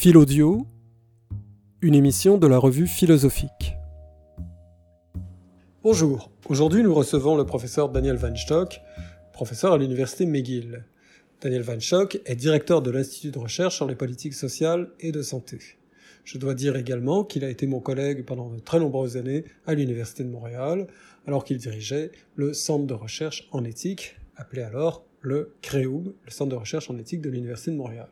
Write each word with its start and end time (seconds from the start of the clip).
Philaudio, 0.00 0.64
une 1.82 1.96
émission 1.96 2.38
de 2.38 2.46
la 2.46 2.58
revue 2.58 2.86
philosophique. 2.86 3.74
Bonjour, 5.82 6.30
aujourd'hui 6.48 6.84
nous 6.84 6.94
recevons 6.94 7.36
le 7.36 7.44
professeur 7.44 7.88
Daniel 7.88 8.14
Van 8.14 8.36
Stock, 8.36 8.80
professeur 9.32 9.72
à 9.72 9.76
l'université 9.76 10.24
McGill. 10.24 10.84
Daniel 11.40 11.62
Van 11.62 11.80
Stock 11.80 12.20
est 12.26 12.36
directeur 12.36 12.80
de 12.80 12.92
l'Institut 12.92 13.32
de 13.32 13.40
recherche 13.40 13.74
sur 13.74 13.88
les 13.88 13.96
politiques 13.96 14.34
sociales 14.34 14.88
et 15.00 15.10
de 15.10 15.20
santé. 15.20 15.58
Je 16.22 16.38
dois 16.38 16.54
dire 16.54 16.76
également 16.76 17.24
qu'il 17.24 17.42
a 17.42 17.50
été 17.50 17.66
mon 17.66 17.80
collègue 17.80 18.24
pendant 18.24 18.50
de 18.50 18.60
très 18.60 18.78
nombreuses 18.78 19.16
années 19.16 19.46
à 19.66 19.74
l'Université 19.74 20.22
de 20.22 20.30
Montréal, 20.30 20.86
alors 21.26 21.42
qu'il 21.42 21.58
dirigeait 21.58 22.12
le 22.36 22.52
Centre 22.52 22.86
de 22.86 22.94
recherche 22.94 23.48
en 23.50 23.64
éthique, 23.64 24.14
appelé 24.36 24.62
alors 24.62 25.04
le 25.22 25.56
CREUM, 25.60 26.12
le 26.24 26.30
Centre 26.30 26.50
de 26.50 26.54
recherche 26.54 26.88
en 26.88 26.96
éthique 26.98 27.20
de 27.20 27.30
l'Université 27.30 27.72
de 27.72 27.76
Montréal. 27.76 28.08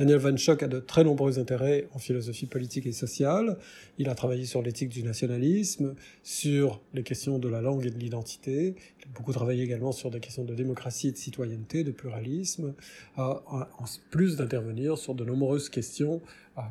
Daniel 0.00 0.16
Van 0.16 0.34
Schock 0.34 0.62
a 0.62 0.66
de 0.66 0.80
très 0.80 1.04
nombreux 1.04 1.38
intérêts 1.38 1.86
en 1.92 1.98
philosophie 1.98 2.46
politique 2.46 2.86
et 2.86 2.92
sociale. 2.92 3.58
Il 3.98 4.08
a 4.08 4.14
travaillé 4.14 4.46
sur 4.46 4.62
l'éthique 4.62 4.88
du 4.88 5.02
nationalisme, 5.02 5.94
sur 6.22 6.80
les 6.94 7.02
questions 7.02 7.38
de 7.38 7.50
la 7.50 7.60
langue 7.60 7.84
et 7.84 7.90
de 7.90 7.98
l'identité. 7.98 8.76
Il 8.98 9.04
a 9.04 9.08
beaucoup 9.14 9.34
travaillé 9.34 9.62
également 9.62 9.92
sur 9.92 10.10
des 10.10 10.18
questions 10.18 10.44
de 10.44 10.54
démocratie 10.54 11.08
et 11.08 11.12
de 11.12 11.18
citoyenneté, 11.18 11.84
de 11.84 11.90
pluralisme, 11.90 12.72
en 13.18 13.66
plus 14.10 14.36
d'intervenir 14.36 14.96
sur 14.96 15.14
de 15.14 15.22
nombreuses 15.22 15.68
questions 15.68 16.22
euh, 16.56 16.62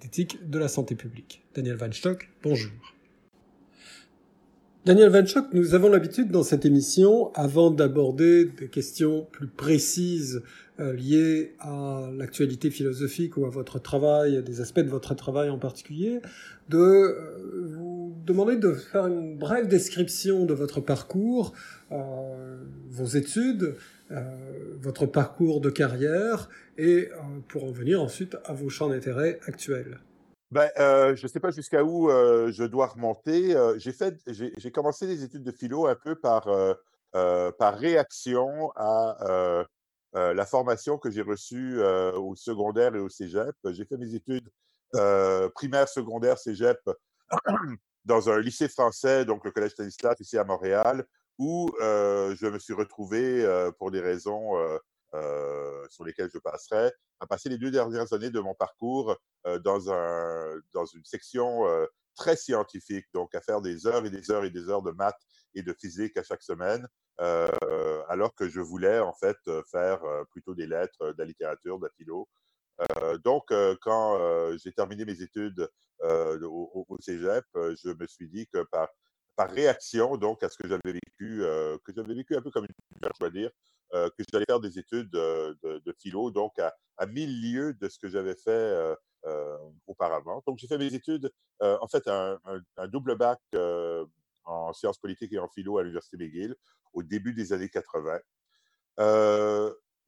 d'éthique 0.00 0.48
de 0.48 0.58
la 0.58 0.68
santé 0.68 0.94
publique. 0.94 1.42
Daniel 1.54 1.76
Van 1.76 1.92
Stock, 1.92 2.30
bonjour. 2.42 2.72
Daniel 4.86 5.10
Van 5.10 5.26
Schock, 5.26 5.52
nous 5.52 5.74
avons 5.74 5.90
l'habitude 5.90 6.30
dans 6.30 6.42
cette 6.42 6.64
émission, 6.64 7.34
avant 7.34 7.70
d'aborder 7.70 8.46
des 8.46 8.68
questions 8.68 9.26
plus 9.30 9.46
précises 9.46 10.42
liées 10.78 11.54
à 11.60 12.08
l'actualité 12.16 12.70
philosophique 12.70 13.36
ou 13.36 13.46
à 13.46 13.50
votre 13.50 13.78
travail, 13.78 14.42
des 14.42 14.60
aspects 14.60 14.80
de 14.80 14.88
votre 14.88 15.14
travail 15.14 15.50
en 15.50 15.58
particulier, 15.58 16.20
de 16.68 16.78
euh, 16.78 17.66
vous 17.76 18.14
demander 18.24 18.56
de 18.56 18.72
faire 18.72 19.06
une 19.06 19.36
brève 19.36 19.68
description 19.68 20.44
de 20.44 20.54
votre 20.54 20.80
parcours, 20.80 21.52
euh, 21.90 22.56
vos 22.90 23.06
études, 23.06 23.76
votre 24.82 25.06
parcours 25.06 25.62
de 25.62 25.70
carrière, 25.70 26.50
et 26.76 27.08
pour 27.48 27.64
en 27.64 27.70
venir 27.70 28.02
ensuite 28.02 28.36
à 28.44 28.52
vos 28.52 28.68
champs 28.68 28.90
d'intérêt 28.90 29.40
actuels. 29.46 30.00
Ben, 30.52 30.68
euh, 30.78 31.16
je 31.16 31.22
ne 31.22 31.28
sais 31.28 31.40
pas 31.40 31.50
jusqu'à 31.50 31.82
où 31.82 32.10
euh, 32.10 32.52
je 32.52 32.64
dois 32.64 32.88
remonter. 32.88 33.56
Euh, 33.56 33.78
j'ai 33.78 34.70
commencé 34.70 35.06
les 35.06 35.24
études 35.24 35.44
de 35.44 35.50
philo 35.50 35.86
un 35.86 35.94
peu 35.94 36.14
par, 36.14 36.46
par 37.12 37.78
réaction 37.78 38.70
à 38.76 39.64
la 40.14 40.46
formation 40.46 40.98
que 40.98 41.10
j'ai 41.10 41.22
reçue 41.22 41.82
au 41.82 42.34
secondaire 42.36 42.94
et 42.94 42.98
au 42.98 43.08
cégep. 43.08 43.54
J'ai 43.70 43.84
fait 43.84 43.96
mes 43.96 44.14
études 44.14 44.48
primaires, 45.54 45.88
secondaires, 45.88 46.38
cégep 46.38 46.78
dans 48.04 48.28
un 48.28 48.40
lycée 48.40 48.68
français, 48.68 49.24
donc 49.24 49.44
le 49.44 49.50
Collège 49.50 49.72
Stanislas 49.72 50.20
ici 50.20 50.36
à 50.36 50.44
Montréal, 50.44 51.06
où 51.38 51.72
je 51.80 52.46
me 52.46 52.58
suis 52.58 52.74
retrouvé 52.74 53.46
pour 53.78 53.90
des 53.90 54.00
raisons 54.00 54.56
euh, 55.14 55.86
sur 55.90 56.04
lesquels 56.04 56.30
je 56.32 56.38
passerai, 56.38 56.90
à 57.20 57.26
passer 57.26 57.50
les 57.50 57.58
deux 57.58 57.70
dernières 57.70 58.10
années 58.14 58.30
de 58.30 58.40
mon 58.40 58.54
parcours 58.54 59.14
euh, 59.46 59.58
dans, 59.58 59.92
un, 59.92 60.58
dans 60.72 60.86
une 60.86 61.04
section 61.04 61.66
euh, 61.66 61.84
très 62.16 62.34
scientifique, 62.34 63.04
donc 63.12 63.34
à 63.34 63.42
faire 63.42 63.60
des 63.60 63.86
heures 63.86 64.06
et 64.06 64.10
des 64.10 64.30
heures 64.30 64.44
et 64.44 64.50
des 64.50 64.70
heures 64.70 64.80
de 64.80 64.90
maths 64.92 65.20
et 65.54 65.62
de 65.62 65.74
physique 65.74 66.16
à 66.16 66.22
chaque 66.22 66.42
semaine, 66.42 66.88
alors 67.18 68.34
que 68.34 68.48
je 68.48 68.60
voulais 68.60 68.98
en 68.98 69.12
fait 69.14 69.36
faire 69.70 70.00
plutôt 70.30 70.54
des 70.54 70.66
lettres, 70.66 71.12
de 71.12 71.18
la 71.18 71.24
littérature, 71.24 71.78
de 71.78 71.84
la 71.84 71.90
philo. 71.96 72.28
donc, 73.24 73.52
quand 73.80 74.56
j'ai 74.58 74.72
terminé 74.72 75.04
mes 75.04 75.22
études 75.22 75.68
au, 76.00 76.86
au, 76.88 76.96
Cégep, 77.00 77.44
je 77.54 77.90
me 77.90 78.06
suis 78.06 78.28
dit 78.28 78.46
que 78.52 78.64
par, 78.70 78.88
par 79.36 79.50
réaction 79.50 80.16
donc 80.16 80.42
à 80.42 80.48
ce 80.48 80.56
que 80.58 80.68
j'avais 80.68 80.92
vécu, 80.92 81.42
que 81.84 81.92
j'avais 81.94 82.14
vécu 82.14 82.36
un 82.36 82.42
peu 82.42 82.50
comme 82.50 82.64
une, 82.64 82.74
je 83.02 83.18
dois 83.20 83.30
dire, 83.30 83.50
euh, 83.94 84.08
que 84.16 84.24
j'allais 84.32 84.46
faire 84.48 84.60
des 84.60 84.78
études 84.78 85.10
de, 85.10 85.94
philo, 85.98 86.30
donc 86.30 86.58
à, 86.58 87.06
mille 87.06 87.42
lieues 87.42 87.74
de 87.74 87.90
ce 87.90 87.98
que 87.98 88.08
j'avais 88.08 88.34
fait 88.34 88.50
euh, 88.50 88.94
euh, 89.26 89.58
auparavant. 89.86 90.42
Donc, 90.46 90.58
j'ai 90.58 90.66
fait 90.66 90.78
mes 90.78 90.94
études, 90.94 91.30
en 91.60 91.86
fait, 91.88 92.08
un, 92.08 92.38
un, 92.78 92.88
double 92.88 93.16
bac 93.16 93.38
en 94.44 94.72
sciences 94.72 94.98
politiques 94.98 95.32
et 95.32 95.38
en 95.38 95.48
philo 95.48 95.78
à 95.78 95.82
l'Université 95.82 96.16
McGill 96.16 96.54
au 96.92 97.02
début 97.02 97.34
des 97.34 97.52
années 97.52 97.68
80. 97.68 98.20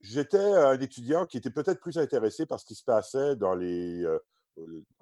J'étais 0.01 0.37
un 0.37 0.79
étudiant 0.79 1.25
qui 1.25 1.37
était 1.37 1.49
peut-être 1.49 1.79
plus 1.79 1.97
intéressé 1.97 2.45
par 2.45 2.59
ce 2.59 2.65
qui 2.65 2.75
se 2.75 2.83
passait 2.83 3.35
dans 3.35 3.55
les, 3.55 4.05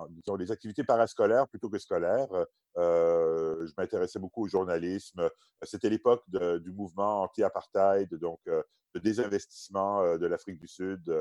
disons, 0.09 0.35
les 0.35 0.51
activités 0.51 0.83
parascolaires 0.83 1.47
plutôt 1.47 1.69
que 1.69 1.77
scolaires. 1.77 2.29
Euh, 2.77 3.65
je 3.65 3.73
m'intéressais 3.77 4.19
beaucoup 4.19 4.43
au 4.45 4.47
journalisme. 4.47 5.29
C'était 5.63 5.89
l'époque 5.89 6.23
du 6.29 6.71
mouvement 6.71 7.23
anti-apartheid, 7.23 8.13
donc 8.15 8.39
le 8.45 8.99
désinvestissement 9.01 10.17
de 10.17 10.25
l'Afrique 10.25 10.59
du 10.59 10.67
Sud. 10.67 11.11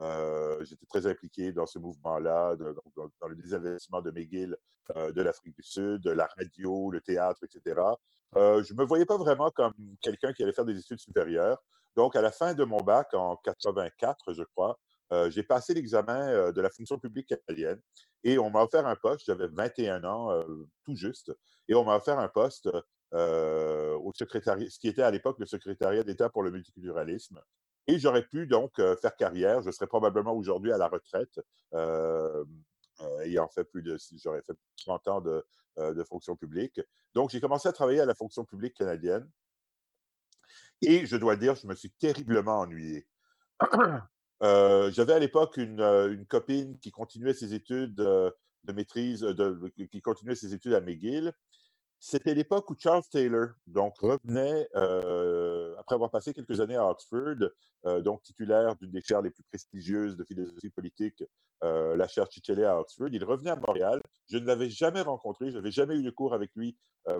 J'étais 0.00 0.86
très 0.86 1.06
impliqué 1.06 1.52
dans 1.52 1.66
ce 1.66 1.78
mouvement-là, 1.78 2.56
dans, 2.56 3.28
le 3.28 3.36
désinvestissement 3.36 4.02
de 4.02 4.10
McGill 4.10 4.56
de 4.94 5.22
l'Afrique 5.22 5.56
du 5.56 5.62
Sud, 5.62 6.06
la 6.06 6.28
radio, 6.36 6.90
le 6.90 7.00
théâtre, 7.00 7.40
etc. 7.44 7.80
je 8.34 8.72
ne 8.72 8.78
me 8.78 8.84
voyais 8.84 9.06
pas 9.06 9.16
vraiment 9.16 9.50
comme 9.50 9.74
quelqu'un 10.02 10.32
qui 10.32 10.42
allait 10.42 10.52
faire 10.52 10.64
des 10.64 10.78
études 10.78 11.00
supérieures. 11.00 11.62
Donc, 11.96 12.14
à 12.14 12.20
la 12.20 12.30
fin 12.30 12.52
de 12.52 12.62
mon 12.64 12.82
bac, 12.82 13.14
en 13.14 13.36
84, 13.36 14.34
je 14.34 14.42
crois, 14.42 14.78
euh, 15.12 15.30
j'ai 15.30 15.42
passé 15.42 15.72
l'examen 15.72 16.28
euh, 16.28 16.52
de 16.52 16.60
la 16.60 16.68
fonction 16.68 16.98
publique 16.98 17.28
canadienne 17.28 17.80
et 18.24 18.38
on 18.38 18.50
m'a 18.50 18.62
offert 18.62 18.86
un 18.86 18.96
poste, 18.96 19.24
j'avais 19.26 19.46
21 19.46 20.04
ans 20.04 20.32
euh, 20.32 20.44
tout 20.84 20.96
juste, 20.96 21.32
et 21.68 21.74
on 21.74 21.84
m'a 21.84 21.96
offert 21.96 22.18
un 22.18 22.28
poste 22.28 22.68
au 23.12 24.12
secrétariat, 24.14 24.68
ce 24.68 24.78
qui 24.78 24.88
était 24.88 25.02
à 25.02 25.10
l'époque 25.10 25.38
le 25.38 25.46
secrétariat 25.46 26.02
d'État 26.02 26.28
pour 26.28 26.42
le 26.42 26.50
multiculturalisme. 26.50 27.40
Et 27.88 27.98
j'aurais 27.98 28.26
pu 28.26 28.46
donc 28.46 28.76
faire 29.00 29.16
carrière, 29.16 29.62
je 29.62 29.70
serais 29.70 29.86
probablement 29.86 30.34
aujourd'hui 30.34 30.72
à 30.72 30.78
la 30.78 30.88
retraite, 30.88 31.40
ayant 33.22 33.48
fait 33.48 33.64
plus 33.64 33.82
de, 33.82 33.96
j'aurais 34.22 34.42
fait 34.42 34.56
30 34.78 35.08
ans 35.08 35.20
de, 35.20 35.44
de 35.76 36.04
fonction 36.04 36.34
publique. 36.36 36.80
Donc 37.14 37.30
j'ai 37.30 37.40
commencé 37.40 37.68
à 37.68 37.72
travailler 37.72 38.00
à 38.00 38.06
la 38.06 38.14
fonction 38.14 38.44
publique 38.44 38.74
canadienne. 38.74 39.28
Et 40.82 41.06
je 41.06 41.16
dois 41.16 41.36
dire, 41.36 41.54
je 41.54 41.66
me 41.66 41.74
suis 41.74 41.90
terriblement 41.90 42.60
ennuyé. 42.60 43.06
J'avais 44.40 45.12
à 45.12 45.18
l'époque 45.18 45.56
une, 45.56 45.80
une, 45.80 46.26
copine 46.26 46.78
qui 46.78 46.90
continuait 46.90 47.34
ses 47.34 47.54
études 47.54 47.94
de 47.94 48.72
maîtrise, 48.72 49.20
de, 49.20 49.72
qui 49.90 50.02
continuait 50.02 50.34
ses 50.34 50.52
études 50.52 50.74
à 50.74 50.80
McGill. 50.80 51.32
C'était 51.98 52.34
l'époque 52.34 52.68
où 52.70 52.76
Charles 52.78 53.04
Taylor 53.10 53.48
donc, 53.66 53.98
revenait, 53.98 54.68
après 55.86 55.94
avoir 55.94 56.10
passé 56.10 56.34
quelques 56.34 56.60
années 56.60 56.76
à 56.76 56.84
Oxford, 56.90 57.36
donc 58.02 58.22
titulaire 58.22 58.74
d'une 58.76 58.90
des 58.90 59.00
chaires 59.00 59.22
les 59.22 59.30
plus 59.30 59.44
prestigieuses 59.44 60.16
de 60.16 60.24
philosophie 60.24 60.70
politique, 60.70 61.22
la 61.62 62.08
chaire 62.08 62.26
Chichelet 62.28 62.64
à 62.64 62.80
Oxford. 62.80 63.08
Il 63.12 63.24
revenait 63.24 63.50
à 63.50 63.56
Montréal. 63.56 64.00
Je 64.28 64.38
ne 64.38 64.46
l'avais 64.46 64.68
jamais 64.68 65.00
rencontré, 65.00 65.50
je 65.52 65.56
n'avais 65.56 65.70
jamais 65.70 65.96
eu 65.96 66.02
de 66.02 66.10
cours 66.10 66.34
avec 66.34 66.50
lui 66.56 66.76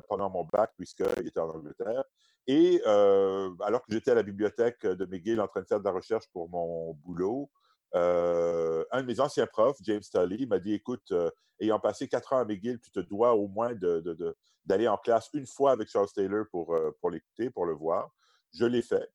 pendant 0.09 0.28
mon 0.31 0.44
bac, 0.53 0.72
puisqu'il 0.76 1.26
était 1.26 1.38
en 1.38 1.50
Angleterre. 1.50 2.03
Et 2.49 2.82
alors 2.84 3.82
que 3.87 3.93
j'étais 3.93 4.10
à 4.10 4.15
la 4.15 4.25
bibliothèque 4.25 4.84
de 4.84 5.06
McGill 5.06 5.41
en 5.41 5.47
train 5.47 5.62
de 5.62 5.66
faire 5.66 5.78
de 5.78 5.84
la 5.84 5.93
recherche 5.93 6.26
pour 6.32 6.49
mon 6.49 6.93
boulot, 6.94 7.49
un 7.94 9.00
de 9.00 9.06
mes 9.06 9.21
anciens 9.21 9.47
profs, 9.47 9.78
James 9.82 10.03
Tully, 10.10 10.47
m'a 10.47 10.59
dit 10.59 10.75
Écoute, 10.75 11.12
ayant 11.60 11.78
passé 11.78 12.09
quatre 12.09 12.32
ans 12.32 12.38
à 12.38 12.44
McGill, 12.44 12.81
tu 12.81 12.91
te 12.91 13.00
dois 13.00 13.34
au 13.34 13.47
moins 13.47 13.72
d'aller 14.65 14.88
en 14.88 14.97
classe 14.97 15.31
une 15.34 15.47
fois 15.47 15.71
avec 15.71 15.88
Charles 15.88 16.09
Taylor 16.12 16.47
pour, 16.50 16.76
pour 17.00 17.10
l'écouter, 17.10 17.50
pour 17.50 17.65
le 17.65 17.75
voir. 17.75 18.10
Je 18.59 18.65
l'ai 18.65 18.83
fait. 18.83 19.09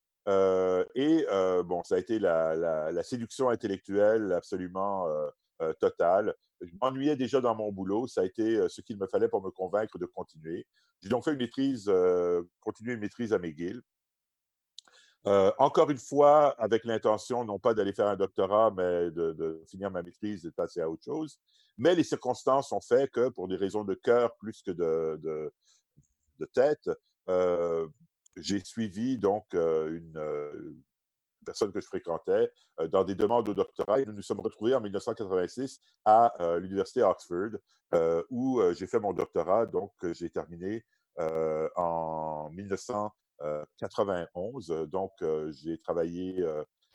et 0.96 1.26
bon, 1.66 1.84
ça 1.84 1.96
a 1.96 1.98
été 1.98 2.20
la, 2.20 3.04
séduction 3.04 3.50
intellectuelle 3.50 4.32
absolument 4.34 5.08
totale. 5.80 6.36
Je 6.62 6.72
m'ennuyais 6.80 7.16
déjà 7.16 7.42
dans 7.42 7.56
mon 7.56 7.72
boulot. 7.72 8.08
Ça 8.08 8.22
a 8.22 8.26
été 8.26 8.70
ce 8.70 8.82
qu'il 8.82 8.98
me 8.98 9.08
fallait 9.08 9.30
pour 9.30 9.44
me 9.44 9.50
convaincre 9.50 9.98
de 9.98 10.06
continuer. 10.06 10.68
J'ai 11.02 11.10
donc 11.10 11.24
fait 11.24 11.32
une 11.32 11.40
maîtrise, 11.40 11.86
euh, 11.88 12.44
continué 12.60 12.94
une 12.94 13.00
maîtrise 13.00 13.34
à 13.34 13.40
McGill. 13.40 13.82
Euh, 15.28 15.52
encore 15.58 15.90
une 15.90 15.98
fois, 15.98 16.50
avec 16.60 16.84
l'intention 16.84 17.44
non 17.44 17.60
pas 17.60 17.74
d'aller 17.74 17.94
faire 17.94 18.08
un 18.08 18.16
doctorat, 18.16 18.72
mais 18.76 19.12
de, 19.12 19.64
finir 19.68 19.92
ma 19.92 20.02
maîtrise 20.02 20.46
et 20.46 20.50
de 20.50 20.54
passer 20.54 20.82
à 20.82 20.90
autre 20.90 21.04
chose. 21.04 21.40
Mais 21.78 21.96
les 21.96 22.04
circonstances 22.04 22.72
ont 22.72 22.82
fait 22.82 23.10
que, 23.10 23.30
pour 23.30 23.48
des 23.48 23.56
raisons 23.56 23.84
de 23.84 23.94
cœur 23.94 24.36
plus 24.38 24.62
que 24.62 24.72
de, 24.72 25.54
tête, 26.54 26.90
euh, 27.30 27.88
j'ai 28.36 28.64
suivi 28.64 29.18
donc 29.18 29.46
une, 29.54 30.84
personne 31.46 31.72
que 31.72 31.82
je 31.82 31.88
fréquentais 31.88 32.52
dans 32.90 33.04
des 33.04 33.16
demandes 33.16 33.50
au 33.50 33.54
doctorat 33.54 34.00
et 34.00 34.06
nous 34.06 34.14
nous 34.14 34.22
sommes 34.22 34.40
retrouvés 34.40 34.76
en 34.76 34.82
1986 34.82 35.80
à 36.06 36.34
l'université 36.60 37.04
Oxford 37.04 37.58
où 38.30 38.62
j'ai 38.74 38.88
fait 38.88 39.00
mon 39.00 39.14
doctorat. 39.14 39.66
Donc, 39.66 39.94
j'ai 40.14 40.30
terminé 40.30 40.86
en 41.18 42.50
1991. 42.52 44.68
Donc, 44.90 45.12
j'ai 45.50 45.80
travaillé 45.80 46.46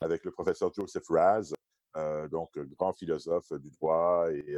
avec 0.01 0.25
le 0.25 0.31
professeur 0.31 0.73
Joseph 0.73 1.09
Raz 1.09 1.53
donc 2.31 2.57
grand 2.77 2.93
philosophe 2.93 3.53
du 3.55 3.71
droit 3.71 4.31
et 4.31 4.57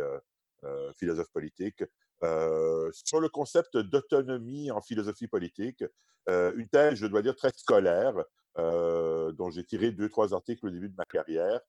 philosophe 0.96 1.30
politique, 1.30 1.84
sur 2.20 3.20
le 3.20 3.28
concept 3.28 3.76
d'autonomie 3.76 4.70
en 4.70 4.80
philosophie 4.80 5.28
politique, 5.28 5.84
une 6.26 6.68
thèse, 6.68 6.94
je 6.96 7.06
dois 7.06 7.22
dire, 7.22 7.36
très 7.36 7.50
scolaire, 7.56 8.14
dont 8.56 9.50
j'ai 9.50 9.64
tiré 9.64 9.92
deux, 9.92 10.08
trois 10.08 10.34
articles 10.34 10.66
au 10.66 10.70
début 10.70 10.88
de 10.88 10.96
ma 10.96 11.04
carrière. 11.04 11.60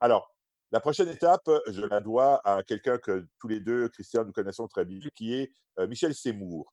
alors, 0.00 0.34
la 0.72 0.80
prochaine 0.80 1.08
étape, 1.08 1.48
je 1.68 1.82
la 1.82 2.00
dois 2.00 2.40
à 2.44 2.62
quelqu'un 2.64 2.98
que 2.98 3.26
tous 3.38 3.48
les 3.48 3.60
deux, 3.60 3.88
Christian, 3.88 4.24
nous 4.24 4.32
connaissons 4.32 4.66
très 4.66 4.84
bien, 4.84 4.98
qui 5.14 5.34
est 5.34 5.52
Michel 5.86 6.14
Seymour. 6.14 6.72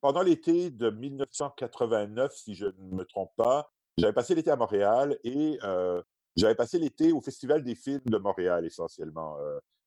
pendant 0.00 0.22
l'été 0.22 0.70
de 0.70 0.90
1989, 0.90 2.32
si 2.34 2.54
je 2.54 2.66
ne 2.66 2.96
me 2.96 3.04
trompe 3.04 3.32
pas, 3.36 3.70
j'avais 3.98 4.12
passé 4.12 4.34
l'été 4.34 4.50
à 4.50 4.56
Montréal 4.56 5.18
et 5.24 5.58
j'avais 6.36 6.54
passé 6.54 6.78
l'été 6.78 7.12
au 7.12 7.20
Festival 7.20 7.62
des 7.62 7.74
films 7.74 8.00
de 8.06 8.18
Montréal 8.18 8.64
essentiellement. 8.64 9.36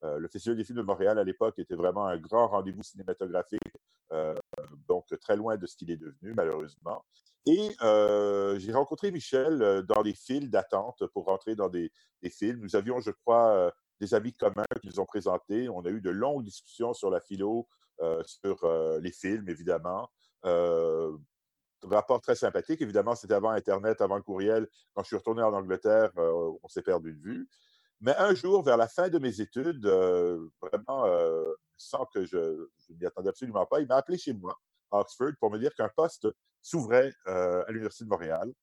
le 0.02 0.28
Festival 0.28 0.58
des 0.58 0.64
films 0.64 0.80
de 0.80 0.84
Montréal 0.84 1.18
à 1.18 1.24
l'époque 1.24 1.58
était 1.60 1.76
vraiment 1.76 2.06
un 2.06 2.18
grand 2.18 2.48
rendez-vous 2.48 2.84
cinématographique, 2.84 3.62
donc 4.88 5.06
très 5.22 5.36
loin 5.36 5.58
de 5.58 5.66
ce 5.66 5.76
qu'il 5.76 5.92
est 5.92 5.98
devenu 5.98 6.34
malheureusement. 6.36 7.04
Et 7.46 7.70
j'ai 8.60 8.74
rencontré 8.74 9.12
Michel 9.12 9.84
dans 9.88 10.04
des 10.04 10.14
files 10.14 10.50
d'attente 10.50 11.06
pour 11.14 11.26
rentrer 11.26 11.56
dans 11.56 11.70
des, 11.70 11.92
films. 12.30 12.62
Nous 12.62 12.76
avions, 12.76 13.00
je 13.02 13.12
crois, 13.12 13.74
des 14.00 14.14
amis 14.14 14.34
communs 14.34 14.66
qui 14.82 14.88
nous 14.88 15.00
ont 15.00 15.06
présentés. 15.06 15.70
On 15.70 15.82
a 15.86 15.90
eu 15.90 16.02
de 16.02 16.10
longues 16.10 16.44
discussions 16.44 16.94
sur 16.94 17.10
la 17.10 17.22
philo, 17.22 17.68
sur 18.26 18.68
les 19.02 19.12
films, 19.12 19.48
évidemment 19.48 20.10
rapport 21.88 22.22
très 22.22 22.36
sympathique. 22.36 22.82
Évidemment, 22.82 23.16
c'était 23.16 23.34
avant 23.34 23.52
Internet, 23.52 24.02
avant 24.02 24.16
le 24.16 24.24
courriel. 24.24 24.68
Quand 24.94 25.04
je 25.04 25.08
suis 25.08 25.16
retourné 25.16 25.42
en 25.42 25.54
Angleterre, 25.54 26.12
on 26.18 26.68
s'est 26.68 26.82
perdu 26.82 27.14
de 27.14 27.20
vue. 27.20 27.48
Mais 28.02 28.16
un 28.18 28.34
jour, 28.34 28.64
vers 28.64 28.78
la 28.78 28.88
fin 28.88 29.10
de 29.10 29.18
mes 29.20 29.40
études, 29.42 29.86
vraiment 30.62 31.06
sans 31.78 32.06
que 32.14 32.26
je 32.26 32.38
ne 32.38 32.96
m'y 33.00 33.06
attendais 33.06 33.30
absolument 33.30 33.66
pas, 33.66 33.80
il 33.80 33.88
m'a 33.88 33.96
appelé 33.96 34.18
chez 34.18 34.34
moi 34.34 34.58
à 34.92 35.00
Oxford 35.00 35.32
pour 35.40 35.52
me 35.52 35.58
dire 35.58 35.74
qu'un 35.76 35.90
poste 35.96 36.28
s'ouvrait 36.62 37.14
à 37.26 37.66
l'Université 37.70 38.06
de 38.06 38.10
Montréal 38.10 38.54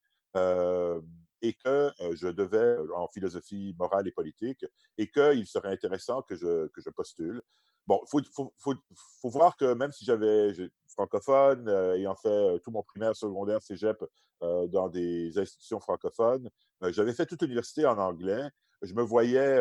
et 1.41 1.53
que 1.53 1.91
je 2.13 2.27
devais, 2.27 2.77
en 2.95 3.07
philosophie 3.07 3.75
morale 3.77 4.07
et 4.07 4.11
politique, 4.11 4.65
et 4.97 5.09
qu'il 5.09 5.45
serait 5.47 5.69
intéressant 5.69 6.21
que 6.21 6.35
je, 6.35 6.67
que 6.67 6.81
je 6.81 6.89
postule. 6.89 7.41
Bon, 7.87 7.99
il 8.13 8.25
faut, 8.33 8.53
faut, 8.57 8.75
faut, 9.21 9.29
voir 9.29 9.57
que 9.57 9.73
même 9.73 9.91
si 9.91 10.05
j'avais 10.05 10.53
francophone, 10.87 11.67
ayant 11.95 12.15
fait 12.15 12.59
tout 12.59 12.71
mon 12.71 12.83
primaire, 12.83 13.15
secondaire, 13.15 13.61
cégep 13.61 14.03
dans 14.41 14.89
des 14.89 15.37
institutions 15.37 15.79
francophones, 15.79 16.49
j'avais 16.89 17.13
fait 17.13 17.25
toute 17.25 17.41
l'université 17.41 17.85
en 17.85 17.97
anglais. 17.97 18.49
Je 18.81 18.93
me 18.93 19.01
voyais 19.01 19.59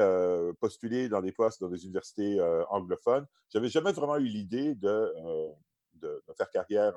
postuler 0.61 1.09
dans 1.09 1.21
des 1.21 1.33
postes 1.33 1.61
dans 1.61 1.69
des 1.69 1.85
universités 1.85 2.38
anglophones. 2.69 3.26
J'avais 3.49 3.69
jamais 3.69 3.93
vraiment 3.93 4.17
eu 4.17 4.25
l'idée 4.25 4.75
de, 4.75 5.12
de, 5.94 6.23
faire 6.37 6.50
carrière 6.50 6.94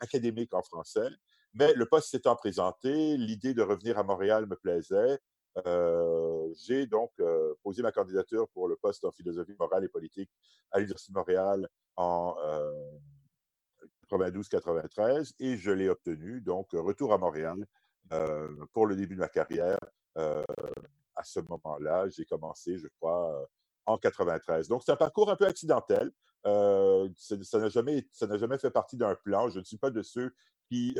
académique 0.00 0.54
en 0.54 0.62
français. 0.62 1.08
Mais 1.54 1.72
le 1.74 1.86
poste 1.86 2.10
s'étant 2.10 2.36
présenté, 2.36 3.16
l'idée 3.16 3.54
de 3.54 3.62
revenir 3.62 3.98
à 3.98 4.02
Montréal 4.02 4.46
me 4.46 4.56
plaisait. 4.56 5.18
j'ai 6.66 6.86
donc 6.86 7.12
posé 7.62 7.82
ma 7.82 7.92
candidature 7.92 8.48
pour 8.48 8.68
le 8.68 8.76
poste 8.76 9.04
en 9.04 9.12
philosophie 9.12 9.54
morale 9.58 9.84
et 9.84 9.88
politique 9.88 10.30
à 10.72 10.78
l'Université 10.78 11.12
de 11.12 11.18
Montréal 11.18 11.68
en 11.96 12.36
92-93 14.10 15.32
et 15.38 15.56
je 15.56 15.70
l'ai 15.70 15.88
obtenu. 15.88 16.40
Donc, 16.40 16.68
retour 16.72 17.12
à 17.12 17.18
Montréal 17.18 17.64
pour 18.72 18.86
le 18.86 18.96
début 18.96 19.14
de 19.14 19.20
ma 19.20 19.28
carrière. 19.28 19.78
à 20.16 21.22
ce 21.22 21.40
moment-là, 21.40 22.08
j'ai 22.08 22.24
commencé, 22.24 22.78
je 22.78 22.88
crois, 22.98 23.48
en 23.86 23.98
93. 23.98 24.68
Donc, 24.68 24.82
c'est 24.84 24.92
un 24.92 24.96
parcours 24.96 25.30
un 25.30 25.36
peu 25.36 25.46
accidentel. 25.46 26.10
Ça 26.44 27.58
n'a 27.58 27.68
jamais, 27.68 28.06
jamais 28.20 28.58
fait 28.58 28.70
partie 28.70 28.96
d'un 28.96 29.14
plan. 29.14 29.48
Je 29.48 29.58
ne 29.58 29.64
suis 29.64 29.78
pas 29.78 29.90
de 29.90 30.02
ceux 30.02 30.34
qui, 30.68 30.96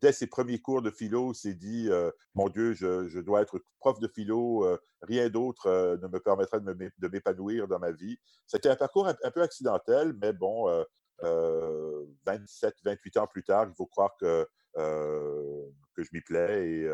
dès 0.00 0.12
ses 0.12 0.26
premiers 0.26 0.60
cours 0.60 0.82
de 0.82 0.90
philo, 0.90 1.34
s'est 1.34 1.54
dit 1.54 1.88
Mon 2.34 2.48
Dieu, 2.48 2.72
je, 2.74 3.20
dois 3.20 3.42
être 3.42 3.60
prof 3.78 3.98
de 4.00 4.08
philo, 4.08 4.66
rien 5.02 5.28
d'autre 5.28 5.98
ne 6.02 6.08
me 6.08 6.18
permettrait 6.20 6.60
de 6.60 7.08
m'épanouir 7.08 7.68
dans 7.68 7.78
ma 7.78 7.92
vie. 7.92 8.18
C'était 8.46 8.70
un 8.70 8.76
parcours 8.76 9.08
un, 9.08 9.30
peu 9.30 9.42
accidentel, 9.42 10.14
mais 10.20 10.32
bon, 10.32 10.84
27, 11.22 12.76
28 12.84 13.16
ans 13.18 13.26
plus 13.26 13.44
tard, 13.44 13.66
il 13.68 13.74
faut 13.74 13.86
croire 13.86 14.16
que, 14.18 14.48
que 14.74 16.02
je 16.02 16.08
m'y 16.12 16.20
plais 16.20 16.68
et 16.68 16.90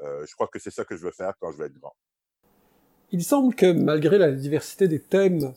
je 0.00 0.34
crois 0.34 0.48
que 0.48 0.58
c'est 0.58 0.70
ça 0.70 0.84
que 0.84 0.96
je 0.96 1.04
veux 1.04 1.12
faire 1.12 1.34
quand 1.40 1.52
je 1.52 1.58
vais 1.58 1.66
être 1.66 1.78
grand. 1.78 1.94
Il 3.12 3.22
semble 3.22 3.54
que 3.54 3.70
malgré 3.70 4.16
la 4.16 4.32
diversité 4.32 4.88
des 4.88 4.98
thèmes 4.98 5.52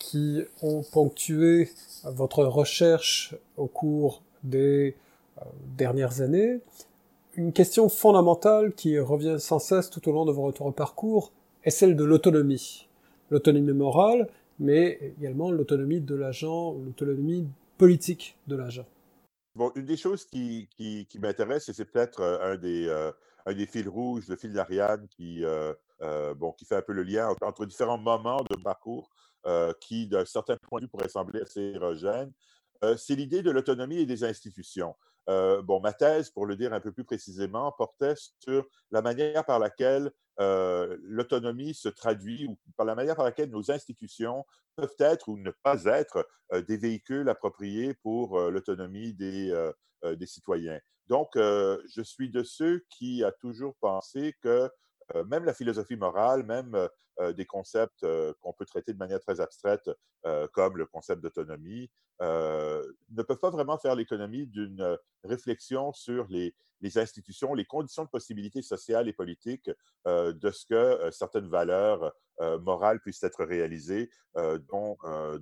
qui 0.00 0.42
ont 0.62 0.82
ponctué 0.82 1.70
votre 2.04 2.44
recherche 2.44 3.36
au 3.56 3.66
cours 3.66 4.22
des 4.42 4.96
dernières 5.76 6.20
années, 6.22 6.58
une 7.36 7.52
question 7.52 7.88
fondamentale 7.88 8.72
qui 8.72 8.98
revient 8.98 9.36
sans 9.38 9.60
cesse 9.60 9.90
tout 9.90 10.06
au 10.08 10.12
long 10.12 10.24
de 10.24 10.32
votre 10.32 10.72
parcours 10.72 11.32
est 11.62 11.70
celle 11.70 11.94
de 11.94 12.02
l'autonomie. 12.02 12.88
L'autonomie 13.30 13.72
morale, 13.72 14.28
mais 14.58 14.98
également 15.18 15.52
l'autonomie 15.52 16.00
de 16.00 16.16
l'agent, 16.16 16.74
l'autonomie 16.74 17.46
politique 17.78 18.36
de 18.48 18.56
l'agent. 18.56 18.86
Bon, 19.54 19.70
une 19.76 19.84
des 19.84 19.96
choses 19.96 20.24
qui, 20.24 20.68
qui, 20.76 21.06
m'intéresse, 21.20 21.68
et 21.68 21.72
c'est 21.72 21.84
peut-être 21.84 22.20
euh, 22.20 22.54
un, 22.54 22.56
des, 22.56 22.86
euh, 22.88 23.12
un 23.46 23.54
des 23.54 23.66
fils 23.66 23.86
rouges, 23.86 24.28
le 24.28 24.36
fil 24.36 24.52
d'Ariane, 24.52 25.06
qui, 25.08 25.44
euh, 25.44 25.72
bon, 26.36 26.52
qui 26.52 26.64
fait 26.64 26.76
un 26.76 26.82
peu 26.82 26.92
le 26.92 27.02
lien 27.02 27.34
entre, 27.42 27.66
différents 27.66 27.98
moments 27.98 28.42
de 28.50 28.56
parcours 28.56 29.10
qui, 29.80 30.08
d'un 30.08 30.24
certain 30.24 30.56
point 30.56 30.80
de 30.80 30.86
vue, 30.86 30.90
pourraient 30.90 31.08
sembler 31.08 31.40
assez 31.42 31.60
érogènes. 31.60 32.32
c'est 32.96 33.14
l'idée 33.14 33.42
de 33.42 33.50
l'autonomie 33.50 33.98
et 33.98 34.06
des 34.06 34.24
institutions. 34.24 34.94
Euh, 35.28 35.62
bon, 35.62 35.80
ma 35.80 35.92
thèse, 35.92 36.30
pour 36.30 36.46
le 36.46 36.56
dire 36.56 36.72
un 36.72 36.80
peu 36.80 36.92
plus 36.92 37.04
précisément, 37.04 37.72
portait 37.72 38.14
sur 38.40 38.66
la 38.90 39.02
manière 39.02 39.44
par 39.44 39.58
laquelle 39.58 40.10
euh, 40.40 40.96
l'autonomie 41.02 41.74
se 41.74 41.88
traduit 41.88 42.46
ou 42.46 42.58
par 42.76 42.86
la 42.86 42.94
manière 42.94 43.16
par 43.16 43.24
laquelle 43.24 43.50
nos 43.50 43.70
institutions 43.70 44.44
peuvent 44.76 44.96
être 44.98 45.28
ou 45.28 45.36
ne 45.36 45.52
pas 45.62 45.84
être 45.84 46.26
euh, 46.52 46.62
des 46.62 46.76
véhicules 46.76 47.28
appropriés 47.28 47.94
pour 48.02 48.40
l'autonomie 48.40 49.12
des, 49.14 49.70
des, 50.02 50.26
citoyens. 50.26 50.80
Donc, 51.06 51.30
je 51.34 52.02
suis 52.02 52.30
de 52.30 52.42
ceux 52.42 52.84
qui 52.88 53.22
a 53.22 53.30
toujours 53.30 53.74
pensé 53.80 54.34
que 54.42 54.70
même 55.26 55.44
la 55.44 55.54
philosophie 55.54 55.96
morale, 55.96 56.44
même 56.44 56.88
des 57.34 57.44
concepts 57.44 58.06
qu'on 58.40 58.52
peut 58.52 58.64
traiter 58.64 58.92
de 58.92 58.98
manière 58.98 59.20
très 59.20 59.40
abstraite, 59.40 59.90
comme 60.52 60.76
le 60.76 60.86
concept 60.86 61.22
d'autonomie, 61.22 61.90
ne 62.20 63.22
peuvent 63.22 63.38
pas 63.38 63.50
vraiment 63.50 63.78
faire 63.78 63.94
l'économie 63.94 64.46
d'une 64.46 64.98
réflexion 65.24 65.92
sur 65.92 66.26
les, 66.28 66.54
institutions, 66.96 67.54
les 67.54 67.64
conditions 67.64 68.04
de 68.04 68.08
possibilité 68.08 68.62
sociale 68.62 69.08
et 69.08 69.12
politique 69.12 69.70
de 70.06 70.50
ce 70.50 70.66
que 70.66 71.10
certaines 71.10 71.48
valeurs 71.48 72.12
morales 72.60 73.00
puissent 73.00 73.22
être 73.22 73.44
réalisées, 73.44 74.10
dont, 74.34 74.96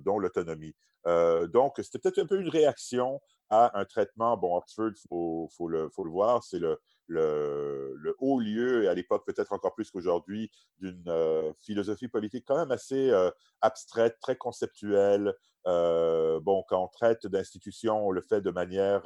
l'autonomie. 0.05 0.75
donc, 1.05 1.75
c'était 1.77 1.99
peut-être 1.99 2.19
un 2.19 2.27
peu 2.27 2.39
une 2.39 2.49
réaction 2.49 3.21
à 3.49 3.77
un 3.79 3.85
traitement, 3.85 4.37
bon, 4.37 4.55
Oxford, 4.55 4.91
il 4.95 5.47
faut 5.49 5.67
le 5.67 6.09
voir, 6.09 6.43
c'est 6.43 6.59
le, 6.59 6.79
le, 7.11 8.15
haut 8.19 8.39
lieu, 8.39 8.89
à 8.89 8.93
l'époque 8.93 9.25
peut-être 9.25 9.53
encore 9.53 9.73
plus 9.73 9.91
qu'aujourd'hui, 9.91 10.51
d'une 10.79 11.03
euh, 11.07 11.51
philosophie 11.59 12.07
politique 12.07 12.45
quand 12.47 12.57
même 12.57 12.71
assez 12.71 13.09
euh, 13.09 13.29
abstraite, 13.61 14.17
très 14.21 14.35
conceptuelle. 14.35 15.33
Euh, 15.67 16.39
bon, 16.39 16.63
quand 16.67 16.83
on 16.83 16.87
traite 16.87 17.27
d'institutions, 17.27 18.07
on 18.07 18.11
le 18.11 18.21
fait 18.21 18.41
de 18.41 18.51
manière... 18.51 19.03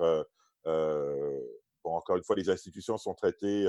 encore 1.93 2.17
une 2.17 2.23
fois, 2.23 2.35
les 2.35 2.49
institutions 2.49 2.97
sont 2.97 3.13
traitées 3.13 3.67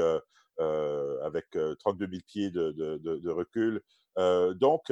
avec 1.23 1.47
32 1.51 2.07
000 2.11 2.23
pieds 2.27 2.51
de, 2.51 3.31
recul. 3.31 3.83
donc, 4.59 4.91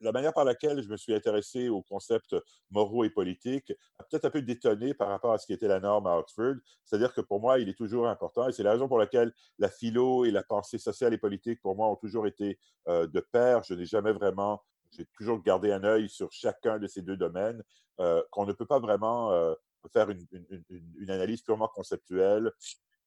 la 0.00 0.12
manière 0.12 0.32
par 0.32 0.44
laquelle 0.44 0.82
je 0.82 0.88
me 0.88 0.96
suis 0.96 1.14
intéressé 1.14 1.68
aux 1.68 1.82
concepts 1.82 2.36
moraux 2.70 3.04
et 3.04 3.10
politiques 3.10 3.72
a 3.98 4.04
peut-être 4.04 4.26
un 4.26 4.30
peu 4.30 4.42
détonné 4.42 4.94
par 4.94 5.08
rapport 5.08 5.32
à 5.32 5.38
ce 5.38 5.46
qui 5.46 5.52
était 5.52 5.68
la 5.68 5.80
norme 5.80 6.06
à 6.06 6.18
Oxford. 6.18 6.56
C'est-à-dire 6.84 7.12
que 7.14 7.20
pour 7.20 7.40
moi, 7.40 7.58
il 7.58 7.68
est 7.68 7.76
toujours 7.76 8.08
important, 8.08 8.48
et 8.48 8.52
c'est 8.52 8.62
la 8.62 8.72
raison 8.72 8.88
pour 8.88 8.98
laquelle 8.98 9.32
la 9.58 9.68
philo 9.68 10.24
et 10.24 10.30
la 10.30 10.42
pensée 10.42 10.78
sociale 10.78 11.14
et 11.14 11.18
politique, 11.18 11.60
pour 11.62 11.76
moi, 11.76 11.88
ont 11.88 11.96
toujours 11.96 12.26
été 12.26 12.58
euh, 12.88 13.06
de 13.06 13.20
pair. 13.20 13.62
Je 13.62 13.74
n'ai 13.74 13.86
jamais 13.86 14.12
vraiment, 14.12 14.62
j'ai 14.90 15.06
toujours 15.16 15.42
gardé 15.42 15.72
un 15.72 15.84
œil 15.84 16.08
sur 16.08 16.30
chacun 16.32 16.78
de 16.78 16.86
ces 16.86 17.02
deux 17.02 17.16
domaines, 17.16 17.62
euh, 18.00 18.22
qu'on 18.30 18.44
ne 18.44 18.52
peut 18.52 18.66
pas 18.66 18.78
vraiment 18.78 19.32
euh, 19.32 19.54
faire 19.92 20.08
une, 20.10 21.10
analyse 21.10 21.42
purement 21.42 21.68
conceptuelle, 21.68 22.52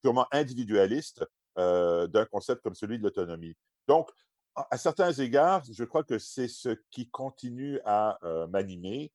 purement 0.02 0.28
individualiste 0.32 1.26
d'un 1.56 2.26
concept 2.32 2.62
comme 2.62 2.76
celui 2.76 2.98
de 2.98 3.04
l'autonomie. 3.04 3.56
Donc, 3.88 4.10
à 4.56 4.78
certains 4.78 5.12
égards, 5.12 5.64
je 5.70 5.84
crois 5.84 6.04
que 6.04 6.18
c'est 6.18 6.48
ce 6.48 6.70
qui 6.92 7.10
continue 7.10 7.80
à 7.86 8.18
m'animer. 8.50 9.12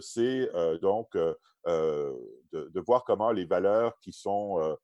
c'est 0.00 0.50
donc 0.80 1.16
de, 1.16 2.80
voir 2.86 3.04
comment 3.04 3.30
les 3.30 3.44
valeurs 3.44 3.98
qui 4.00 4.12
sont 4.12 4.76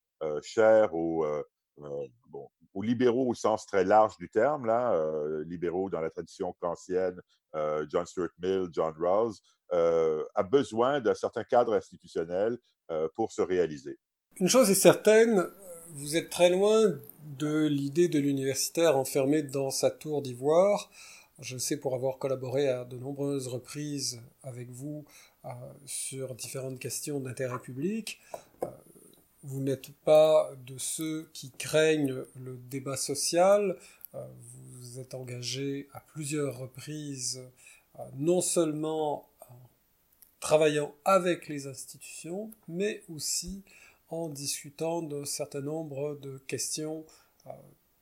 chères 0.43 0.95
aux, 0.95 1.25
bon, 1.79 2.49
aux 2.75 2.83
libéraux 2.83 3.29
au 3.29 3.35
sens 3.35 3.67
très 3.67 3.85
large 3.85 4.17
du 4.19 4.29
terme, 4.29 4.67
là, 4.67 4.95
libéraux 5.45 5.91
dans 5.91 6.01
la 6.01 6.11
tradition 6.11 6.55
kantienne, 6.61 7.21
John 7.89 8.07
Stuart 8.07 8.31
Mill, 8.39 8.69
John 8.73 8.95
Rawls, 8.99 9.35
a 9.73 10.43
besoin 10.43 11.01
d'un 11.01 11.15
certain 11.15 11.45
cadre 11.45 11.75
institutionnel 11.75 12.59
pour 13.15 13.33
se 13.33 13.43
réaliser. 13.43 13.99
Une 14.39 14.49
chose 14.49 14.71
est 14.71 14.75
certaine, 14.75 15.47
vous 15.91 16.17
êtes 16.17 16.31
très 16.31 16.51
loin 16.51 16.99
de 17.39 17.67
l'idée 17.67 18.09
de 18.09 18.19
l'universitaire 18.19 18.97
enfermé 18.97 19.43
dans 19.43 19.71
sa 19.71 19.91
tour 19.91 20.23
d'ivoire. 20.23 20.91
Je 21.39 21.59
sais 21.59 21.77
pour 21.77 21.95
avoir 21.95 22.19
collaboré 22.19 22.69
à 22.69 22.85
de 22.85 22.97
nombreuses 22.97 23.49
reprises 23.49 24.21
avec 24.43 24.71
vous 24.71 25.05
euh, 25.45 25.49
sur 25.85 26.35
différentes 26.35 26.79
questions 26.79 27.21
d'intérêt 27.21 27.59
public. 27.59 28.21
Euh, 28.63 28.69
vous 29.47 29.61
n'êtes 29.61 29.93
pas 30.05 30.51
de 30.67 30.77
ceux 30.77 31.29
qui 31.33 31.51
craignent 31.53 32.25
le 32.35 32.57
débat 32.57 32.97
social. 32.97 33.79
Euh, 34.15 34.27
vous 34.75 34.99
êtes 34.99 35.15
engagé 35.15 35.89
à 35.93 36.01
plusieurs 36.01 36.59
reprises, 36.59 37.41
non 38.17 38.41
seulement 38.41 39.29
en 39.41 39.59
travaillant 40.41 40.95
avec 41.05 41.49
les 41.49 41.67
institutions, 41.67 42.51
mais 42.67 43.03
aussi 43.09 43.63
en 44.09 44.29
discutant 44.29 45.03
d'un 45.03 45.25
certain 45.25 45.61
nombre 45.61 46.17
de 46.17 46.39
questions 46.39 47.05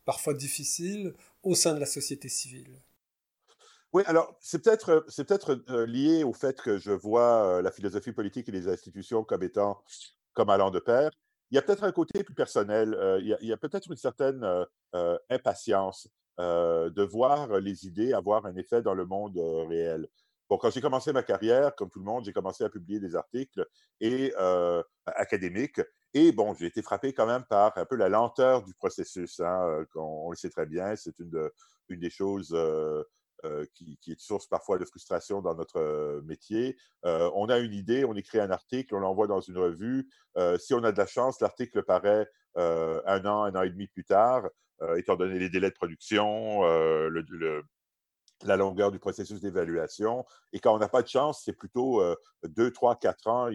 parfois 0.04 0.34
difficiles 0.34 1.14
au 1.42 1.54
sein 1.54 1.74
de 1.74 1.80
la 1.80 1.86
société 1.86 2.28
civile. 2.28 2.78
Oui, 3.92 4.02
alors 4.06 4.36
c'est 4.40 4.62
peut-être 4.62 5.04
c'est 5.08 5.24
peut-être 5.24 5.54
lié 5.86 6.24
au 6.24 6.32
fait 6.32 6.60
que 6.60 6.78
je 6.78 6.90
vois 6.90 7.62
la 7.62 7.70
philosophie 7.70 8.12
politique 8.12 8.48
et 8.48 8.52
les 8.52 8.68
institutions 8.68 9.22
comme 9.24 9.42
étant 9.42 9.82
comme 10.32 10.50
allant 10.50 10.70
de 10.70 10.80
pair. 10.80 11.10
Il 11.50 11.54
y 11.54 11.58
a 11.58 11.62
peut-être 11.62 11.84
un 11.84 11.92
côté 11.92 12.24
plus 12.24 12.34
personnel. 12.34 12.96
il 13.20 13.36
y 13.40 13.52
a, 13.52 13.56
peut-être 13.56 13.88
une 13.90 13.96
certaine 13.96 14.44
impatience 15.30 16.08
de 16.38 17.02
voir 17.02 17.60
les 17.60 17.86
idées 17.86 18.12
avoir 18.12 18.46
un 18.46 18.56
effet 18.56 18.82
dans 18.82 18.94
le 18.94 19.06
monde 19.06 19.38
réel. 19.68 20.08
Bon, 20.48 20.58
quand 20.58 20.70
j'ai 20.70 20.80
commencé 20.80 21.12
ma 21.12 21.22
carrière, 21.22 21.74
comme 21.74 21.90
tout 21.90 22.00
le 22.00 22.04
monde, 22.04 22.24
j'ai 22.24 22.32
commencé 22.32 22.64
à 22.64 22.68
publier 22.68 23.00
des 23.00 23.14
articles 23.14 23.64
et 24.00 24.34
académiques. 25.06 25.80
Et 26.12 26.32
bon, 26.32 26.54
j'ai 26.54 26.66
été 26.66 26.82
frappé 26.82 27.12
quand 27.12 27.26
même 27.26 27.44
par 27.44 27.76
un 27.76 27.84
peu 27.84 27.96
la 27.96 28.08
lenteur 28.08 28.62
du 28.62 28.74
processus. 28.74 29.40
Hein, 29.40 29.84
on, 29.94 30.30
le 30.30 30.36
sait 30.36 30.50
très 30.50 30.66
bien, 30.66 30.96
c'est 30.96 31.18
une, 31.18 31.50
une 31.88 32.00
des 32.00 32.10
choses 32.10 32.56
euh, 33.44 33.66
qui, 33.74 33.98
est 34.08 34.20
source 34.20 34.46
parfois 34.46 34.78
de 34.78 34.84
frustration 34.84 35.42
dans 35.42 35.54
notre 35.54 35.78
euh, 35.78 36.22
métier. 36.22 36.76
Euh, 37.04 37.30
on 37.34 37.48
a 37.48 37.58
une 37.58 37.74
idée, 37.74 38.04
on 38.04 38.14
écrit 38.14 38.38
un 38.40 38.50
article, 38.50 38.94
on 38.94 39.00
l'envoie 39.00 39.26
dans 39.26 39.40
une 39.40 39.58
revue. 39.58 40.08
si 40.58 40.72
on 40.72 40.82
a 40.82 40.92
de 40.92 40.98
la 40.98 41.06
chance, 41.06 41.40
l'article 41.40 41.82
paraît 41.82 42.26
un 42.56 43.24
an, 43.26 43.44
un 43.44 43.54
an 43.54 43.62
et 43.62 43.70
demi 43.70 43.86
plus 43.86 44.04
tard, 44.04 44.48
étant 44.96 45.16
donné 45.16 45.38
les 45.38 45.50
délais 45.50 45.70
de 45.70 45.74
production, 45.74 46.62
le, 46.62 47.62
la 48.42 48.56
longueur 48.56 48.90
du 48.90 48.98
processus 48.98 49.40
d'évaluation. 49.40 50.24
Et 50.52 50.60
quand 50.60 50.74
on 50.74 50.78
n'a 50.78 50.88
pas 50.88 51.02
de 51.02 51.08
chance, 51.08 51.42
c'est 51.44 51.52
plutôt 51.52 52.02
deux, 52.42 52.70
trois, 52.72 52.96
quatre 52.96 53.26
ans. 53.28 53.48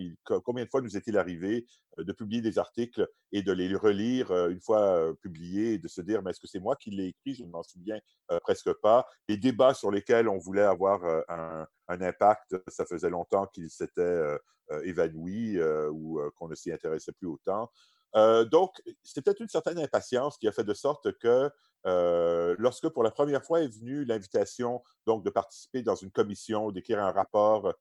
combien 0.43 0.63
de 0.63 0.69
fois 0.69 0.81
nous 0.81 0.97
est-il 0.97 1.17
arrivé 1.17 1.65
de 1.97 2.11
publier 2.13 2.41
des 2.41 2.57
articles 2.57 3.07
et 3.31 3.41
de 3.43 3.51
les 3.51 3.75
relire 3.75 4.31
une 4.47 4.61
fois 4.61 5.13
publiés 5.21 5.73
et 5.73 5.77
de 5.77 5.87
se 5.87 6.01
dire, 6.01 6.21
mais 6.21 6.31
est-ce 6.31 6.39
que 6.39 6.47
c'est 6.47 6.59
moi 6.59 6.75
qui 6.75 6.91
l'ai 6.91 7.07
écrit? 7.07 7.35
Je 7.35 7.43
ne 7.43 7.49
m'en 7.49 7.63
souviens 7.63 7.99
presque 8.41 8.73
pas. 8.81 9.05
Les 9.27 9.37
débats 9.37 9.73
sur 9.73 9.91
lesquels 9.91 10.29
on 10.29 10.37
voulait 10.37 10.61
avoir 10.61 11.03
un, 11.27 11.67
impact, 11.87 12.55
ça 12.67 12.85
faisait 12.85 13.09
longtemps 13.09 13.47
qu'ils 13.47 13.69
s'étaient 13.69 14.37
évanouis 14.83 15.59
ou 15.91 16.21
qu'on 16.35 16.47
ne 16.47 16.55
s'y 16.55 16.71
intéressait 16.71 17.13
plus 17.13 17.27
autant. 17.27 17.69
Donc, 18.13 18.81
c'est 19.03 19.21
peut-être 19.21 19.41
une 19.41 19.49
certaine 19.49 19.79
impatience 19.79 20.37
qui 20.37 20.47
a 20.47 20.51
fait 20.51 20.63
de 20.63 20.73
sorte 20.73 21.11
que 21.19 21.51
lorsque 22.57 22.89
pour 22.89 23.03
la 23.03 23.11
première 23.11 23.43
fois 23.43 23.61
est 23.61 23.67
venue 23.67 24.05
l'invitation 24.05 24.83
donc 25.05 25.23
de 25.23 25.29
participer 25.29 25.81
dans 25.83 25.95
une 25.95 26.11
commission, 26.11 26.71
d'écrire 26.71 26.99
un 26.99 27.11
rapport 27.11 27.73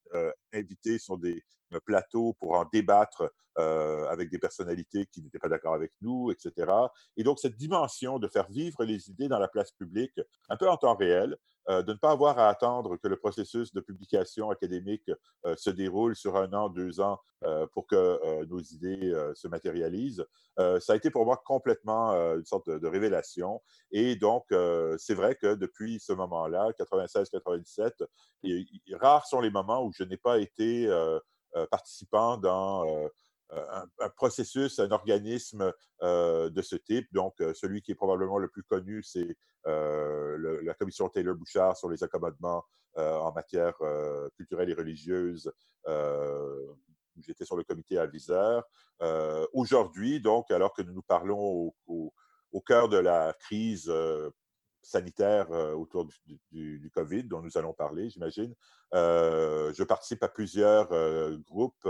inviter 0.54 0.98
sur 0.98 1.18
des 1.18 1.44
plateaux 1.84 2.34
pour 2.40 2.54
en 2.54 2.64
débattre 2.72 3.30
avec 4.10 4.30
des 4.30 4.38
personnalités 4.38 5.06
qui 5.06 5.20
n'étaient 5.20 5.40
pas 5.40 5.48
d'accord 5.48 5.74
avec 5.74 5.90
nous, 6.00 6.30
etc. 6.30 6.70
Et 7.16 7.24
donc, 7.24 7.40
cette 7.40 7.56
dimension 7.56 8.20
de 8.20 8.28
faire 8.28 8.48
vivre 8.48 8.84
les 8.84 9.10
idées 9.10 9.26
dans 9.26 9.40
la 9.40 9.48
place 9.48 9.72
publique, 9.72 10.20
un 10.48 10.56
peu 10.56 10.68
en 10.68 10.76
temps 10.76 10.94
réel, 10.94 11.36
euh, 11.70 11.82
de 11.82 11.92
ne 11.92 11.98
pas 11.98 12.12
avoir 12.12 12.38
à 12.38 12.48
attendre 12.48 12.96
que 12.96 13.08
le 13.08 13.16
processus 13.16 13.74
de 13.74 13.80
publication 13.80 14.50
académique 14.50 15.10
euh, 15.44 15.54
se 15.56 15.68
déroule 15.68 16.16
sur 16.16 16.36
un 16.36 16.50
an, 16.54 16.70
deux 16.70 16.98
ans 17.00 17.20
euh, 17.44 17.66
pour 17.74 17.86
que 17.86 18.44
nos 18.46 18.60
idées 18.60 19.14
se 19.34 19.46
matérialisent. 19.48 20.24
ça 20.56 20.92
a 20.92 20.96
été 20.96 21.10
pour 21.10 21.24
moi 21.24 21.40
complètement 21.44 22.10
une 22.34 22.44
sorte 22.44 22.68
de, 22.68 22.86
révélation. 22.88 23.62
Et 23.92 24.16
donc, 24.16 24.44
c'est 24.98 25.14
vrai 25.14 25.36
que 25.36 25.54
depuis 25.54 26.00
ce 26.00 26.12
moment-là, 26.12 26.70
96-97, 26.78 27.92
rares 28.94 29.26
sont 29.26 29.40
les 29.40 29.50
moments 29.50 29.84
où 29.84 29.92
je 29.92 30.02
n'ai 30.02 30.16
pas 30.16 30.38
été 30.38 30.88
participant 31.70 32.36
dans 32.36 33.10
un, 33.50 34.08
processus, 34.16 34.78
un 34.78 34.90
organisme 34.90 35.72
de 36.02 36.62
ce 36.62 36.76
type. 36.76 37.06
Donc, 37.12 37.34
celui 37.54 37.82
qui 37.82 37.92
est 37.92 37.96
probablement 37.96 38.38
le 38.38 38.48
plus 38.48 38.62
connu, 38.62 39.02
c'est 39.02 39.36
la 39.64 40.74
commission 40.74 41.08
Taylor-Bouchard 41.08 41.76
sur 41.76 41.88
les 41.88 42.02
accommodements 42.02 42.64
en 42.96 43.32
matière 43.32 43.74
culturelle 44.36 44.70
et 44.70 44.74
religieuse. 44.74 45.50
J'étais 47.20 47.44
sur 47.44 47.56
le 47.56 47.64
comité 47.64 47.98
aviseur. 47.98 48.64
Aujourd'hui, 49.52 50.20
donc, 50.20 50.50
alors 50.50 50.74
que 50.74 50.82
nous 50.82 50.92
nous 50.92 51.02
parlons 51.02 51.72
au, 51.86 52.12
cœur 52.66 52.88
de 52.88 52.98
la 52.98 53.34
crise 53.40 53.92
sanitaire 54.82 55.50
autour 55.50 56.06
du, 56.50 56.90
COVID, 56.94 57.24
dont 57.24 57.42
nous 57.42 57.58
allons 57.58 57.72
parler, 57.72 58.10
j'imagine. 58.10 58.54
je 58.92 59.82
participe 59.84 60.22
à 60.22 60.28
plusieurs 60.28 60.88
groupes 61.40 61.88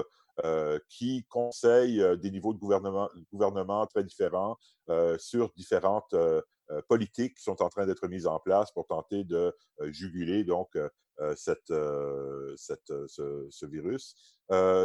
qui 0.88 1.24
conseille 1.28 2.02
des 2.18 2.30
niveaux 2.30 2.54
de 2.54 2.58
gouvernement, 2.58 3.08
gouvernement 3.32 3.86
très 3.86 4.04
différents 4.04 4.56
sur 5.18 5.52
différentes 5.56 6.14
politiques 6.88 7.36
qui 7.36 7.42
sont 7.42 7.62
en 7.62 7.68
train 7.68 7.86
d'être 7.86 8.08
mises 8.08 8.26
en 8.26 8.38
place 8.38 8.70
pour 8.72 8.86
tenter 8.86 9.24
de 9.24 9.54
juguler 9.80 10.44
donc 10.44 10.76
cette, 11.36 11.68
ce, 11.68 13.66
virus. 13.66 14.14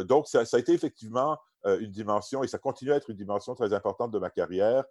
donc, 0.06 0.28
ça, 0.28 0.44
a 0.52 0.60
été 0.60 0.74
effectivement 0.74 1.38
une 1.66 1.92
dimension, 1.92 2.44
et 2.44 2.48
ça 2.48 2.58
continue 2.58 2.92
à 2.92 2.96
être 2.98 3.10
une 3.10 3.18
dimension 3.18 3.56
très 3.56 3.74
importante 3.74 4.12
de 4.12 4.20
ma 4.20 4.30
carrière, 4.30 4.84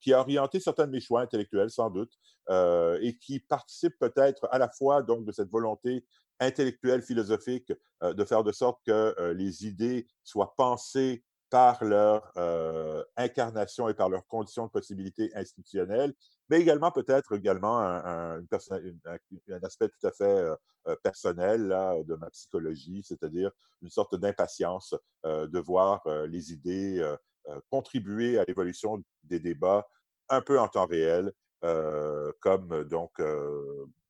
qui 0.00 0.12
a 0.12 0.20
orienté 0.20 0.60
certains 0.60 0.86
de 0.86 0.92
mes 0.92 1.00
choix 1.00 1.20
intellectuels, 1.20 1.70
sans 1.70 1.90
doute, 1.90 2.12
et 2.50 3.16
qui 3.20 3.40
participe 3.40 3.98
peut-être 3.98 4.48
à 4.50 4.58
la 4.58 4.68
fois 4.68 5.02
donc 5.02 5.24
de 5.24 5.32
cette 5.32 5.50
volonté 5.50 6.04
intellectuelle, 6.40 7.02
philosophique, 7.02 7.72
de 8.02 8.24
faire 8.24 8.44
de 8.44 8.52
sorte 8.52 8.80
que 8.86 9.32
les 9.32 9.66
idées 9.66 10.06
soient 10.24 10.54
pensées 10.56 11.24
par 11.50 11.82
leur 11.84 12.32
incarnation 13.16 13.88
et 13.88 13.94
par 13.94 14.08
leurs 14.08 14.26
conditions 14.26 14.66
de 14.66 14.70
possibilité 14.70 15.30
institutionnelles, 15.34 16.14
mais 16.48 16.60
également 16.60 16.90
peut-être 16.90 17.36
également 17.36 17.78
un, 17.78 18.42
aspect 19.62 19.88
tout 19.88 20.06
à 20.06 20.12
fait 20.12 20.48
personnel 21.02 21.68
là, 21.68 22.02
de 22.02 22.14
ma 22.14 22.30
psychologie, 22.30 23.02
c'est-à-dire 23.04 23.50
une 23.82 23.90
sorte 23.90 24.14
d'impatience 24.14 24.94
de 25.24 25.58
voir 25.58 26.02
les 26.26 26.52
idées 26.52 27.16
contribuer 27.70 28.38
à 28.38 28.44
l'évolution 28.44 29.02
des 29.24 29.40
débats 29.40 29.86
un 30.28 30.40
peu 30.40 30.58
en 30.58 30.68
temps 30.68 30.86
réel, 30.86 31.32
comme 32.40 32.84
donc 32.84 33.12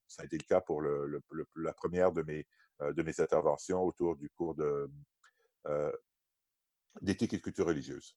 ça 0.07 0.23
a 0.23 0.25
été 0.25 0.39
le 0.39 0.45
cas 0.45 0.61
pour 0.61 0.83
la 0.83 1.73
première 1.73 2.13
de 2.13 2.23
mes, 2.23 2.47
de 2.81 3.03
mes 3.03 3.21
interventions 3.21 3.83
autour 3.83 4.17
du 4.17 4.31
cours 4.31 4.55
de 4.55 4.91
d'éthique 7.01 7.35
et 7.35 7.41
culture 7.41 7.67
religieuse. 7.67 8.15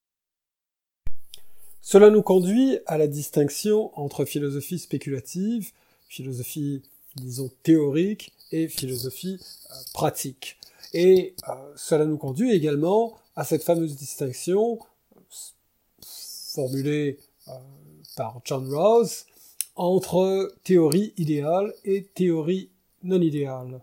Cela 1.82 2.10
nous 2.10 2.22
conduit 2.22 2.80
à 2.86 2.98
la 2.98 3.08
distinction 3.08 3.98
entre 4.00 4.26
philosophie 4.26 4.80
spéculative, 4.80 5.72
philosophie, 6.08 6.84
disons, 7.16 7.52
théorique 7.64 8.32
et 8.52 8.68
philosophie 8.68 9.40
euh, 9.72 9.76
pratique. 9.94 10.58
Et 10.94 11.36
euh, 11.50 11.54
cela 11.76 12.06
nous 12.06 12.18
conduit 12.18 12.52
également 12.52 13.18
à 13.36 13.46
cette 13.46 13.64
fameuse 13.64 13.96
distinction 13.96 14.80
formulée 16.54 17.18
euh, 17.48 17.52
par 18.16 18.42
John 18.46 18.72
Rawls 18.72 19.26
entre 19.76 20.54
théorie 20.64 21.14
idéale 21.18 21.74
et 21.86 22.04
théorie 22.04 22.70
non 23.04 23.22
idéale 23.22 23.82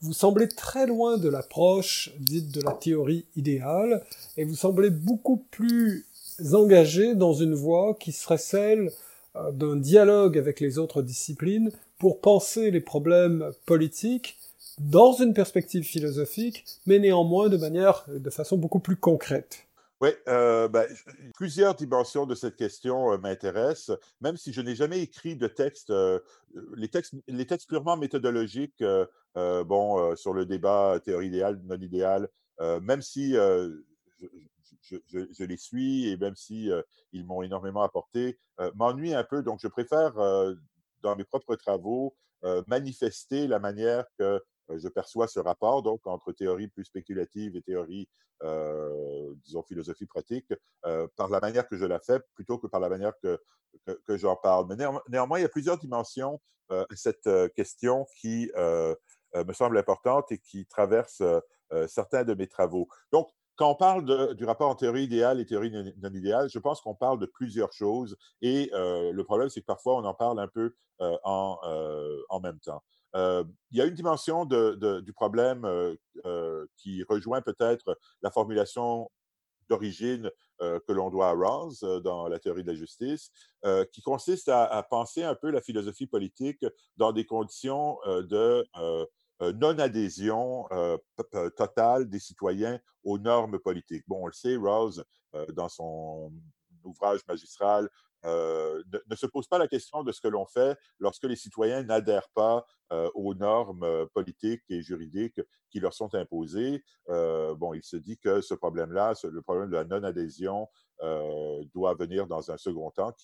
vous 0.00 0.12
semblez 0.12 0.48
très 0.48 0.86
loin 0.86 1.18
de 1.18 1.28
l'approche 1.28 2.12
dite 2.18 2.52
de 2.52 2.62
la 2.62 2.72
théorie 2.72 3.26
idéale, 3.36 4.02
et 4.36 4.44
vous 4.44 4.56
semblez 4.56 4.90
beaucoup 4.90 5.44
plus 5.50 6.06
engagé 6.52 7.14
dans 7.14 7.32
une 7.32 7.54
voie 7.54 7.96
qui 7.98 8.12
serait 8.12 8.38
celle 8.38 8.90
euh, 9.36 9.50
d'un 9.52 9.76
dialogue 9.76 10.38
avec 10.38 10.60
les 10.60 10.78
autres 10.78 11.02
disciplines 11.02 11.70
pour 11.98 12.20
penser 12.20 12.70
les 12.70 12.80
problèmes 12.80 13.50
politiques 13.66 14.36
dans 14.78 15.12
une 15.12 15.34
perspective 15.34 15.84
philosophique, 15.84 16.64
mais 16.86 16.98
néanmoins 16.98 17.48
de 17.48 17.56
manière, 17.56 18.04
de 18.08 18.30
façon 18.30 18.56
beaucoup 18.56 18.80
plus 18.80 18.96
concrète. 18.96 19.63
Oui, 20.00 20.10
euh, 20.28 20.68
ben, 20.68 20.86
plusieurs 21.34 21.74
dimensions 21.74 22.26
de 22.26 22.34
cette 22.34 22.56
question 22.56 23.12
euh, 23.12 23.18
m'intéressent, 23.18 23.96
même 24.20 24.36
si 24.36 24.52
je 24.52 24.60
n'ai 24.60 24.74
jamais 24.74 25.00
écrit 25.00 25.36
de 25.36 25.46
texte, 25.46 25.90
euh, 25.90 26.18
les 26.74 26.88
textes, 26.88 27.14
les 27.28 27.46
textes 27.46 27.68
purement 27.68 27.96
méthodologiques, 27.96 28.82
bon, 29.34 30.16
sur 30.16 30.34
le 30.34 30.46
débat 30.46 31.00
théorie 31.04 31.28
idéale, 31.28 31.60
non 31.64 31.76
idéale, 31.76 32.28
même 32.60 33.02
si 33.02 33.32
je, 33.32 35.44
les 35.44 35.56
suis 35.56 36.08
et 36.08 36.16
même 36.16 36.36
si 36.36 36.70
ils 37.12 37.24
m'ont 37.24 37.42
énormément 37.42 37.82
apporté, 37.82 38.38
m'ennuie 38.74 39.14
un 39.14 39.24
peu. 39.24 39.42
Donc, 39.42 39.60
je 39.60 39.68
préfère, 39.68 40.14
dans 41.02 41.16
mes 41.16 41.24
propres 41.24 41.56
travaux, 41.56 42.14
manifester 42.68 43.48
la 43.48 43.58
manière 43.58 44.04
que 44.18 44.40
je 44.68 44.88
perçois 44.88 45.28
ce 45.28 45.40
rapport 45.40 45.82
donc 45.82 46.06
entre 46.06 46.32
théorie 46.32 46.68
plus 46.68 46.84
spéculative 46.84 47.56
et 47.56 47.62
théorie, 47.62 48.08
disons, 49.44 49.62
philosophie 49.62 50.06
pratique, 50.06 50.52
par 51.16 51.28
la 51.28 51.40
manière 51.40 51.68
que 51.68 51.76
je 51.76 51.84
la 51.84 52.00
fais 52.00 52.20
plutôt 52.34 52.58
que 52.58 52.66
par 52.66 52.80
la 52.80 52.88
manière 52.88 53.12
que, 53.22 53.40
que, 54.06 54.16
j'en 54.16 54.36
parle. 54.36 54.66
Mais 54.68 54.76
néanmoins, 55.08 55.38
il 55.38 55.42
y 55.42 55.46
a 55.46 55.48
plusieurs 55.48 55.78
dimensions 55.78 56.40
à 56.70 56.86
cette 56.94 57.28
question 57.54 58.06
qui 58.20 58.50
me 58.54 59.52
semble 59.52 59.78
importante 59.78 60.30
et 60.32 60.38
qui 60.38 60.66
traverse 60.66 61.22
certains 61.88 62.24
de 62.24 62.34
mes 62.34 62.46
travaux. 62.46 62.88
Donc, 63.12 63.30
quand 63.56 63.70
on 63.70 63.76
parle 63.76 64.34
du 64.34 64.44
rapport 64.44 64.68
en 64.68 64.74
théorie 64.74 65.04
idéale 65.04 65.40
et 65.40 65.46
théorie 65.46 65.70
non, 65.70 66.10
idéale, 66.10 66.48
je 66.48 66.58
pense 66.58 66.80
qu'on 66.80 66.94
parle 66.94 67.20
de 67.20 67.26
plusieurs 67.26 67.72
choses 67.72 68.16
et 68.42 68.70
le 68.72 69.22
problème, 69.22 69.48
c'est 69.48 69.60
que 69.60 69.66
parfois 69.66 69.96
on 69.96 70.04
en 70.04 70.14
parle 70.14 70.40
un 70.40 70.48
peu 70.48 70.74
en, 71.00 71.58
en 72.28 72.40
même 72.40 72.60
temps 72.60 72.82
il 73.14 73.78
y 73.78 73.80
a 73.80 73.84
une 73.84 73.94
dimension 73.94 74.44
du 74.44 75.12
problème 75.12 75.68
qui 76.76 77.04
rejoint 77.08 77.40
peut-être 77.40 77.98
la 78.22 78.30
formulation 78.30 79.10
d'origine 79.68 80.30
que 80.60 80.92
l'on 80.92 81.10
doit 81.10 81.30
à 81.30 81.32
Rawls 81.32 82.02
dans 82.02 82.28
la 82.28 82.38
théorie 82.38 82.62
de 82.62 82.68
la 82.68 82.76
justice, 82.76 83.30
qui 83.92 84.02
consiste 84.02 84.48
à, 84.48 84.86
penser 84.88 85.22
un 85.22 85.34
peu 85.34 85.50
la 85.50 85.60
philosophie 85.60 86.06
politique 86.06 86.64
dans 86.96 87.12
des 87.12 87.26
conditions 87.26 87.98
de 88.06 88.64
non-adhésion 89.40 90.66
totale 91.56 92.08
des 92.08 92.20
citoyens 92.20 92.78
aux 93.02 93.18
normes 93.18 93.58
politiques. 93.58 94.04
Bon, 94.06 94.22
on 94.22 94.26
le 94.26 94.32
sait, 94.32 94.56
Rawls, 94.56 95.04
dans 95.52 95.68
son 95.68 96.32
ouvrage 96.84 97.20
magistral 97.26 97.88
euh, 98.24 98.82
ne, 99.10 99.16
se 99.16 99.26
pose 99.26 99.46
pas 99.46 99.58
la 99.58 99.68
question 99.68 100.02
de 100.02 100.12
ce 100.12 100.20
que 100.20 100.28
l'on 100.28 100.46
fait 100.46 100.78
lorsque 100.98 101.24
les 101.24 101.36
citoyens 101.36 101.82
n'adhèrent 101.82 102.30
pas 102.34 102.66
euh, 102.92 103.10
aux 103.14 103.34
normes 103.34 103.82
euh, 103.82 104.06
politiques 104.14 104.62
et 104.68 104.82
juridiques 104.82 105.40
qui 105.70 105.80
leur 105.80 105.92
sont 105.92 106.14
imposées. 106.14 106.82
bon, 107.08 107.74
il 107.74 107.82
se 107.82 107.96
dit 107.96 108.16
que 108.18 108.40
ce 108.40 108.54
problème-là, 108.54 109.14
le 109.24 109.42
problème 109.42 109.70
de 109.70 109.76
la 109.76 109.84
non-adhésion, 109.84 110.68
doit 111.74 111.94
venir 111.94 112.26
dans 112.26 112.50
un 112.50 112.56
second 112.56 112.90
temps, 112.90 113.14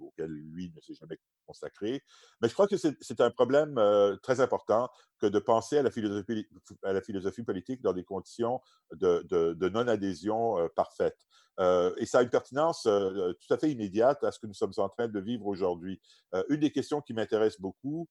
auquel 0.00 0.30
lui 0.30 0.72
ne 0.74 0.80
s'est 0.80 0.94
jamais 0.94 1.18
consacré. 1.46 2.02
Mais 2.40 2.48
je 2.48 2.54
crois 2.54 2.66
que 2.66 2.76
c'est 2.76 3.20
un 3.20 3.30
problème 3.30 3.80
très 4.22 4.40
important 4.40 4.88
que 5.18 5.26
de 5.26 5.38
penser 5.38 5.78
à 5.78 5.82
la 5.82 5.90
philosophie, 5.90 7.42
politique 7.44 7.82
dans 7.82 7.92
des 7.92 8.04
conditions 8.04 8.60
de, 8.92 9.22
de 9.28 9.68
non-adhésion 9.68 10.68
parfaite. 10.74 11.18
et 11.58 12.06
ça 12.06 12.18
a 12.18 12.22
une 12.22 12.30
pertinence 12.30 12.82
tout 12.82 13.54
à 13.54 13.58
fait 13.58 13.70
immédiate 13.70 14.22
à 14.24 14.32
ce 14.32 14.38
que 14.38 14.46
nous 14.46 14.54
sommes 14.54 14.72
en 14.76 14.88
train 14.88 15.08
de 15.08 15.20
vivre 15.20 15.46
aujourd'hui. 15.46 16.00
une 16.48 16.60
des 16.60 16.72
questions 16.72 17.00
qui 17.00 17.14
m'intéresse 17.14 17.60
beaucoup, 17.60 18.08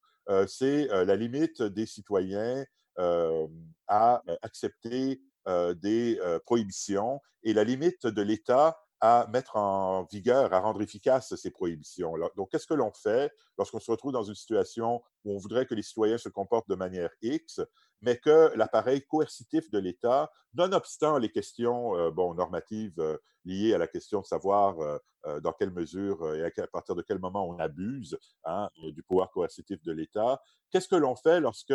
c'est 0.47 0.88
la 0.88 1.15
limite 1.15 1.61
des 1.61 1.85
citoyens 1.85 2.65
à 2.97 4.23
accepter 4.41 5.21
des 5.47 6.19
prohibitions 6.45 7.21
et 7.43 7.53
la 7.53 7.63
limite 7.63 8.07
de 8.07 8.21
l'État 8.21 8.77
à 9.01 9.27
mettre 9.31 9.55
en 9.58 10.03
vigueur, 10.05 10.53
à 10.53 10.60
rendre 10.60 10.81
efficaces 10.81 11.36
ces 11.36 11.51
prohibitions. 11.51 12.13
Donc, 12.36 12.51
qu'est-ce 12.51 12.67
que 12.67 12.73
l'on 12.73 12.91
fait 12.93 13.31
lorsqu'on 13.58 13.79
se 13.79 13.91
retrouve 13.91 14.12
dans 14.12 14.23
une 14.23 14.36
situation 14.36 15.01
où 15.23 15.34
on 15.34 15.38
voudrait 15.38 15.65
que 15.65 15.75
les 15.75 15.84
citoyens 15.84 16.17
se 16.17 16.29
comportent 16.29 16.69
de 16.69 16.75
manière 16.75 17.10
X, 17.21 17.62
mais 18.01 18.17
que 18.17 18.51
l'appareil 18.55 19.03
coercitif 19.05 19.69
de 19.71 19.79
l'État, 19.79 20.31
nonobstant 20.53 21.17
les 21.17 21.29
questions 21.29 21.95
euh, 21.97 22.12
bon, 22.12 22.34
normatives 22.34 22.99
euh, 22.99 23.17
liées 23.43 23.73
à 23.73 23.77
la 23.77 23.88
question 23.88 24.21
de 24.21 24.25
savoir 24.25 24.79
euh, 24.79 25.39
dans 25.41 25.53
quelle 25.53 25.71
mesure 25.71 26.36
et 26.36 26.45
à, 26.45 26.67
partir 26.67 26.95
de 26.95 27.01
quel 27.01 27.19
moment 27.19 27.47
on 27.47 27.58
abuse 27.58 28.17
hein, 28.43 28.69
du 28.93 29.01
pouvoir 29.01 29.31
coercitif 29.31 29.81
de 29.84 29.91
l'État, 29.91 30.39
qu'est-ce 30.71 30.88
que 30.88 30.95
l'on 30.95 31.15
fait 31.15 31.39
lorsque 31.39 31.73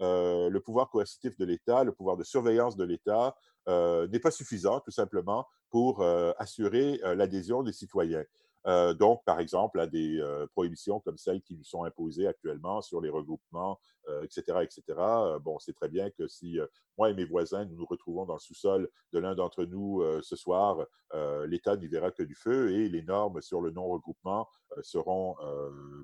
le 0.00 0.58
pouvoir 0.58 0.90
coercitif 0.90 1.36
de 1.38 1.44
l'État, 1.44 1.84
le 1.84 1.92
pouvoir 1.92 2.18
de 2.18 2.24
surveillance 2.24 2.76
de 2.76 2.84
l'État 2.84 3.34
n'est 4.10 4.20
pas 4.20 4.30
suffisant, 4.30 4.80
tout 4.80 4.90
simplement, 4.90 5.46
pour 5.70 6.02
assurer 6.38 7.00
l'adhésion 7.14 7.62
des 7.62 7.72
citoyens. 7.72 8.24
donc, 8.98 9.22
par 9.24 9.40
exemple, 9.40 9.80
à 9.80 9.86
des 9.86 10.22
prohibitions 10.52 11.00
comme 11.00 11.18
celles 11.18 11.42
qui 11.42 11.56
nous 11.56 11.64
sont 11.64 11.84
imposées 11.84 12.26
actuellement 12.26 12.82
sur 12.82 13.00
les 13.00 13.08
regroupements, 13.10 13.78
etc., 14.22 14.42
etc. 14.62 14.82
bon, 15.42 15.58
c'est 15.58 15.74
très 15.74 15.88
bien 15.88 16.10
que 16.10 16.26
si 16.28 16.58
moi 16.98 17.10
et 17.10 17.14
mes 17.14 17.24
voisins, 17.24 17.64
nous 17.64 17.76
nous 17.76 17.86
retrouvons 17.86 18.26
dans 18.26 18.34
le 18.34 18.40
sous-sol 18.40 18.88
de 19.12 19.18
l'un 19.18 19.34
d'entre 19.34 19.64
nous 19.64 20.02
ce 20.22 20.36
soir, 20.36 20.84
l'État 21.46 21.76
n'y 21.76 21.88
verra 21.88 22.10
que 22.10 22.22
du 22.22 22.34
feu 22.34 22.72
et 22.72 22.88
les 22.88 23.02
normes 23.02 23.40
sur 23.40 23.60
le 23.60 23.70
non-regroupement 23.70 24.48
seront 24.82 25.36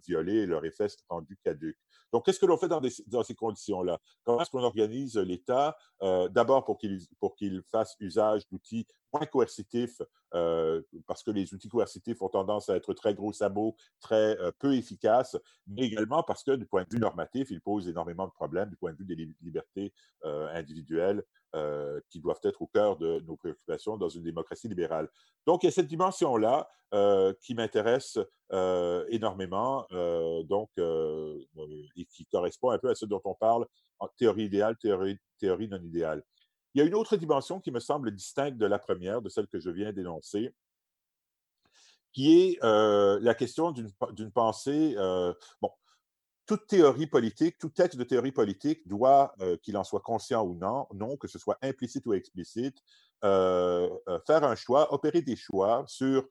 violées 0.06 0.42
et 0.42 0.46
leur 0.46 0.64
effet 0.64 0.88
sera 0.88 1.02
rendu 1.08 1.38
caduque. 1.42 1.78
Donc, 2.12 2.24
qu'est-ce 2.24 2.38
que 2.38 2.46
l'on 2.46 2.56
fait 2.56 2.68
dans, 2.68 3.22
ces 3.22 3.34
conditions-là? 3.34 3.98
Comment 4.24 4.40
est-ce 4.40 4.50
qu'on 4.50 4.62
organise 4.62 5.16
l'État? 5.16 5.76
D'abord 6.00 6.64
pour 6.64 6.78
qu'il 6.78 7.00
qu'il 7.36 7.62
fasse 7.70 7.96
usage 8.00 8.48
d'outils 8.48 8.86
moins 9.12 9.26
coercitifs, 9.26 10.00
parce 10.30 11.22
que 11.22 11.30
les 11.30 11.52
outils 11.54 11.68
coercitifs 11.68 12.22
ont 12.22 12.28
tendance 12.28 12.68
à 12.68 12.76
être 12.76 12.94
très 12.94 13.14
gros 13.14 13.32
sabots, 13.32 13.76
très 14.00 14.36
peu 14.58 14.74
efficaces, 14.74 15.36
mais 15.66 15.82
également 15.82 16.22
parce 16.22 16.42
que 16.44 16.52
du 16.52 16.66
point 16.66 16.84
de 16.84 16.88
vue 16.90 17.00
normatif, 17.00 17.50
ils 17.50 17.60
posent 17.60 17.88
énormément 17.88 18.26
de 18.26 18.32
problèmes 18.32 18.70
du 18.70 18.76
point 18.76 18.92
de 18.92 18.98
vue 18.98 19.04
des 19.04 19.34
libertés 19.42 19.92
individuelles 20.22 21.22
individuelles 21.56 22.02
qui 22.10 22.20
doivent 22.20 22.40
être 22.44 22.62
au 22.62 22.66
cœur 22.66 22.96
de 22.96 23.20
nos 23.26 23.36
préoccupations 23.36 23.96
dans 23.96 24.08
une 24.08 24.22
démocratie 24.22 24.68
libérale. 24.68 25.08
Donc, 25.46 25.62
il 25.62 25.66
y 25.66 25.68
a 25.68 25.72
cette 25.72 25.86
dimension-là 25.86 26.68
qui 27.40 27.54
m'intéresse 27.54 28.18
énormément, 29.08 29.86
donc, 30.44 30.70
et 30.78 32.04
qui 32.06 32.26
correspond 32.26 32.70
un 32.70 32.78
peu 32.78 32.90
à 32.90 32.94
ce 32.94 33.06
dont 33.06 33.22
on 33.24 33.34
parle 33.34 33.66
en 33.98 34.08
théorie 34.08 34.44
idéale, 34.44 34.76
théorie, 34.76 35.18
théorie 35.38 35.68
non 35.68 35.82
idéale. 35.82 36.22
Il 36.74 36.80
y 36.80 36.82
a 36.82 36.84
une 36.84 36.94
autre 36.94 37.16
dimension 37.16 37.60
qui 37.60 37.70
me 37.70 37.80
semble 37.80 38.14
distincte 38.14 38.58
de 38.58 38.66
la 38.66 38.78
première, 38.78 39.22
de 39.22 39.30
celle 39.30 39.46
que 39.46 39.58
je 39.58 39.70
viens 39.70 39.92
d'énoncer, 39.92 40.54
qui 42.12 42.50
est 42.50 42.58
la 42.62 43.34
question 43.34 43.72
d'une 43.72 44.30
pensée. 44.30 44.94
bon, 45.60 45.70
toute 46.46 46.66
théorie 46.66 47.06
politique, 47.06 47.58
tout 47.58 47.70
texte 47.70 47.98
de 47.98 48.04
théorie 48.04 48.32
politique 48.32 48.86
doit, 48.86 49.34
qu'il 49.62 49.76
en 49.76 49.84
soit 49.84 50.00
conscient 50.00 50.44
ou 50.44 50.54
non, 50.54 50.86
non, 50.94 51.16
que 51.16 51.28
ce 51.28 51.38
soit 51.38 51.58
implicite 51.62 52.06
ou 52.06 52.14
explicite, 52.14 52.78
faire 53.22 53.90
un 54.44 54.54
choix, 54.54 54.92
opérer 54.94 55.22
des 55.22 55.36
choix 55.36 55.84
sur 55.88 56.24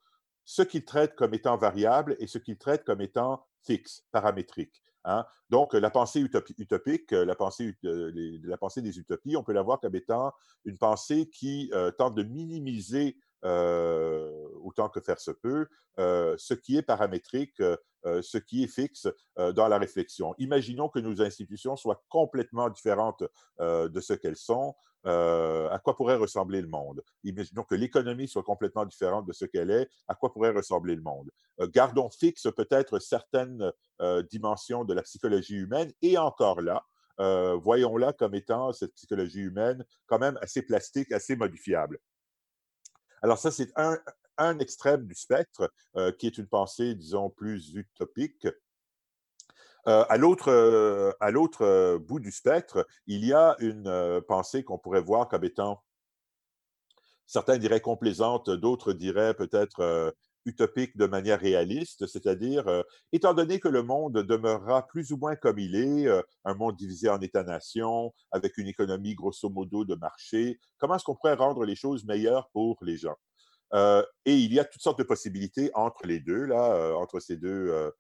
ce 0.46 0.62
qu'il 0.62 0.86
traite 0.86 1.16
comme 1.16 1.34
étant 1.34 1.58
variable 1.58 2.16
et 2.20 2.28
ce 2.28 2.38
qu'il 2.38 2.58
traite 2.58 2.84
comme 2.86 3.02
étant 3.02 3.46
fixe, 3.64 4.06
paramétrique. 4.12 4.82
Hein. 5.04 5.26
Donc, 5.50 5.74
la 5.74 5.90
pensée 5.90 6.20
utopique, 6.58 7.12
la 7.12 7.36
pensée, 7.36 7.76
la 7.84 8.58
pensée 8.58 8.82
des 8.82 8.98
utopies, 8.98 9.36
on 9.36 9.44
peut 9.44 9.54
la 9.54 9.62
voir 9.62 9.80
comme 9.80 9.96
étant 9.96 10.32
une 10.64 10.78
pensée 10.78 11.30
qui 11.30 11.72
tente 11.98 12.16
de 12.16 12.24
minimiser 12.24 13.18
autant 13.44 14.90
que 14.90 15.00
faire 15.00 15.20
se 15.20 15.32
peut, 15.32 15.68
ce 15.98 16.54
qui 16.54 16.78
est 16.78 16.82
paramétrique, 16.82 17.62
ce 18.04 18.38
qui 18.38 18.64
est 18.64 18.68
fixe 18.68 19.08
dans 19.38 19.68
la 19.68 19.78
réflexion. 19.78 20.36
Imaginons 20.38 20.90
que 20.90 21.00
nos 21.00 21.22
institutions 21.22 21.76
soient 21.76 22.04
complètement 22.10 22.70
différentes 22.70 23.24
de 23.60 24.00
ce 24.00 24.14
qu'elles 24.14 24.38
sont. 24.38 24.76
à 25.06 25.80
quoi 25.84 25.96
pourrait 25.96 26.16
ressembler 26.16 26.62
le 26.62 26.68
monde? 26.68 27.04
Imaginons 27.24 27.64
que 27.64 27.76
l'économie 27.76 28.28
soit 28.28 28.44
complètement 28.44 28.86
différente 28.86 29.28
de 29.28 29.34
ce 29.34 29.46
qu'elle 29.46 29.72
est. 29.72 29.88
À 30.08 30.16
quoi 30.16 30.34
pourrait 30.34 30.52
ressembler 30.52 30.96
le 30.96 31.02
monde? 31.02 31.30
gardons 31.74 32.10
fixe 32.10 32.48
peut-être 32.56 33.00
certaines 33.00 33.72
dimensions 34.30 34.84
de 34.84 34.94
la 34.94 35.04
psychologie 35.04 35.56
humaine 35.56 35.92
et 36.02 36.18
encore 36.18 36.62
là, 36.62 36.84
voyons-la 37.18 38.14
comme 38.14 38.36
étant 38.36 38.74
cette 38.74 38.94
psychologie 38.94 39.42
humaine 39.42 39.86
quand 40.08 40.20
même 40.20 40.38
assez 40.42 40.62
plastique, 40.62 41.12
assez 41.12 41.36
modifiable. 41.36 42.00
Alors 43.22 43.38
ça, 43.38 43.52
c'est 43.52 43.72
un, 43.76 44.60
extrême 44.60 45.06
du 45.06 45.16
spectre 45.16 45.72
euh, 45.96 46.12
qui 46.12 46.28
est 46.28 46.38
une 46.38 46.48
pensée, 46.48 46.94
disons, 46.96 47.30
plus 47.30 47.74
utopique. 47.74 48.48
Euh, 49.88 50.04
à 50.10 50.18
l'autre 50.18 50.50
euh, 50.52 52.00
bout 52.00 52.20
du 52.20 52.32
spectre, 52.32 52.88
il 53.08 53.24
y 53.26 53.34
a 53.34 53.56
une 53.60 54.22
pensée 54.28 54.64
qu'on 54.64 54.78
pourrait 54.78 55.02
voir 55.02 55.28
comme 55.28 55.44
étant, 55.44 55.84
certains 57.26 57.58
diraient 57.58 57.82
complaisante, 57.82 58.50
d'autres 58.50 58.94
diraient 58.94 59.34
peut-être 59.34 60.14
utopique 60.46 60.96
de 60.98 61.06
manière 61.08 61.40
réaliste, 61.40 62.08
c'est-à-dire, 62.08 62.66
étant 63.12 63.34
donné 63.34 63.60
que 63.60 63.68
le 63.68 63.84
monde 63.84 64.14
demeurera 64.14 64.88
plus 64.88 65.12
ou 65.12 65.18
moins 65.18 65.36
comme 65.36 65.60
il 65.60 65.76
est, 65.76 66.08
un 66.46 66.54
monde 66.54 66.76
divisé 66.76 67.10
en 67.10 67.20
États-nations, 67.20 68.14
avec 68.32 68.58
une 68.58 68.68
économie 68.68 69.16
grosso 69.16 69.50
modo 69.50 69.86
de 69.86 69.96
marché, 69.96 70.60
comment 70.78 70.96
est-ce 70.96 71.04
qu'on 71.04 71.16
pourrait 71.16 71.36
rendre 71.36 71.66
les 71.66 71.76
choses 71.76 72.06
meilleures 72.06 72.50
pour 72.52 72.78
les 72.82 72.98
gens? 72.98 73.16
et 73.74 74.36
il 74.36 74.54
y 74.54 74.60
a 74.60 74.64
toutes 74.64 74.82
sortes 74.82 75.00
de 75.00 75.04
possibilités 75.04 75.70
entre 75.74 76.06
les 76.06 76.20
deux, 76.20 76.46
là, 76.46 76.96
entre 76.96 77.20
ces 77.20 77.36
deux 77.36 77.92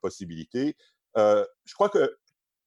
possibilités. 0.00 0.76
je 1.16 1.74
crois 1.74 1.90
que 1.90 2.16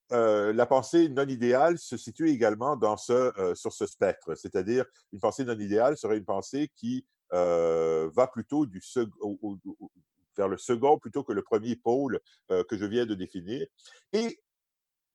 la 0.10 0.66
pensée 0.66 1.10
non 1.10 1.28
idéale 1.28 1.78
se 1.78 1.98
situe 1.98 2.30
également 2.30 2.76
dans 2.78 2.98
ce, 2.98 3.54
sur 3.56 3.74
ce 3.74 3.86
spectre, 3.86 4.36
c'est-à-dire 4.36 4.86
une 5.12 5.20
pensée 5.20 5.44
non 5.44 5.58
idéale 5.58 5.98
serait 5.98 6.18
une 6.18 6.26
pensée 6.26 6.70
qui 6.76 7.06
va 7.34 8.28
plutôt 8.28 8.66
vers 10.38 10.48
le 10.48 10.58
second 10.58 10.98
plutôt 10.98 11.24
que 11.24 11.34
le 11.34 11.42
premier 11.42 11.76
pôle 11.76 12.20
que 12.48 12.78
je 12.78 12.86
viens 12.86 13.06
de 13.06 13.16
définir. 13.16 13.68
Et 14.14 14.40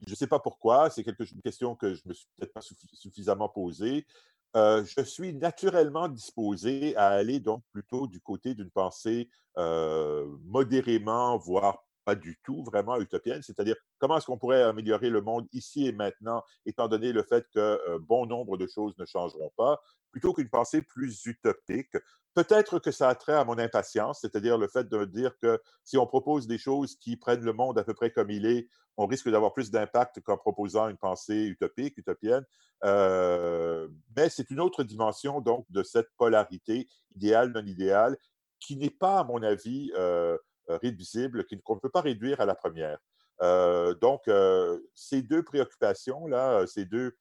je 0.07 0.11
ne 0.11 0.15
sais 0.15 0.27
pas 0.27 0.39
pourquoi, 0.39 0.91
c'est 0.91 1.07
une 1.07 1.43
question 1.43 1.75
que 1.75 1.95
je 1.95 2.03
ne 2.05 2.11
me 2.11 2.15
suis 2.15 2.27
peut-être 2.37 2.53
pas 2.53 2.61
suffisamment 2.93 3.49
posée. 3.49 4.07
je 4.55 5.03
suis 5.05 5.35
naturellement 5.35 6.09
disposé 6.09 6.95
à 6.97 7.09
aller 7.09 7.41
donc 7.41 7.63
plutôt 7.73 8.07
du 8.07 8.21
côté 8.21 8.55
d'une 8.55 8.71
pensée 8.71 9.29
modérément, 9.57 11.37
voire 11.39 11.85
pas 12.09 12.15
du 12.15 12.39
tout 12.43 12.65
vraiment 12.65 12.99
utopienne, 12.99 13.43
c'est-à-dire 13.43 13.77
comment 13.99 14.17
est-ce 14.17 14.25
qu'on 14.25 14.39
pourrait 14.39 14.63
améliorer 14.63 15.11
le 15.11 15.21
monde 15.21 15.47
ici 15.53 15.87
et 15.87 15.93
maintenant, 15.93 16.43
étant 16.65 16.89
donné 16.89 17.13
le 17.13 17.23
fait 17.23 17.45
que 17.55 17.99
bon 17.99 18.25
nombre 18.25 18.57
de 18.57 18.67
choses 18.67 18.97
ne 18.97 19.05
changeront 19.05 19.53
pas, 19.59 19.79
plutôt 20.11 20.33
qu'une 20.33 20.49
pensée 20.49 20.81
plus 20.81 21.27
utopique? 21.27 21.93
Peut-être 22.33 22.79
que 22.79 22.93
ça 22.93 23.11
a 23.11 23.15
trait 23.15 23.35
à 23.35 23.45
mon 23.45 23.59
impatience, 23.59 24.21
c'est-à-dire 24.23 24.57
le 24.57 24.69
fait 24.69 24.89
de 24.89 25.05
dire 25.05 25.37
que 25.43 25.61
si 25.85 25.99
on 25.99 26.07
propose 26.07 26.47
des 26.47 26.57
choses 26.57 26.97
qui 26.97 27.19
prennent 27.19 27.45
le 27.45 27.53
monde 27.53 27.79
à 27.79 27.85
peu 27.85 27.93
près 27.93 28.11
comme 28.11 28.31
il 28.31 28.47
est, 28.47 28.69
on 28.97 29.07
risque 29.07 29.29
d'avoir 29.29 29.53
plus 29.53 29.71
d'impact 29.71 30.23
qu'en 30.23 30.39
proposant 30.39 30.89
une 30.89 30.97
pensée 30.97 31.45
utopique, 31.45 31.99
utopienne. 31.99 32.47
mais 32.83 34.31
c'est 34.31 34.49
une 34.49 34.61
autre 34.61 34.83
dimension 34.83 35.43
donc 35.43 35.67
de 35.69 35.83
cette 35.83 36.09
polarité 36.17 36.89
idéale, 37.15 37.53
non 37.53 37.67
idéale, 37.67 38.17
qui 38.61 38.77
n'est 38.77 38.91
pas, 38.91 39.21
à 39.21 39.25
mon 39.25 39.43
avis, 39.43 39.93
euh, 39.97 40.37
réduisible 40.69 41.45
qu'on 41.65 41.75
ne 41.75 41.81
peut 41.81 41.91
pas 41.91 42.01
réduire 42.01 42.41
à 42.41 42.47
la 42.47 42.55
première. 42.55 42.99
Euh, 43.41 43.95
donc, 43.95 44.27
euh, 44.29 44.79
ces 44.95 45.23
deux 45.23 45.43
préoccupations-là, 45.43 46.67
ces 46.67 46.85
deux 46.85 47.17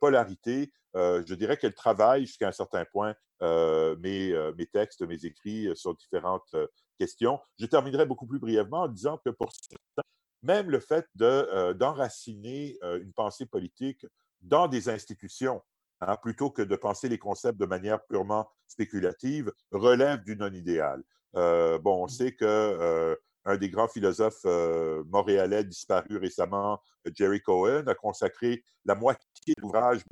polarités, 0.00 0.72
je 0.94 1.34
dirais 1.34 1.56
qu'elles 1.56 1.74
travaillent 1.74 2.26
jusqu'à 2.26 2.46
un 2.46 2.52
certain 2.52 2.84
point 2.84 3.14
mes, 3.40 4.52
mes, 4.56 4.66
textes, 4.66 5.02
mes 5.02 5.24
écrits 5.24 5.68
sur 5.74 5.96
différentes 5.96 6.54
questions. 6.96 7.40
Je 7.58 7.66
terminerai 7.66 8.06
beaucoup 8.06 8.26
plus 8.26 8.38
brièvement 8.38 8.82
en 8.82 8.88
disant 8.88 9.18
que 9.24 9.30
pour 9.30 9.50
certains, 9.52 10.08
même 10.42 10.70
le 10.70 10.78
fait 10.78 11.08
d'enraciner 11.16 12.78
une 12.82 13.12
pensée 13.12 13.46
politique 13.46 14.06
dans 14.42 14.68
des 14.68 14.88
institutions, 14.88 15.60
hein, 16.00 16.16
plutôt 16.22 16.50
que 16.50 16.62
de 16.62 16.76
penser 16.76 17.08
les 17.08 17.18
concepts 17.18 17.58
de 17.58 17.66
manière 17.66 18.04
purement 18.04 18.48
spéculative, 18.68 19.50
relève 19.72 20.22
du 20.22 20.36
non-idéal. 20.36 21.02
Euh, 21.36 21.78
bon, 21.78 22.04
on 22.04 22.08
sait 22.08 22.32
que 22.32 22.44
euh, 22.44 23.16
un 23.44 23.56
des 23.56 23.68
grands 23.68 23.88
philosophes 23.88 24.44
euh, 24.44 25.02
montréalais 25.08 25.64
disparu 25.64 26.16
récemment, 26.16 26.80
Jerry 27.14 27.40
Cohen, 27.40 27.86
a 27.86 27.94
consacré 27.94 28.64
la 28.84 28.94
moitié 28.94 29.54
de 29.56 29.62
l'ouvrage 29.62 30.02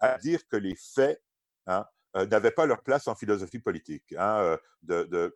à 0.00 0.18
dire 0.18 0.40
que 0.48 0.56
les 0.56 0.74
faits 0.74 1.22
hein, 1.66 1.84
n'avaient 2.14 2.50
pas 2.50 2.66
leur 2.66 2.82
place 2.82 3.06
en 3.06 3.14
philosophie 3.14 3.58
politique. 3.58 4.14
Hein, 4.18 4.56
de, 4.82 5.34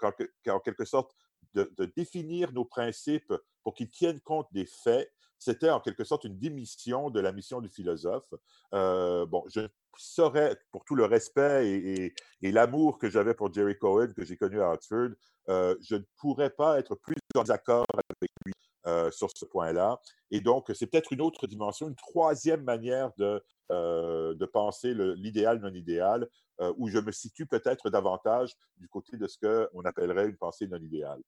en 0.48 0.60
quelque 0.60 0.84
sorte, 0.84 1.14
de, 1.54 1.92
définir 1.96 2.52
nos 2.52 2.64
principes 2.64 3.32
pour 3.62 3.74
qu'ils 3.74 3.90
tiennent 3.90 4.20
compte 4.20 4.48
des 4.52 4.66
faits 4.66 5.10
c'était 5.38 5.70
en 5.70 5.80
quelque 5.80 6.04
sorte 6.04 6.24
une 6.24 6.38
démission 6.38 7.10
de 7.10 7.20
la 7.20 7.32
mission 7.32 7.60
du 7.60 7.68
philosophe. 7.68 8.32
Euh, 8.74 9.26
bon, 9.26 9.44
je 9.48 9.60
saurais, 9.98 10.56
pour 10.70 10.84
tout 10.84 10.94
le 10.94 11.04
respect 11.04 12.12
et, 12.42 12.50
l'amour 12.52 12.98
que 12.98 13.10
j'avais 13.10 13.34
pour 13.34 13.52
Jerry 13.52 13.76
Cohen, 13.76 14.08
que 14.16 14.24
j'ai 14.24 14.36
connu 14.36 14.60
à 14.60 14.70
Oxford, 14.70 15.10
euh, 15.48 15.74
je 15.80 15.96
ne 15.96 16.02
pourrais 16.16 16.50
pas 16.50 16.78
être 16.78 16.94
plus 16.94 17.16
en 17.34 17.42
accord 17.44 17.86
avec 17.92 18.30
lui 18.44 18.52
euh, 18.86 19.10
sur 19.10 19.28
ce 19.34 19.44
point-là. 19.44 20.00
Et 20.30 20.40
donc, 20.40 20.70
c'est 20.74 20.86
peut-être 20.86 21.12
une 21.12 21.20
autre 21.20 21.46
dimension, 21.46 21.88
une 21.88 21.96
troisième 21.96 22.62
manière 22.62 23.10
de, 23.18 23.42
de 23.70 24.44
penser 24.46 24.94
l'idéal 24.94 25.60
non 25.60 25.74
idéal, 25.74 26.28
où 26.76 26.88
je 26.88 26.98
me 26.98 27.12
situe 27.12 27.46
peut-être 27.46 27.90
davantage 27.90 28.54
du 28.78 28.88
côté 28.88 29.16
de 29.16 29.26
ce 29.26 29.38
qu'on 29.38 29.82
appellerait 29.82 30.26
une 30.26 30.36
pensée 30.36 30.66
non 30.66 30.78
idéale. 30.78 31.20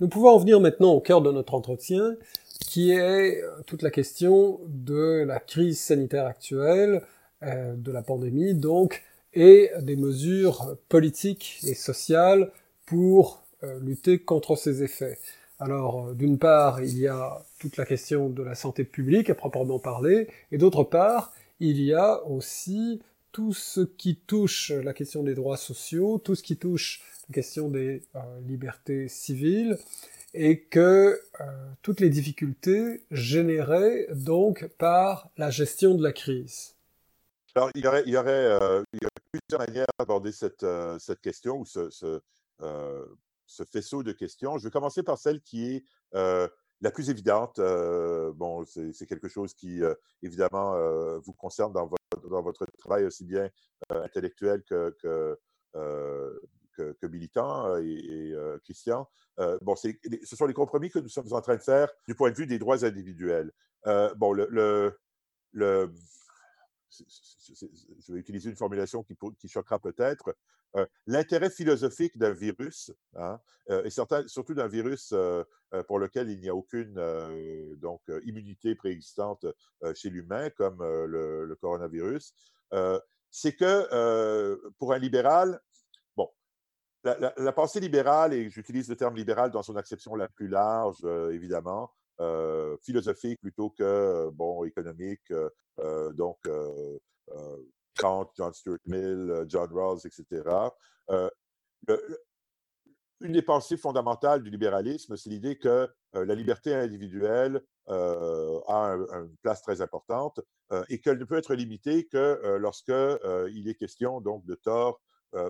Nous 0.00 0.08
pouvons 0.08 0.30
en 0.30 0.38
venir 0.38 0.60
maintenant 0.60 0.92
au 0.92 1.00
cœur 1.00 1.20
de 1.22 1.32
notre 1.32 1.54
entretien, 1.54 2.14
qui 2.60 2.92
est 2.92 3.42
euh, 3.42 3.62
toute 3.66 3.82
la 3.82 3.90
question 3.90 4.60
de 4.68 5.24
la 5.26 5.40
crise 5.40 5.80
sanitaire 5.80 6.26
actuelle, 6.26 7.02
euh, 7.42 7.74
de 7.76 7.92
la 7.92 8.02
pandémie 8.02 8.54
donc, 8.54 9.04
et 9.34 9.70
des 9.80 9.96
mesures 9.96 10.76
politiques 10.88 11.60
et 11.64 11.74
sociales 11.74 12.50
pour 12.86 13.42
euh, 13.62 13.78
lutter 13.80 14.18
contre 14.18 14.56
ces 14.56 14.82
effets. 14.82 15.18
Alors, 15.60 16.14
d'une 16.14 16.38
part, 16.38 16.82
il 16.82 16.98
y 16.98 17.08
a 17.08 17.44
toute 17.58 17.76
la 17.76 17.84
question 17.84 18.28
de 18.28 18.42
la 18.42 18.54
santé 18.54 18.84
publique 18.84 19.28
à 19.30 19.34
proprement 19.34 19.78
parler, 19.78 20.28
et 20.52 20.58
d'autre 20.58 20.84
part, 20.84 21.32
il 21.58 21.80
y 21.80 21.92
a 21.92 22.24
aussi 22.26 23.00
tout 23.32 23.52
ce 23.52 23.80
qui 23.80 24.16
touche 24.16 24.70
la 24.70 24.92
question 24.92 25.22
des 25.22 25.34
droits 25.34 25.56
sociaux, 25.56 26.18
tout 26.18 26.34
ce 26.34 26.42
qui 26.42 26.56
touche 26.56 27.02
la 27.28 27.34
question 27.34 27.68
des 27.68 28.02
libertés 28.46 29.08
civiles, 29.08 29.76
et 30.34 30.60
que 30.60 31.20
euh, 31.40 31.44
toutes 31.82 32.00
les 32.00 32.10
difficultés 32.10 33.02
générées 33.10 34.06
donc 34.14 34.68
par 34.78 35.30
la 35.36 35.50
gestion 35.50 35.94
de 35.94 36.02
la 36.02 36.12
crise. 36.12 36.74
Alors, 37.58 37.70
il 37.74 37.84
y 37.84 37.88
aurait, 37.88 38.04
il 38.06 38.12
y 38.12 38.16
aurait, 38.16 38.30
euh, 38.30 38.84
plusieurs 39.32 39.66
manières 39.66 39.88
d'aborder 39.98 40.30
cette, 40.30 40.62
euh, 40.62 40.96
cette, 41.00 41.20
question 41.20 41.58
ou 41.58 41.64
ce, 41.64 41.90
ce, 41.90 42.20
ce, 43.46 43.64
faisceau 43.64 44.04
de 44.04 44.12
questions. 44.12 44.58
Je 44.58 44.68
vais 44.68 44.70
commencer 44.70 45.02
par 45.02 45.18
celle 45.18 45.40
qui 45.40 45.74
est 45.74 45.84
la 46.12 46.90
plus 46.92 47.10
évidente. 47.10 47.56
bon, 47.56 48.64
c'est 48.64 49.06
quelque 49.06 49.26
chose 49.26 49.54
qui, 49.54 49.80
évidemment, 50.22 50.76
vous 51.18 51.32
concerne 51.32 51.72
dans 51.72 51.90
votre 52.42 52.64
travail 52.78 53.04
aussi 53.06 53.24
bien 53.24 53.50
intellectuel 53.90 54.62
que, 54.62 55.36
militant 57.02 57.76
et, 57.78 58.36
Christian. 58.62 59.08
bon, 59.62 59.74
ce 59.74 60.36
sont 60.36 60.46
les 60.46 60.54
compromis 60.54 60.90
que 60.90 61.00
nous 61.00 61.08
sommes 61.08 61.32
en 61.32 61.40
train 61.40 61.56
de 61.56 61.62
faire 61.62 61.88
du 62.06 62.14
point 62.14 62.30
de 62.30 62.36
vue 62.36 62.46
des 62.46 62.60
droits 62.60 62.84
individuels. 62.84 63.50
bon, 63.84 64.32
le 64.32 64.94
je 66.90 68.12
vais 68.12 68.18
utiliser 68.18 68.50
une 68.50 68.56
formulation 68.56 69.02
qui, 69.02 69.48
choquera 69.48 69.78
peut-être, 69.78 70.34
euh, 70.76 70.86
l'intérêt 71.06 71.50
philosophique 71.50 72.18
d'un 72.18 72.32
virus, 72.32 72.92
hein, 73.16 73.40
euh, 73.70 73.84
et 73.84 73.90
surtout 73.90 74.54
d'un 74.54 74.68
virus 74.68 75.12
euh, 75.12 75.44
pour 75.86 75.98
lequel 75.98 76.30
il 76.30 76.40
n'y 76.40 76.48
a 76.48 76.54
aucune 76.54 76.94
donc, 77.76 78.02
immunité 78.24 78.74
préexistante 78.74 79.46
chez 79.94 80.10
l'humain, 80.10 80.50
comme 80.50 80.78
le, 80.82 81.56
coronavirus, 81.60 82.34
c'est 83.30 83.54
que 83.54 84.70
pour 84.78 84.92
un 84.92 84.98
libéral, 84.98 85.60
bon, 86.16 86.28
la, 87.04 87.52
pensée 87.52 87.80
libérale, 87.80 88.32
et 88.32 88.48
j'utilise 88.48 88.88
le 88.88 88.96
terme 88.96 89.16
libéral 89.16 89.50
dans 89.50 89.62
son 89.62 89.76
acception 89.76 90.14
la 90.14 90.28
plus 90.28 90.48
large, 90.48 91.04
évidemment, 91.30 91.92
philosophique 92.82 93.40
plutôt 93.40 93.70
que 93.70 94.28
bon 94.30 94.64
économique. 94.64 95.32
donc 96.14 96.38
Kant, 97.98 98.30
John 98.36 98.52
Stuart 98.52 98.78
Mill, 98.86 99.44
John 99.48 99.70
Rawls, 99.72 100.00
etc. 100.04 100.42
une 103.20 103.32
des 103.32 103.42
pensées 103.42 103.76
fondamentales 103.76 104.42
du 104.42 104.50
libéralisme, 104.50 105.16
c'est 105.16 105.30
l'idée 105.30 105.58
que 105.58 105.88
la 106.12 106.34
liberté 106.34 106.74
individuelle 106.74 107.62
a 107.86 108.96
une 109.12 109.36
place 109.42 109.62
très 109.62 109.80
importante 109.80 110.40
et 110.88 111.00
qu'elle 111.00 111.18
ne 111.18 111.24
peut 111.24 111.38
être 111.38 111.54
limitée 111.54 112.06
que 112.06 112.56
lorsque 112.58 112.92
il 113.52 113.68
est 113.68 113.74
question 113.74 114.20
donc 114.20 114.44
de 114.44 114.54
tort 114.54 115.00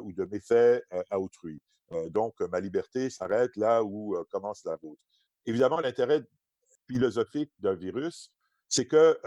ou 0.02 0.12
de 0.12 0.24
méfait 0.24 0.82
à 1.10 1.20
autrui. 1.20 1.60
donc 2.10 2.40
ma 2.40 2.60
liberté 2.60 3.10
s'arrête 3.10 3.56
là 3.56 3.82
où 3.82 4.16
commence 4.30 4.64
la 4.64 4.76
vôtre. 4.76 5.00
Évidemment, 5.46 5.80
l'intérêt 5.80 6.22
philosophique 6.90 7.52
d'un 7.60 7.74
virus, 7.74 8.32
c'est 8.68 8.86
que 8.86 9.18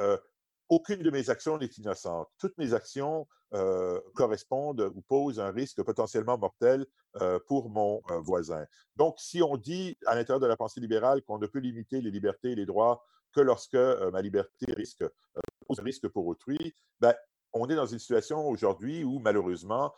aucune 0.70 1.02
de 1.04 1.12
mes 1.12 1.30
actions 1.30 1.58
n'est 1.58 1.66
innocente. 1.66 2.30
Toutes 2.38 2.58
mes 2.58 2.74
actions 2.74 3.28
correspondent 4.14 4.92
ou 4.96 5.02
posent 5.02 5.40
un 5.40 5.52
risque 5.52 5.82
potentiellement 5.84 6.38
mortel 6.38 6.86
pour 7.48 7.70
mon 7.70 8.02
voisin. 8.22 8.66
Donc, 8.96 9.16
si 9.20 9.42
on 9.44 9.58
dit 9.58 9.98
à 10.06 10.16
l'intérieur 10.16 10.40
de 10.40 10.48
la 10.48 10.56
pensée 10.58 10.80
libérale 10.80 11.22
qu'on 11.24 11.40
ne 11.40 11.48
peut 11.48 11.60
limiter 11.60 12.02
les 12.02 12.12
libertés 12.12 12.52
et 12.52 12.56
les 12.56 12.66
droits 12.66 13.04
que 13.34 13.42
lorsque 13.42 13.76
ma 13.76 14.22
liberté 14.22 14.72
risque, 14.74 15.04
pose 15.68 15.80
un 15.80 15.84
risque 15.84 16.08
pour 16.08 16.28
autrui, 16.28 16.74
ben, 17.00 17.14
on 17.54 17.70
est 17.70 17.76
dans 17.76 17.86
une 17.86 18.00
situation 18.00 18.48
aujourd'hui 18.48 19.04
où, 19.04 19.20
malheureusement, 19.20 19.94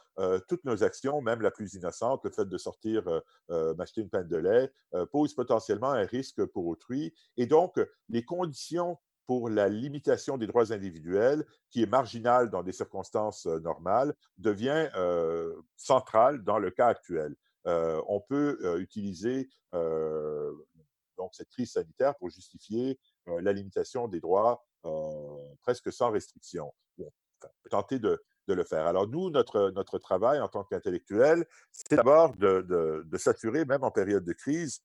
toutes 0.48 0.64
nos 0.66 0.84
actions, 0.84 1.22
même 1.22 1.42
la 1.42 1.52
plus 1.52 1.74
innocente, 1.76 2.22
le 2.24 2.32
fait 2.32 2.46
de 2.46 2.58
sortir 2.58 3.04
m'acheter 3.50 4.02
une 4.02 4.10
panne 4.10 4.28
de 4.28 4.38
lait, 4.38 4.72
pose 5.12 5.34
potentiellement 5.34 5.92
un 5.92 6.06
risque 6.06 6.44
pour 6.46 6.68
autrui. 6.68 7.14
Et 7.38 7.46
donc, 7.46 7.80
les 8.10 8.24
conditions 8.26 8.98
pour 9.26 9.50
la 9.50 9.70
limitation 9.70 10.38
des 10.38 10.48
droits 10.48 10.74
individuels, 10.74 11.46
qui 11.70 11.82
est 11.82 11.90
marginale 11.90 12.50
dans 12.50 12.64
des 12.64 12.74
circonstances 12.74 13.46
normales, 13.46 14.14
devient 14.38 14.90
centrale 15.78 16.44
dans 16.44 16.60
le 16.60 16.72
cas 16.72 16.88
actuel. 16.88 17.36
on 17.66 18.22
peut 18.28 18.80
utiliser 18.80 19.50
donc 19.72 21.34
cette 21.34 21.50
crise 21.50 21.74
sanitaire 21.74 22.16
pour 22.18 22.30
justifier 22.30 23.00
la 23.28 23.54
limitation 23.54 24.08
des 24.08 24.20
droits 24.20 24.66
presque 25.62 25.92
sans 25.92 26.12
restriction. 26.12 26.74
Tenter 27.70 28.00
de, 28.00 28.22
le 28.48 28.64
faire. 28.64 28.86
Alors 28.86 29.08
nous, 29.08 29.30
notre, 29.30 29.98
travail 30.00 30.42
en 30.42 30.48
tant 30.48 30.64
qu'intellectuel, 30.64 31.46
c'est 31.72 31.96
d'abord 31.96 32.36
de, 32.36 32.62
de 33.06 33.18
s'assurer, 33.18 33.66
même 33.66 33.84
en 33.84 33.92
période 33.92 34.24
de 34.24 34.34
crise, 34.34 34.84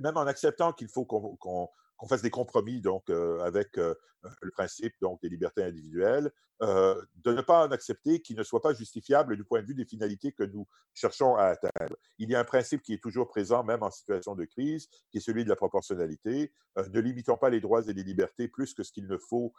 même 0.00 0.16
en 0.16 0.26
acceptant 0.26 0.72
qu'il 0.72 0.88
faut 0.88 1.04
qu'on 1.04 1.68
fasse 2.06 2.22
des 2.22 2.30
compromis 2.30 2.80
donc 2.80 3.10
avec 3.10 3.76
le 3.76 4.50
principe 4.50 4.94
donc 5.00 5.20
des 5.22 5.28
libertés 5.28 5.62
individuelles, 5.62 6.30
de 6.60 7.32
ne 7.32 7.40
pas 7.40 7.66
en 7.66 7.70
accepter 7.70 8.20
qui 8.20 8.34
ne 8.34 8.42
soit 8.42 8.60
pas 8.60 8.74
justifiable 8.74 9.36
du 9.36 9.44
point 9.44 9.62
de 9.62 9.66
vue 9.66 9.74
des 9.74 9.84
finalités 9.84 10.32
que 10.32 10.42
nous 10.42 10.66
cherchons 10.94 11.36
à 11.36 11.44
atteindre. 11.44 11.96
Il 12.18 12.30
y 12.30 12.34
a 12.34 12.40
un 12.40 12.44
principe 12.44 12.82
qui 12.82 12.94
est 12.94 13.02
toujours 13.02 13.28
présent 13.28 13.62
même 13.64 13.82
en 13.82 13.90
situation 13.90 14.34
de 14.34 14.44
crise, 14.44 14.88
qui 15.10 15.18
est 15.18 15.20
celui 15.20 15.44
de 15.44 15.48
la 15.48 15.56
proportionnalité. 15.56 16.52
ne 16.76 17.00
limitons 17.00 17.36
pas 17.36 17.50
les 17.50 17.60
droits 17.60 17.82
et 17.88 17.92
les 17.92 18.02
libertés 18.02 18.48
plus 18.48 18.74
que 18.74 18.82
ce 18.82 18.92
qu'il 18.92 19.06
ne 19.06 19.18
faut 19.18 19.52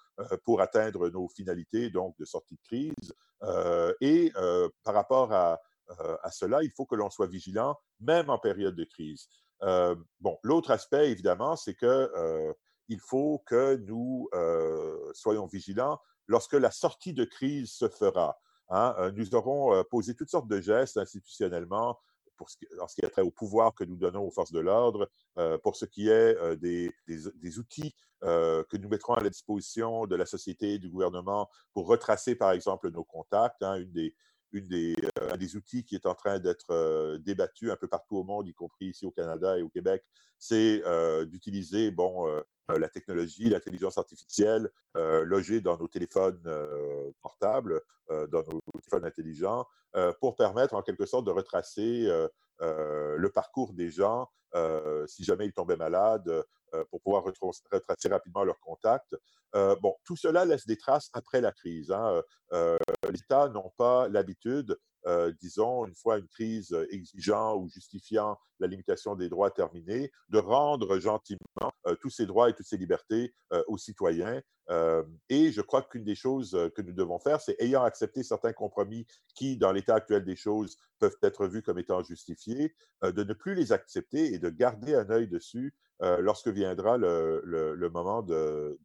pour 0.43 0.61
atteindre 0.61 1.09
nos 1.09 1.27
finalités 1.29 1.89
donc 1.89 2.17
de 2.17 2.25
sortie 2.25 2.55
de 2.55 2.61
crise. 2.63 3.13
et 4.01 4.31
par 4.83 4.93
rapport 4.93 5.31
à, 5.33 5.59
à 6.21 6.31
cela, 6.31 6.63
il 6.63 6.71
faut 6.71 6.85
que 6.85 6.95
l'on 6.95 7.09
soit 7.09 7.27
vigilant 7.27 7.77
même 7.99 8.29
en 8.29 8.37
période 8.37 8.75
de 8.75 8.83
crise 8.83 9.27
bon, 9.61 10.37
l'autre 10.43 10.71
aspect, 10.71 11.11
évidemment, 11.11 11.55
c'est 11.55 11.75
que 11.75 12.55
il 12.87 12.99
faut 12.99 13.43
que 13.45 13.75
nous 13.75 14.29
soyons 15.13 15.45
vigilants 15.47 15.99
lorsque 16.27 16.53
la 16.53 16.71
sortie 16.71 17.13
de 17.13 17.25
crise 17.25 17.71
se 17.71 17.89
fera. 17.89 18.39
Hein. 18.71 19.11
nous 19.15 19.33
aurons 19.33 19.83
posé 19.89 20.13
toutes 20.13 20.29
sortes 20.29 20.47
de 20.47 20.61
gestes 20.61 20.97
institutionnellement 20.97 21.97
pour 22.37 22.51
ce 22.51 22.57
qui, 22.57 22.67
en 22.79 22.87
ce 22.87 22.93
qui 22.93 23.03
a 23.03 23.09
trait 23.09 23.23
au 23.23 23.31
pouvoir 23.31 23.73
que 23.73 23.83
nous 23.83 23.97
donnons 23.97 24.23
aux 24.23 24.31
forces 24.31 24.51
de 24.51 24.59
l'ordre, 24.59 25.09
pour 25.63 25.75
ce 25.75 25.85
qui 25.85 26.09
est 26.09 26.57
des, 26.57 26.91
des, 27.07 27.59
outils 27.59 27.95
que 28.21 28.77
nous 28.77 28.89
mettrons 28.89 29.13
à 29.13 29.23
la 29.23 29.29
disposition 29.29 30.05
de 30.05 30.15
la 30.15 30.25
société 30.25 30.73
et 30.73 30.79
du 30.79 30.89
gouvernement 30.89 31.49
pour 31.73 31.87
retracer, 31.87 32.35
par 32.35 32.51
exemple, 32.51 32.91
nos 32.91 33.03
contacts. 33.03 33.63
Hein. 33.63 33.75
une 33.75 33.91
des, 33.91 34.15
euh, 34.55 34.93
un 35.31 35.37
des 35.37 35.55
outils 35.55 35.83
qui 35.83 35.95
est 35.95 36.05
en 36.05 36.15
train 36.15 36.39
d'être 36.39 36.71
euh, 36.71 37.17
débattu 37.19 37.71
un 37.71 37.75
peu 37.75 37.87
partout 37.87 38.17
au 38.17 38.23
monde, 38.23 38.47
y 38.47 38.53
compris 38.53 38.87
ici 38.87 39.05
au 39.05 39.11
Canada 39.11 39.57
et 39.57 39.61
au 39.61 39.69
Québec, 39.69 40.03
c'est 40.37 40.81
euh, 40.85 41.25
d'utiliser 41.25 41.91
bon, 41.91 42.27
la 42.69 42.87
technologie, 42.87 43.49
l'intelligence 43.49 43.97
artificielle 43.97 44.69
logée 44.95 45.59
dans 45.59 45.77
nos 45.77 45.87
téléphones 45.87 46.41
portables, 47.21 47.81
dans 48.09 48.43
nos 48.43 48.61
téléphones 48.73 49.05
intelligents, 49.05 49.65
pour 50.21 50.35
permettre 50.35 50.75
en 50.75 50.83
quelque 50.83 51.07
sorte 51.07 51.25
de 51.25 51.31
retracer 51.31 52.07
le 52.59 53.29
parcours 53.33 53.73
des 53.73 53.89
gens 53.89 54.29
si 55.07 55.23
jamais 55.23 55.47
ils 55.47 55.53
tombaient 55.53 55.77
malades, 55.77 56.31
pour 56.89 57.01
pouvoir 57.01 57.23
retracer 57.23 58.09
rapidement 58.09 58.43
leurs 58.43 58.59
contacts. 58.59 59.15
bon, 59.53 59.95
tout 60.03 60.15
cela 60.15 60.45
laisse 60.45 60.65
des 60.65 60.77
traces 60.77 61.09
après 61.13 61.41
la 61.41 61.51
crise. 61.51 61.91
Hein. 61.91 62.21
les 62.51 63.19
États 63.19 63.49
n'ont 63.49 63.71
pas 63.77 64.07
l'habitude 64.07 64.77
euh, 65.07 65.31
disons, 65.41 65.85
une 65.85 65.95
fois 65.95 66.17
une 66.17 66.27
crise 66.27 66.73
euh, 66.73 66.85
exigeant 66.93 67.55
ou 67.55 67.69
justifiant 67.69 68.37
la 68.59 68.67
limitation 68.67 69.15
des 69.15 69.29
droits 69.29 69.49
terminée, 69.49 70.11
de 70.27 70.39
rendre 70.39 70.99
gentiment 70.99 71.39
euh, 71.87 71.95
tous 72.01 72.09
ces 72.09 72.25
droits 72.25 72.49
et 72.49 72.53
toutes 72.53 72.67
ces 72.67 72.77
libertés 72.77 73.33
aux 73.67 73.77
citoyens. 73.77 74.41
et 75.29 75.51
je 75.51 75.61
crois 75.61 75.81
qu'une 75.81 76.03
des 76.03 76.15
choses 76.15 76.51
que 76.75 76.81
nous 76.81 76.93
devons 76.93 77.19
faire, 77.19 77.41
c'est 77.41 77.55
ayant 77.59 77.83
accepté 77.83 78.21
certains 78.21 78.53
compromis 78.53 79.07
qui, 79.33 79.57
dans 79.57 79.71
l'état 79.71 79.95
actuel 79.95 80.23
des 80.23 80.35
choses, 80.35 80.77
peuvent 80.99 81.17
être 81.23 81.47
vus 81.47 81.63
comme 81.63 81.79
étant 81.79 82.03
justifiés, 82.03 82.75
de 83.01 83.23
ne 83.23 83.33
plus 83.33 83.55
les 83.55 83.71
accepter 83.71 84.33
et 84.33 84.39
de 84.39 84.49
garder 84.49 84.93
un 84.93 85.09
œil 85.09 85.27
dessus 85.27 85.73
lorsque 85.99 86.49
viendra 86.49 86.97
le, 86.97 87.89
moment 87.91 88.21
de, 88.21 88.77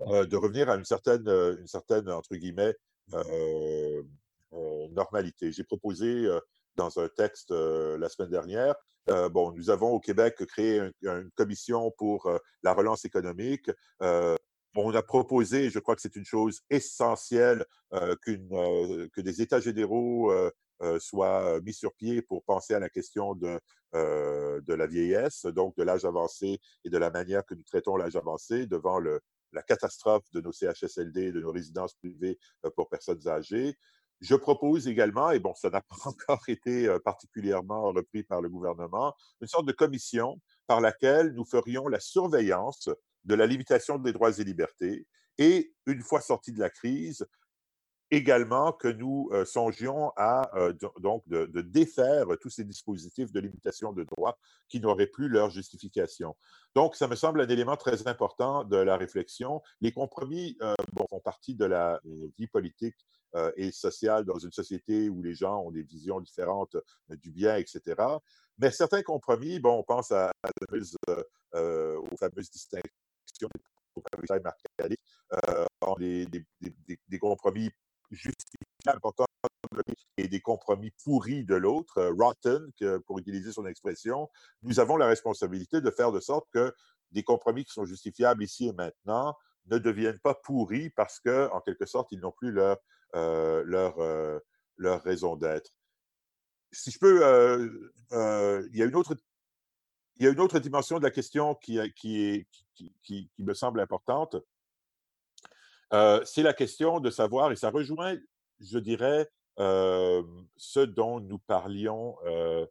de, 0.00 0.36
revenir 0.36 0.68
à 0.68 0.76
une 0.76 0.84
certaine, 0.84 1.28
une 1.28 1.66
certaine 1.66 2.08
entre 2.08 2.36
guillemets, 2.36 2.76
normalité. 4.92 5.52
J'ai 5.52 5.64
proposé 5.64 6.06
euh, 6.06 6.40
dans 6.76 6.98
un 6.98 7.08
texte 7.08 7.50
euh, 7.50 7.98
la 7.98 8.08
semaine 8.08 8.30
dernière, 8.30 8.74
bon, 9.32 9.52
nous 9.52 9.68
avons 9.68 9.90
au 9.90 9.98
Québec 9.98 10.36
créé 10.46 10.80
une 11.02 11.30
commission 11.34 11.90
pour 11.98 12.30
la 12.62 12.72
relance 12.72 13.04
économique. 13.04 13.68
on 14.00 14.94
a 14.94 15.02
proposé, 15.02 15.70
je 15.70 15.80
crois 15.80 15.96
que 15.96 16.02
c'est 16.02 16.14
une 16.14 16.24
chose 16.24 16.60
essentielle, 16.70 17.64
que 17.90 19.20
des 19.20 19.42
États 19.42 19.58
généraux 19.58 20.32
soient 21.00 21.60
mis 21.62 21.74
sur 21.74 21.92
pied 21.94 22.22
pour 22.22 22.44
penser 22.44 22.74
à 22.74 22.78
la 22.78 22.88
question 22.88 23.34
de, 23.34 23.58
la 23.92 24.86
vieillesse, 24.86 25.46
donc 25.46 25.76
de 25.76 25.82
l'âge 25.82 26.04
avancé 26.04 26.60
et 26.84 26.88
de 26.88 26.96
la 26.96 27.10
manière 27.10 27.44
que 27.44 27.56
nous 27.56 27.64
traitons 27.64 27.96
l'âge 27.96 28.14
avancé 28.14 28.68
devant 28.68 29.00
la 29.00 29.62
catastrophe 29.62 30.30
de 30.32 30.40
nos 30.40 30.52
CHSLD, 30.52 31.32
de 31.32 31.40
nos 31.40 31.50
résidences 31.50 31.94
privées 31.94 32.38
pour 32.76 32.88
personnes 32.88 33.26
âgées. 33.26 33.76
Je 34.22 34.36
propose 34.36 34.86
également, 34.86 35.32
et 35.32 35.40
bon, 35.40 35.52
ça 35.54 35.68
n'a 35.68 35.80
pas 35.88 35.96
encore 36.04 36.42
été 36.48 36.96
particulièrement 37.04 37.92
repris 37.92 38.22
par 38.22 38.40
le 38.40 38.48
gouvernement, 38.48 39.14
une 39.40 39.48
sorte 39.48 39.66
de 39.66 39.72
commission 39.72 40.40
par 40.66 40.80
laquelle 40.80 41.32
nous 41.34 41.44
ferions 41.44 41.88
la 41.88 42.00
surveillance 42.00 42.88
de 43.24 43.34
la 43.34 43.46
limitation 43.46 43.98
des 43.98 44.12
droits 44.12 44.38
et 44.38 44.44
libertés 44.44 45.06
et, 45.38 45.74
une 45.86 46.02
fois 46.02 46.20
sortis 46.20 46.52
de 46.52 46.60
la 46.60 46.70
crise, 46.70 47.26
également 48.12 48.72
que 48.72 48.88
nous 48.88 49.30
songions 49.44 50.12
à 50.16 50.50
donc 51.00 51.26
de, 51.28 51.60
défaire 51.60 52.26
tous 52.40 52.50
ces 52.50 52.64
dispositifs 52.64 53.32
de 53.32 53.40
limitation 53.40 53.92
de 53.92 54.04
droits 54.04 54.38
qui 54.68 54.80
n'auraient 54.80 55.06
plus 55.06 55.28
leur 55.28 55.50
justification. 55.50 56.36
Donc, 56.74 56.94
ça 56.94 57.08
me 57.08 57.16
semble 57.16 57.40
un 57.40 57.48
élément 57.48 57.76
très 57.76 58.06
important 58.06 58.64
de 58.64 58.76
la 58.76 58.96
réflexion. 58.96 59.62
Les 59.80 59.92
compromis 59.92 60.58
font 61.10 61.20
partie 61.20 61.54
de 61.54 61.64
la 61.64 62.00
vie 62.38 62.46
politique 62.46 62.96
et 63.56 63.72
sociale 63.72 64.26
dans 64.26 64.38
une 64.38 64.52
société 64.52 65.08
où 65.08 65.22
les 65.22 65.34
gens 65.34 65.62
ont 65.62 65.70
des 65.70 65.82
visions 65.82 66.20
différentes 66.20 66.76
du 67.08 67.30
bien, 67.30 67.56
etc. 67.56 67.96
Mais 68.58 68.70
certains 68.70 69.02
compromis, 69.02 69.58
bon, 69.58 69.78
on 69.78 69.82
pense 69.82 70.12
aux 70.12 72.16
fameuses 72.18 72.50
distinctions 72.50 73.48
des, 73.98 74.98
euh, 75.32 75.64
des, 75.98 76.26
des, 76.60 76.98
des, 77.08 77.18
compromis 77.18 77.70
justifiables 78.12 79.00
et 80.18 80.28
des 80.28 80.40
compromis 80.40 80.92
pourris 81.04 81.44
de 81.44 81.54
l'autre, 81.54 81.98
euh, 81.98 82.12
rotten, 82.12 82.70
pour 83.06 83.18
utiliser 83.18 83.52
son 83.52 83.66
expression, 83.66 84.28
nous 84.62 84.80
avons 84.80 84.96
la 84.96 85.06
responsabilité 85.06 85.80
de 85.80 85.90
faire 85.90 86.12
de 86.12 86.20
sorte 86.20 86.46
que 86.52 86.74
des 87.10 87.22
compromis 87.22 87.64
qui 87.64 87.72
sont 87.72 87.84
justifiables 87.84 88.42
ici 88.42 88.68
et 88.68 88.72
maintenant 88.72 89.36
ne 89.66 89.78
deviennent 89.78 90.18
pas 90.20 90.34
pourris 90.34 90.90
parce 90.90 91.20
que, 91.20 91.48
en 91.52 91.60
quelque 91.60 91.86
sorte, 91.86 92.10
ils 92.12 92.20
n'ont 92.20 92.32
plus 92.32 92.50
leur, 92.50 92.78
euh, 93.14 93.62
leur, 93.64 93.96
leur 94.76 95.02
raison 95.02 95.36
d'être. 95.36 95.70
Si 96.72 96.90
je 96.90 96.98
peux, 96.98 97.20
il 98.12 98.76
y 98.76 98.82
a 98.82 98.86
une 98.86 98.96
autre 98.96 99.14
il 100.16 100.26
y 100.26 100.28
a 100.28 100.30
une 100.30 100.40
autre 100.40 100.58
dimension 100.58 100.98
de 100.98 101.02
la 101.02 101.10
question 101.10 101.54
qui, 101.54 101.78
qui, 101.96 102.22
est, 102.22 102.46
qui, 103.02 103.30
me 103.38 103.54
semble 103.54 103.80
importante. 103.80 104.36
Euh, 105.92 106.20
c'est 106.24 106.42
la 106.42 106.54
question 106.54 107.00
de 107.00 107.10
savoir, 107.10 107.52
et 107.52 107.56
ça 107.56 107.70
rejoint, 107.70 108.16
je 108.60 108.78
dirais, 108.78 109.28
euh, 109.58 110.22
ce 110.56 110.80
dont 110.80 111.20
nous 111.20 111.38
parlions 111.38 112.16
euh, 112.24 112.66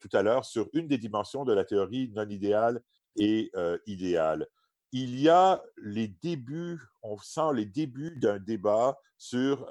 tout 0.00 0.08
à 0.12 0.22
l'heure 0.22 0.44
sur 0.44 0.68
une 0.72 0.86
des 0.86 0.98
dimensions 0.98 1.44
de 1.44 1.52
la 1.52 1.64
théorie 1.64 2.12
non 2.14 2.28
idéale 2.28 2.80
et 3.16 3.50
idéale. 3.86 4.46
Il 4.92 5.18
y 5.18 5.28
a 5.28 5.62
les 5.78 6.08
débuts, 6.08 6.80
on 7.02 7.18
sent 7.18 7.54
les 7.54 7.66
débuts 7.66 8.16
d'un 8.16 8.38
débat 8.38 9.00
sur, 9.18 9.66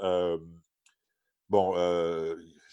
bon, 1.47 1.73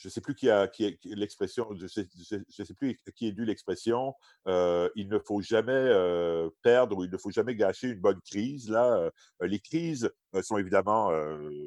je 0.07 0.11
ne 0.11 0.13
sais 0.13 0.21
plus 0.21 0.37
qui 0.37 0.49
a, 0.49 0.69
qui 0.69 0.97
l'expression, 1.05 1.67
je 1.75 1.89
sais, 1.89 2.07
sais, 2.49 2.75
plus 2.75 2.97
qui 3.17 3.27
est 3.27 3.33
dû 3.33 3.45
l'expression, 3.45 4.15
euh, 4.47 4.89
il 4.95 5.09
ne 5.09 5.19
faut 5.19 5.41
jamais 5.41 5.73
euh, 5.73 6.49
perdre 6.63 6.99
ou 6.99 7.03
il 7.05 7.11
ne 7.11 7.19
faut 7.19 7.33
jamais 7.33 7.57
gâcher 7.57 7.89
une 7.89 7.99
bonne 7.99 8.21
crise. 8.21 8.71
Là, 8.71 8.97
euh, 8.99 9.11
les 9.41 9.59
crises 9.59 10.09
sont 10.43 10.59
évidemment 10.59 11.11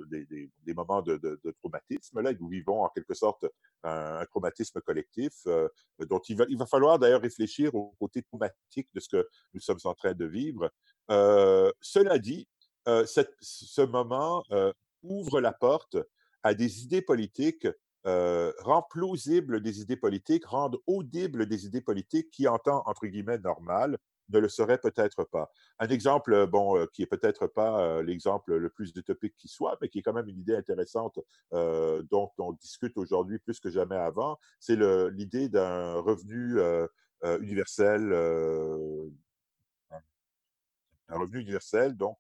des, 0.10 0.74
moments 0.74 1.02
de, 1.02 1.20
traumatisme. 1.60 2.22
Là, 2.22 2.32
nous 2.40 2.48
vivons 2.48 2.84
en 2.84 2.88
quelque 2.88 3.14
sorte 3.14 3.46
un, 3.84 4.26
traumatisme 4.28 4.80
collectif 4.80 5.34
dont 6.08 6.20
il 6.30 6.38
va, 6.38 6.46
il 6.48 6.58
va 6.58 6.66
falloir 6.66 6.98
d'ailleurs 6.98 7.22
réfléchir 7.22 7.76
au 7.76 7.94
côté 8.00 8.22
traumatique 8.22 8.88
de 8.94 9.02
ce 9.02 9.10
que 9.10 9.28
nous 9.54 9.60
sommes 9.60 9.80
en 9.84 9.96
train 9.96 10.14
de 10.14 10.26
vivre. 10.26 10.72
cela 11.10 12.20
dit, 12.20 12.48
ce 12.86 13.82
moment 13.82 14.46
ouvre 15.04 15.42
la 15.42 15.52
porte 15.52 15.98
à 16.44 16.54
des 16.54 16.84
idées 16.84 17.02
politiques 17.02 17.68
euh, 18.06 18.54
rend 18.60 18.82
plausible 18.84 19.62
des 19.62 19.82
idées 19.82 19.98
politiques, 19.98 20.46
rend 20.46 20.72
audible 20.88 21.46
des 21.48 21.66
idées 21.66 21.82
politiques 21.82 22.32
qui, 22.32 22.48
en 22.48 22.58
temps, 22.58 22.84
entre 22.86 23.08
guillemets, 23.08 23.40
normal, 23.40 23.98
ne 24.30 24.40
le 24.40 24.48
seraient 24.48 24.78
peut-être 24.78 25.24
pas. 25.26 25.52
Un 25.80 25.88
exemple, 25.88 26.48
bon, 26.48 26.78
euh, 26.78 26.86
qui 26.94 27.02
est 27.02 27.08
peut-être 27.08 27.48
pas 27.48 27.82
euh, 27.82 28.04
l'exemple 28.04 28.56
le 28.56 28.70
plus 28.70 28.92
utopique 28.96 29.36
qui 29.36 29.48
soit, 29.48 29.78
mais 29.82 29.90
qui 29.90 30.00
est 30.00 30.02
quand 30.02 30.14
même 30.14 30.30
une 30.30 30.40
idée 30.40 30.56
intéressante 30.56 31.20
dont 31.52 32.32
on 32.38 32.54
discute 32.54 32.98
aujourd'hui 32.98 33.40
plus 33.40 33.60
que 33.60 33.70
jamais 33.70 33.96
avant, 33.96 34.38
c'est 34.60 34.78
l'idée 35.12 35.50
d'un 35.50 35.96
revenu 35.96 36.60
universel 37.42 38.14
un 41.10 41.18
revenu 41.18 41.42
universel, 41.42 41.96
donc, 41.96 42.18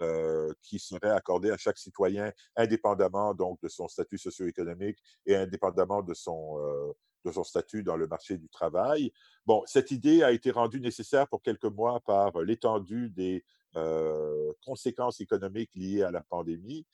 euh, 0.00 0.52
qui 0.62 0.78
serait 0.78 1.10
accordé 1.10 1.50
à 1.50 1.56
chaque 1.56 1.78
citoyen, 1.78 2.32
indépendamment 2.56 3.34
donc 3.34 3.60
de 3.62 3.68
son 3.68 3.88
statut 3.88 4.18
socio-économique 4.18 4.98
et 5.26 5.36
indépendamment 5.36 6.02
de 6.02 6.14
son, 6.14 6.58
euh, 6.58 6.92
de 7.24 7.32
son 7.32 7.44
statut 7.44 7.82
dans 7.82 7.96
le 7.96 8.06
marché 8.06 8.36
du 8.36 8.48
travail. 8.48 9.12
Bon, 9.46 9.62
cette 9.66 9.90
idée 9.90 10.22
a 10.22 10.32
été 10.32 10.50
rendue 10.50 10.80
nécessaire 10.80 11.28
pour 11.28 11.42
quelques 11.42 11.64
mois 11.64 12.00
par 12.00 12.38
l'étendue 12.40 13.10
des 13.10 13.44
euh, 13.76 14.52
conséquences 14.64 15.20
économiques 15.20 15.74
liées 15.74 16.02
à 16.02 16.10
la 16.10 16.22
pandémie. 16.22 16.86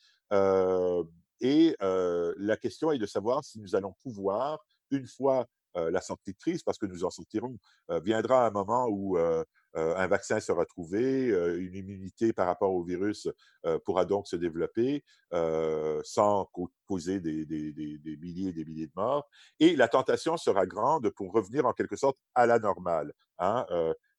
et 1.41 1.75
la 1.79 2.57
question 2.57 2.91
est 2.91 2.99
de 2.99 3.05
savoir 3.05 3.43
si 3.43 3.59
nous 3.59 3.75
allons 3.75 3.93
pouvoir, 4.03 4.63
une 4.91 5.07
fois 5.07 5.47
la 5.75 6.01
sortie 6.01 6.33
de 6.33 6.37
crise, 6.37 6.63
parce 6.63 6.77
que 6.77 6.85
nous 6.85 7.03
en 7.03 7.09
sortirons, 7.09 7.57
viendra 8.03 8.47
un 8.47 8.51
moment 8.51 8.87
où 8.87 9.17
euh, 9.17 9.43
un 9.75 10.07
vaccin 10.07 10.39
sera 10.39 10.65
trouvé, 10.65 11.29
euh, 11.29 11.59
une 11.59 11.75
immunité 11.75 12.33
par 12.33 12.47
rapport 12.47 12.73
au 12.73 12.83
virus 12.83 13.27
euh, 13.65 13.77
pourra 13.79 14.05
donc 14.05 14.27
se 14.27 14.35
développer 14.35 15.03
sans 16.03 16.49
causer 16.87 17.19
des, 17.19 17.45
milliers 18.19 18.49
et 18.49 18.53
des 18.53 18.65
milliers 18.65 18.87
de 18.87 18.91
morts. 18.95 19.27
Et 19.59 19.75
la 19.75 19.87
tentation 19.87 20.37
sera 20.37 20.65
grande 20.65 21.09
pour 21.11 21.31
revenir 21.31 21.65
en 21.65 21.73
quelque 21.73 21.95
sorte 21.95 22.17
à 22.35 22.45
la 22.45 22.59
normale. 22.59 23.13
Hein, 23.37 23.65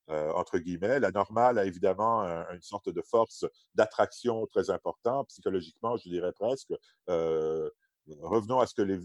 entre 0.09 0.59
guillemets. 0.59 0.99
La 0.99 1.13
normale 1.13 1.59
a 1.59 1.65
évidemment 1.65 2.23
une 2.23 2.63
sorte 2.63 2.89
de 2.89 3.01
force 3.03 3.45
d'attraction 3.75 4.47
très 4.47 4.71
importante, 4.71 5.29
psychologiquement, 5.29 5.97
je 5.97 6.09
dirais 6.09 6.33
presque. 6.33 6.73
revenons 7.07 8.61
à 8.61 8.67
ce 8.67 8.75
que 8.75 8.83
les, 8.83 8.99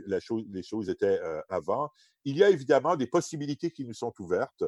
les 0.49 0.63
choses 0.63 0.89
étaient 0.89 1.19
avant. 1.49 1.91
Il 2.23 2.37
y 2.37 2.43
a 2.43 2.49
évidemment 2.49 2.95
des 2.95 3.07
possibilités 3.07 3.71
qui 3.71 3.85
nous 3.85 3.93
sont 3.93 4.13
ouvertes 4.19 4.63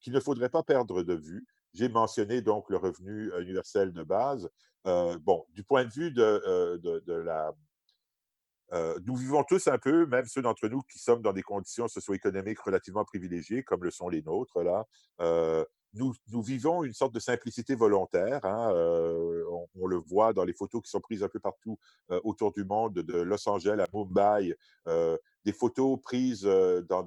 qu'il 0.00 0.12
ne 0.12 0.20
faudrait 0.20 0.48
pas 0.48 0.62
perdre 0.62 1.02
de 1.02 1.14
vue. 1.14 1.46
J'ai 1.74 1.88
mentionné 1.88 2.42
donc 2.42 2.68
le 2.70 2.76
revenu 2.76 3.30
universel 3.40 3.92
de 3.92 4.02
base. 4.02 4.50
Euh, 4.86 5.18
bon, 5.18 5.44
du 5.54 5.62
point 5.62 5.84
de 5.84 5.90
vue 5.90 6.10
de, 6.10 6.22
euh, 6.22 7.22
la... 7.24 7.52
Euh, 8.72 8.98
nous 9.04 9.16
vivons 9.16 9.42
tous 9.42 9.66
un 9.66 9.78
peu, 9.78 10.06
même 10.06 10.26
ceux 10.26 10.42
d'entre 10.42 10.68
nous 10.68 10.82
qui 10.82 10.98
sommes 10.98 11.22
dans 11.22 11.32
des 11.32 11.42
conditions 11.42 11.88
socio-économiques 11.88 12.60
relativement 12.60 13.04
privilégiées, 13.04 13.64
comme 13.64 13.82
le 13.82 13.90
sont 13.90 14.08
les 14.08 14.22
nôtres, 14.22 14.62
là, 14.62 14.86
nous, 15.94 16.42
vivons 16.42 16.84
une 16.84 16.92
sorte 16.92 17.14
de 17.14 17.20
simplicité 17.20 17.74
volontaire. 17.74 18.44
Hein, 18.44 18.72
on, 19.74 19.86
le 19.86 19.96
voit 19.96 20.32
dans 20.32 20.44
les 20.44 20.52
photos 20.52 20.82
qui 20.82 20.90
sont 20.90 21.00
prises 21.00 21.22
un 21.22 21.28
peu 21.28 21.40
partout 21.40 21.78
autour 22.22 22.52
du 22.52 22.64
monde, 22.64 22.94
de 22.94 23.20
Los 23.20 23.48
Angeles 23.48 23.80
à 23.80 23.86
Mumbai, 23.92 24.54
des 24.86 25.52
photos 25.52 26.00
prises 26.00 26.42
dans 26.42 27.04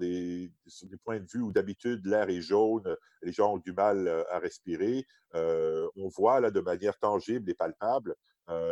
sur 0.67 0.87
des 0.87 0.97
points 1.03 1.19
de 1.19 1.27
vue 1.31 1.41
où 1.41 1.51
d'habitude 1.51 2.05
l'air 2.05 2.29
est 2.29 2.41
jaune, 2.41 2.95
les 3.21 3.31
gens 3.31 3.53
ont 3.53 3.57
du 3.57 3.71
mal 3.71 4.07
à 4.29 4.39
respirer. 4.39 5.05
on 5.33 6.09
voit 6.09 6.39
là 6.39 6.51
de 6.51 6.59
manière 6.59 6.97
tangible 6.99 7.49
et 7.49 7.55
palpable 7.55 8.15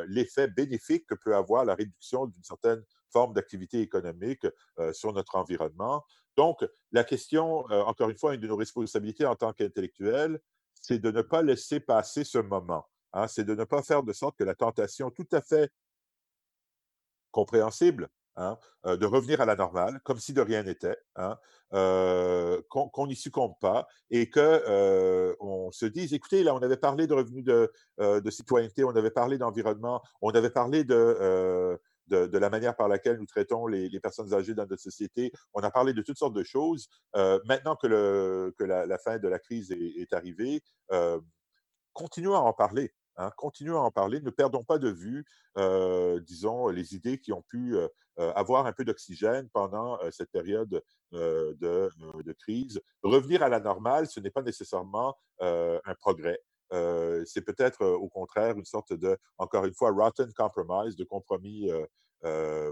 l'effet 0.08 0.48
bénéfique 0.48 1.08
que 1.08 1.16
peut 1.16 1.36
avoir 1.36 1.64
la 1.64 1.76
réduction 1.76 2.26
d'une 2.26 2.44
certaine 2.44 2.84
forme 3.12 3.34
d'activité 3.34 3.82
économique 3.82 4.46
sur 4.94 5.14
notre 5.14 5.36
environnement. 5.36 6.04
Donc, 6.38 6.66
la 6.92 7.04
question, 7.04 7.66
encore 7.70 8.10
une 8.10 8.18
fois, 8.18 8.34
une 8.34 8.42
de 8.42 8.48
nos 8.48 8.56
responsabilités 8.56 9.26
en 9.26 9.36
tant 9.36 9.54
qu'intellectuels, 9.54 10.40
c'est 10.74 11.00
de 11.00 11.12
ne 11.12 11.22
pas 11.22 11.42
laisser 11.42 11.80
passer 11.80 12.24
ce 12.24 12.38
moment. 12.38 12.86
Hein, 13.14 13.28
c'est 13.28 13.44
de 13.44 13.56
ne 13.56 13.66
pas 13.66 13.84
faire 13.84 14.04
de 14.04 14.14
sorte 14.14 14.38
que 14.38 14.44
la 14.44 14.56
tentation 14.56 15.12
tout 15.12 15.28
à 15.32 15.42
fait 15.42 15.70
compréhensible 17.32 18.10
Hein, 18.38 18.58
de 18.86 19.06
revenir 19.06 19.42
à 19.42 19.46
la 19.46 19.58
normale, 19.58 20.00
comme 20.06 20.18
si 20.18 20.32
de 20.32 20.40
rien 20.40 20.64
n'était, 20.64 20.96
hein, 21.18 21.38
qu'on 21.70 23.08
n'y 23.08 23.16
succombe 23.16 23.56
pas 23.60 23.88
et 24.10 24.30
que 24.30 25.36
on 25.42 25.70
se 25.72 25.86
dise, 25.86 26.14
écoutez, 26.14 26.42
là, 26.42 26.56
on 26.56 26.60
avait 26.60 26.78
parlé 26.78 27.08
de 27.08 27.14
revenus 27.14 27.44
de 27.44 28.30
citoyenneté, 28.30 28.86
on 28.86 28.96
avait 28.96 29.12
parlé 29.12 29.38
d'environnement, 29.38 30.02
on 30.22 30.32
avait 30.32 30.50
parlé 30.50 30.86
de, 30.86 31.78
de, 32.08 32.38
la 32.38 32.50
manière 32.50 32.76
par 32.76 32.88
laquelle 32.88 33.18
nous 33.18 33.26
traitons 33.26 33.68
les, 33.68 34.00
personnes 34.00 34.34
âgées 34.34 34.54
dans 34.54 34.66
notre 34.66 34.82
société, 34.82 35.32
on 35.54 35.62
a 35.62 35.72
parlé 35.72 35.94
de 35.94 36.02
toutes 36.02 36.18
sortes 36.18 36.36
de 36.36 36.44
choses. 36.44 36.88
maintenant 37.46 37.76
que, 37.76 37.88
la, 37.88 38.98
fin 38.98 39.18
de 39.18 39.28
la 39.28 39.40
crise 39.40 39.72
est, 39.72 40.14
arrivée, 40.14 40.62
continuons 41.94 42.36
à 42.36 42.40
en 42.40 42.54
parler. 42.54 42.94
Hein, 43.18 43.30
continuons 43.36 43.78
à 43.78 43.82
en 43.82 43.92
parler, 43.92 44.22
ne 44.22 44.30
perdons 44.30 44.64
pas 44.64 44.78
de 44.78 44.90
vue, 44.90 45.26
euh, 45.58 46.20
disons, 46.22 46.70
les 46.70 46.96
idées 46.96 47.20
qui 47.20 47.34
ont 47.34 47.42
pu 47.42 47.76
euh, 47.76 47.88
euh, 48.20 48.32
avoir 48.34 48.66
un 48.66 48.74
peu 48.74 48.86
d'oxygène 48.86 49.50
pendant 49.50 50.00
cette 50.12 50.32
période 50.32 50.82
de, 51.12 51.58
de, 51.60 52.34
crise. 52.34 52.82
Revenir 53.04 53.44
à 53.44 53.50
la 53.50 53.60
normale, 53.60 54.08
ce 54.08 54.20
n'est 54.20 54.32
pas 54.32 54.42
nécessairement 54.42 55.16
un 55.40 55.96
progrès. 56.00 56.40
C'est 56.72 57.42
peut-être 57.46 57.86
au 57.86 58.08
contraire 58.08 58.58
une 58.58 58.66
sorte 58.66 58.94
de, 58.94 59.18
encore 59.38 59.66
une 59.66 59.74
fois, 59.74 59.92
rotten 59.92 60.32
compromise, 60.34 60.96
de 60.96 61.04
compromis 61.04 61.70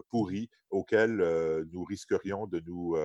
pourri 0.09 0.49
auquel 0.69 1.17
nous 1.71 1.83
risquerions 1.83 2.47
de 2.47 2.61
nous 2.65 2.95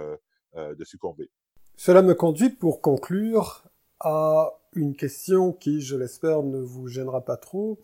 de 0.54 0.84
succomber. 0.84 1.30
Cela 1.76 2.02
me 2.02 2.14
conduit 2.14 2.50
pour 2.50 2.80
conclure 2.80 3.64
à 4.00 4.52
une 4.74 4.94
question 4.94 5.52
qui, 5.52 5.80
je 5.80 5.96
l'espère, 5.96 6.42
ne 6.42 6.60
vous 6.60 6.86
gênera 6.86 7.24
pas 7.24 7.36
trop. 7.36 7.78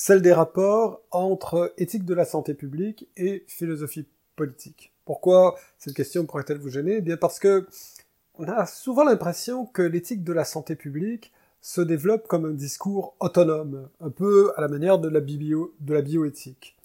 celle 0.00 0.22
des 0.22 0.32
rapports 0.32 1.02
entre 1.10 1.74
éthique 1.76 2.06
de 2.06 2.14
la 2.14 2.24
santé 2.24 2.54
publique 2.54 3.06
et 3.18 3.44
philosophie 3.48 4.06
politique. 4.34 4.94
Pourquoi 5.04 5.58
cette 5.78 5.94
question 5.94 6.24
pourrait-elle 6.24 6.56
vous 6.56 6.70
gêner? 6.70 6.96
Eh 6.96 7.00
bien 7.02 7.18
parce 7.18 7.38
que 7.38 7.66
on 8.38 8.44
a 8.44 8.64
souvent 8.64 9.04
l'impression 9.04 9.66
que 9.66 9.82
l'éthique 9.82 10.24
de 10.24 10.32
la 10.32 10.46
santé 10.46 10.74
publique 10.74 11.32
se 11.60 11.80
développe 11.80 12.26
comme 12.26 12.46
un 12.46 12.54
discours 12.54 13.14
autonome, 13.20 13.88
un 14.00 14.10
peu 14.10 14.52
à 14.56 14.60
la 14.60 14.68
manière 14.68 14.98
de 14.98 15.08
la, 15.08 15.20
bioéthique. 16.00 16.76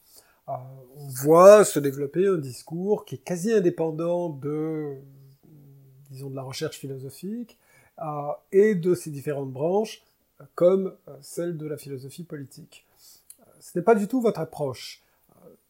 Euh, 0.49 0.53
on 0.97 1.07
voit 1.07 1.63
se 1.63 1.79
développer 1.79 2.27
un 2.27 2.37
discours 2.37 3.05
qui 3.05 3.15
est 3.15 3.23
quasi 3.23 3.51
indépendant 3.51 4.29
de 4.29 4.95
la 6.33 6.41
recherche 6.43 6.77
philosophique 6.77 7.57
euh, 7.99 8.31
et 8.51 8.75
de 8.75 8.95
ses 8.95 9.09
différentes 9.09 9.51
branches, 9.51 10.03
comme 10.53 10.93
euh, 11.07 11.15
celle 11.21 11.57
de 11.57 11.65
la 11.65 11.77
philosophie 11.77 12.23
politique. 12.23 12.85
Ce 13.59 13.77
n'est 13.77 13.83
pas 13.83 13.95
du 13.95 14.07
tout 14.07 14.21
votre 14.21 14.39
approche. 14.39 15.01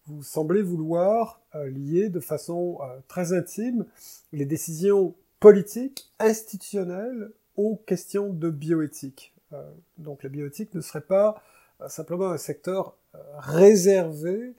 Vous 0.08 0.22
semblez 0.22 0.62
vouloir 0.62 1.42
lier 1.54 2.10
de 2.10 2.20
façon 2.20 2.78
très 3.08 3.34
intime 3.34 3.86
les 4.34 4.46
décisions 4.46 5.16
politiques, 5.40 6.12
institutionnelles, 6.20 7.32
aux 7.58 7.78
questions 7.78 8.30
de 8.30 8.50
bioéthique. 8.50 9.34
Euh, 9.54 9.72
donc 9.98 10.24
la 10.24 10.30
bioéthique 10.30 10.74
ne 10.74 10.82
serait 10.82 11.02
pas 11.02 11.42
euh, 11.82 11.90
simplement 11.90 12.30
un 12.30 12.38
secteur 12.38 12.96
euh, 13.14 13.20
réservé 13.38 14.54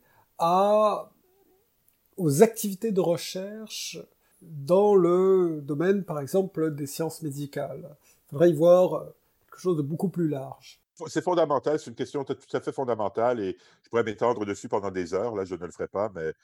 aux 2.19 2.43
activités 2.43 2.93
de 2.93 3.01
recherche 3.01 3.99
dans 4.43 4.95
le 4.95 5.61
domaine, 5.63 6.05
par 6.05 6.21
exemple, 6.21 6.75
des 6.75 6.87
sciences 6.87 7.23
médicales. 7.23 7.97
Il 8.05 8.31
faudrait 8.31 8.51
y 8.51 8.55
voir 8.55 9.07
quelque 9.47 9.61
chose 9.61 9.79
de 9.79 9.83
beaucoup 9.83 10.11
plus 10.11 10.29
large. 10.29 10.83
C'est 11.07 11.23
fondamental, 11.23 11.79
c'est 11.79 11.89
une 11.89 11.97
question 11.97 12.23
tout 12.25 12.37
à 12.53 12.61
fait 12.61 12.73
fondamentale 12.73 13.41
et 13.41 13.57
je 13.83 13.89
pourrais 13.89 14.03
m'étendre 14.03 14.45
dessus 14.45 14.69
pendant 14.69 14.91
des 14.91 15.15
heures. 15.15 15.35
Là, 15.35 15.47
je 15.47 15.55
ne 15.55 15.65
le 15.65 15.71
ferai 15.71 15.89
pas, 15.89 16.13
mais 16.15 16.35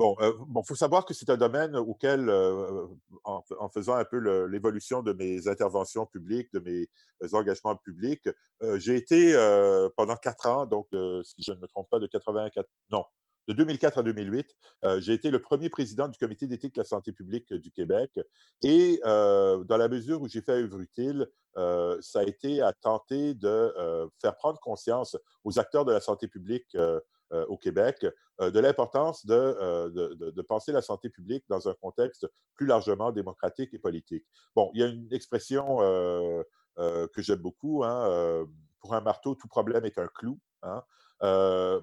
Bon, 0.00 0.16
il 0.22 0.32
bon, 0.48 0.62
faut 0.62 0.74
savoir 0.74 1.04
que 1.04 1.12
c'est 1.12 1.28
un 1.28 1.36
domaine 1.36 1.76
auquel, 1.76 2.30
en, 3.24 3.68
faisant 3.68 3.96
un 3.96 4.04
peu 4.06 4.46
l'évolution 4.46 5.02
de 5.02 5.12
mes 5.12 5.46
interventions 5.46 6.06
publiques, 6.06 6.50
de 6.54 6.60
mes 6.60 6.88
engagements 7.34 7.76
publics, 7.76 8.26
j'ai 8.76 8.96
été 8.96 9.34
pendant 9.98 10.16
quatre 10.16 10.46
ans, 10.46 10.64
donc 10.64 10.86
si 11.22 11.42
je 11.42 11.52
ne 11.52 11.58
me 11.58 11.66
trompe 11.66 11.90
pas, 11.90 11.98
de 11.98 12.06
84, 12.06 12.66
non, 12.90 13.04
de 13.46 13.52
2004 13.52 13.98
à 13.98 14.02
2008, 14.02 14.56
j'ai 15.00 15.12
été 15.12 15.30
le 15.30 15.42
premier 15.42 15.68
président 15.68 16.08
du 16.08 16.18
comité 16.18 16.46
d'éthique 16.46 16.76
de 16.76 16.80
la 16.80 16.86
santé 16.86 17.12
publique 17.12 17.52
du 17.52 17.70
Québec. 17.70 18.18
Et 18.62 19.02
dans 19.04 19.76
la 19.76 19.88
mesure 19.88 20.22
où 20.22 20.28
j'ai 20.28 20.40
fait 20.40 20.52
œuvre 20.52 20.80
utile, 20.80 21.28
ça 21.56 22.20
a 22.20 22.22
été 22.22 22.62
à 22.62 22.72
tenter 22.72 23.34
de 23.34 24.08
faire 24.18 24.34
prendre 24.36 24.58
conscience 24.60 25.18
aux 25.44 25.58
acteurs 25.58 25.84
de 25.84 25.92
la 25.92 26.00
santé 26.00 26.26
publique 26.26 26.74
euh, 27.32 27.46
au 27.46 27.56
Québec, 27.56 28.04
euh, 28.40 28.50
de 28.50 28.58
l'importance 28.58 29.24
euh, 29.30 29.88
de, 29.90 30.30
de, 30.32 30.42
penser 30.42 30.72
la 30.72 30.82
santé 30.82 31.08
publique 31.08 31.44
dans 31.48 31.68
un 31.68 31.74
contexte 31.74 32.26
plus 32.56 32.66
largement 32.66 33.12
démocratique 33.12 33.72
et 33.72 33.78
politique. 33.78 34.24
Bon, 34.56 34.72
il 34.74 34.80
y 34.80 34.82
a 34.82 34.88
une 34.88 35.12
expression 35.12 35.76
que 36.76 37.22
j'aime 37.22 37.38
beaucoup, 37.38 37.84
hein, 37.84 38.44
pour 38.80 38.94
un 38.94 39.00
marteau, 39.00 39.36
tout 39.36 39.46
problème 39.46 39.84
est 39.84 39.96
un 39.98 40.08
clou. 40.08 40.40
Hein. 40.62 40.82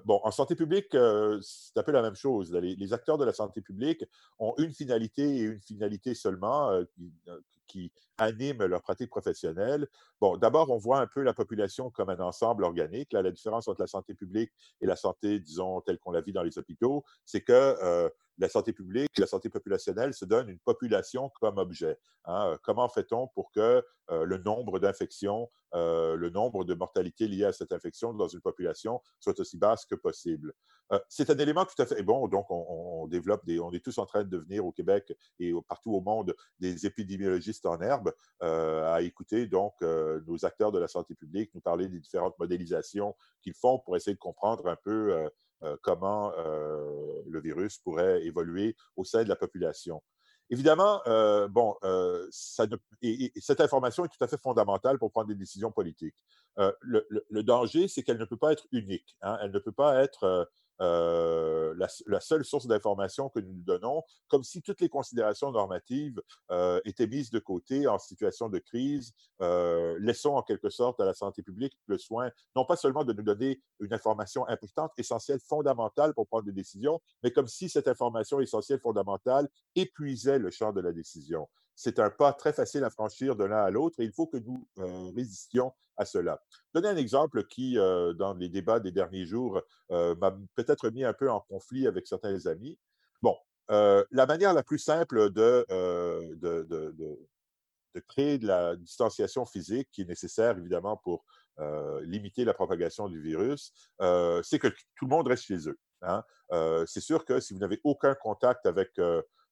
bon, 0.04 0.20
en 0.22 0.30
santé 0.30 0.54
publique, 0.54 0.90
c'est 1.40 1.78
un 1.78 1.82
peu 1.82 1.92
la 1.92 2.02
même 2.02 2.14
chose. 2.14 2.52
Les, 2.52 2.92
acteurs 2.92 3.16
de 3.16 3.24
la 3.24 3.32
santé 3.32 3.62
publique 3.62 4.04
ont 4.38 4.52
une 4.58 4.74
finalité 4.74 5.22
et 5.22 5.40
une 5.40 5.62
finalité 5.62 6.12
seulement 6.12 6.78
animent 8.18 8.64
leur 8.64 8.82
pratique 8.82 9.10
professionnelle. 9.10 9.86
Bon, 10.20 10.36
d'abord, 10.36 10.70
on 10.70 10.76
voit 10.76 11.00
un 11.00 11.06
peu 11.06 11.22
la 11.22 11.32
population 11.32 11.90
comme 11.90 12.10
un 12.10 12.18
ensemble 12.18 12.64
organique. 12.64 13.12
La 13.12 13.30
différence 13.30 13.68
entre 13.68 13.80
la 13.80 13.86
santé 13.86 14.14
publique 14.14 14.50
et 14.80 14.86
la 14.86 14.96
santé, 14.96 15.38
disons, 15.40 15.80
telle 15.80 15.98
qu'on 15.98 16.10
la 16.10 16.20
vit 16.20 16.32
dans 16.32 16.42
les 16.42 16.58
hôpitaux, 16.58 17.04
c'est 17.24 17.40
que 17.40 17.52
euh, 17.52 18.08
la 18.38 18.48
santé 18.48 18.72
publique, 18.72 19.10
la 19.18 19.26
santé 19.26 19.48
populationnelle 19.48 20.14
se 20.14 20.24
donne 20.24 20.48
une 20.48 20.58
population 20.58 21.30
comme 21.40 21.58
objet. 21.58 21.98
Hein. 22.24 22.56
Comment 22.62 22.88
fait-on 22.88 23.28
pour 23.28 23.50
que 23.52 23.84
euh, 24.10 24.24
le 24.24 24.38
nombre 24.38 24.78
d'infections, 24.78 25.50
euh, 25.74 26.16
le 26.16 26.30
nombre 26.30 26.64
de 26.64 26.74
mortalités 26.74 27.28
liées 27.28 27.44
à 27.44 27.52
cette 27.52 27.72
infection 27.72 28.12
dans 28.12 28.28
une 28.28 28.40
population 28.40 29.00
soit 29.18 29.38
aussi 29.40 29.56
basse 29.56 29.84
que 29.86 29.94
possible? 29.94 30.52
c'est 31.10 31.28
un 31.28 31.36
élément 31.36 31.66
tout 31.66 31.82
à 31.82 31.84
fait 31.84 32.02
bon. 32.02 32.28
Donc, 32.28 32.46
on, 32.48 33.06
développe 33.08 33.44
des, 33.44 33.60
on 33.60 33.70
est 33.72 33.84
tous 33.84 33.98
en 33.98 34.06
train 34.06 34.24
de 34.24 34.28
devenir 34.30 34.64
au 34.64 34.72
Québec 34.72 35.12
et 35.38 35.52
partout 35.68 35.92
au 35.92 36.00
monde 36.00 36.34
des 36.60 36.86
épidémiologistes 36.86 37.57
en 37.66 37.80
herbe 37.80 38.12
à 38.40 39.02
écouter 39.02 39.46
donc 39.46 39.74
nos 39.80 40.44
acteurs 40.44 40.72
de 40.72 40.78
la 40.78 40.88
santé 40.88 41.14
publique 41.14 41.50
nous 41.54 41.60
parler 41.60 41.88
des 41.88 41.98
différentes 41.98 42.38
modélisations 42.38 43.16
qu'ils 43.42 43.54
font 43.54 43.78
pour 43.78 43.96
essayer 43.96 44.14
de 44.14 44.18
comprendre 44.18 44.66
un 44.68 44.76
peu 44.76 45.28
comment 45.82 46.32
le 47.26 47.40
virus 47.40 47.78
pourrait 47.78 48.24
évoluer 48.24 48.76
au 48.96 49.04
sein 49.04 49.24
de 49.24 49.28
la 49.28 49.36
population. 49.36 50.02
Évidemment, 50.50 51.02
bon, 51.50 51.76
cette 52.30 53.60
information 53.60 54.04
est 54.04 54.08
tout 54.08 54.24
à 54.24 54.28
fait 54.28 54.40
fondamentale 54.40 54.98
pour 54.98 55.10
prendre 55.10 55.28
des 55.28 55.34
décisions 55.34 55.70
politiques. 55.70 56.16
le, 56.56 57.42
danger, 57.42 57.88
c'est 57.88 58.02
qu'elle 58.02 58.18
ne 58.18 58.24
peut 58.24 58.36
pas 58.36 58.52
être 58.52 58.66
unique. 58.72 59.16
Hein. 59.22 59.38
elle 59.42 59.50
ne 59.50 59.58
peut 59.58 59.72
pas 59.72 60.02
être 60.02 60.48
euh, 60.80 61.74
la, 62.06 62.20
seule 62.20 62.44
source 62.44 62.66
d'information 62.66 63.28
que 63.28 63.40
nous 63.40 63.52
nous 63.52 63.62
donnons, 63.62 64.02
comme 64.28 64.44
si 64.44 64.62
toutes 64.62 64.80
les 64.80 64.88
considérations 64.88 65.50
normatives 65.50 66.20
euh, 66.50 66.80
étaient 66.84 67.06
mises 67.06 67.30
de 67.30 67.38
côté 67.38 67.86
en 67.86 67.98
situation 67.98 68.48
de 68.48 68.58
crise. 68.58 69.12
Euh, 69.40 69.96
laissons 70.00 70.34
en 70.34 70.42
quelque 70.42 70.70
sorte 70.70 71.00
à 71.00 71.04
la 71.04 71.14
santé 71.14 71.42
publique 71.42 71.76
le 71.86 71.98
soin, 71.98 72.30
non 72.56 72.64
pas 72.64 72.76
seulement 72.76 73.04
de 73.04 73.12
nous 73.12 73.22
donner 73.22 73.60
une 73.80 73.92
information 73.92 74.46
importante, 74.48 74.92
essentielle, 74.96 75.40
fondamentale 75.40 76.14
pour 76.14 76.26
prendre 76.26 76.44
des 76.44 76.52
décisions, 76.52 77.00
mais 77.22 77.30
comme 77.30 77.48
si 77.48 77.68
cette 77.68 77.88
information 77.88 78.40
essentielle, 78.40 78.80
fondamentale 78.80 79.48
épuisait 79.74 80.38
le 80.38 80.50
champ 80.50 80.72
de 80.72 80.80
la 80.80 80.92
décision 80.92 81.48
c'est 81.78 82.00
un 82.00 82.10
pas 82.10 82.32
très 82.32 82.52
facile 82.52 82.82
à 82.82 82.90
franchir 82.90 83.36
de 83.36 83.44
l'un 83.44 83.62
à 83.62 83.70
l'autre 83.70 84.00
et 84.00 84.04
il 84.04 84.12
faut 84.12 84.26
que 84.26 84.36
nous 84.36 84.66
euh, 84.80 85.12
résistions 85.14 85.72
à 85.96 86.04
cela. 86.04 86.42
Donner 86.74 86.88
un 86.88 86.96
exemple 86.96 87.44
qui, 87.44 87.78
euh, 87.78 88.12
dans 88.14 88.34
les 88.34 88.48
débats 88.48 88.80
des 88.80 88.90
derniers 88.90 89.26
jours, 89.26 89.62
euh, 89.92 90.16
m'a 90.16 90.36
peut-être 90.56 90.90
mis 90.90 91.04
un 91.04 91.12
peu 91.12 91.30
en 91.30 91.40
conflit 91.40 91.86
avec 91.86 92.08
certains 92.08 92.46
amis. 92.46 92.76
Bon, 93.22 93.36
la 93.68 94.26
manière 94.26 94.54
la 94.54 94.64
plus 94.64 94.80
simple 94.80 95.30
de, 95.30 95.64
créer 98.08 98.38
de 98.38 98.46
la 98.48 98.74
distanciation 98.74 99.46
physique 99.46 99.88
qui 99.92 100.02
est 100.02 100.08
nécessaire, 100.08 100.58
évidemment, 100.58 100.96
pour 100.96 101.24
limiter 102.02 102.44
la 102.44 102.54
propagation 102.54 103.08
du 103.08 103.20
virus, 103.20 103.72
c'est 104.42 104.58
que 104.58 104.68
tout 104.96 105.04
le 105.04 105.10
monde 105.10 105.28
reste 105.28 105.44
chez 105.44 105.68
eux. 105.68 105.78
Hein. 106.02 106.24
c'est 106.86 107.00
sûr 107.00 107.24
que 107.24 107.40
si 107.40 107.52
vous 107.52 107.60
n'avez 107.60 107.80
aucun 107.84 108.14
contact 108.14 108.66
avec 108.66 108.98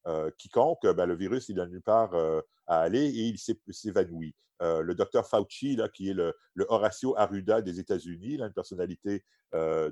euh, 0.06 0.30
quiconque, 0.38 0.86
ben, 0.86 1.06
le 1.06 1.14
virus, 1.14 1.48
il 1.48 1.56
n'a 1.56 1.66
nulle 1.66 1.82
part 1.82 2.14
euh, 2.14 2.40
à 2.66 2.80
aller 2.80 3.06
et 3.06 3.26
il 3.26 3.38
s'évanouit. 3.38 4.34
Euh, 4.62 4.80
le 4.80 4.94
docteur 4.94 5.26
Fauci, 5.26 5.76
là, 5.76 5.88
qui 5.88 6.10
est 6.10 6.14
le, 6.14 6.34
Horacio 6.68 7.16
Arruda 7.18 7.60
des 7.60 7.80
États-Unis, 7.80 8.36
une 8.36 8.52
personnalité 8.52 9.24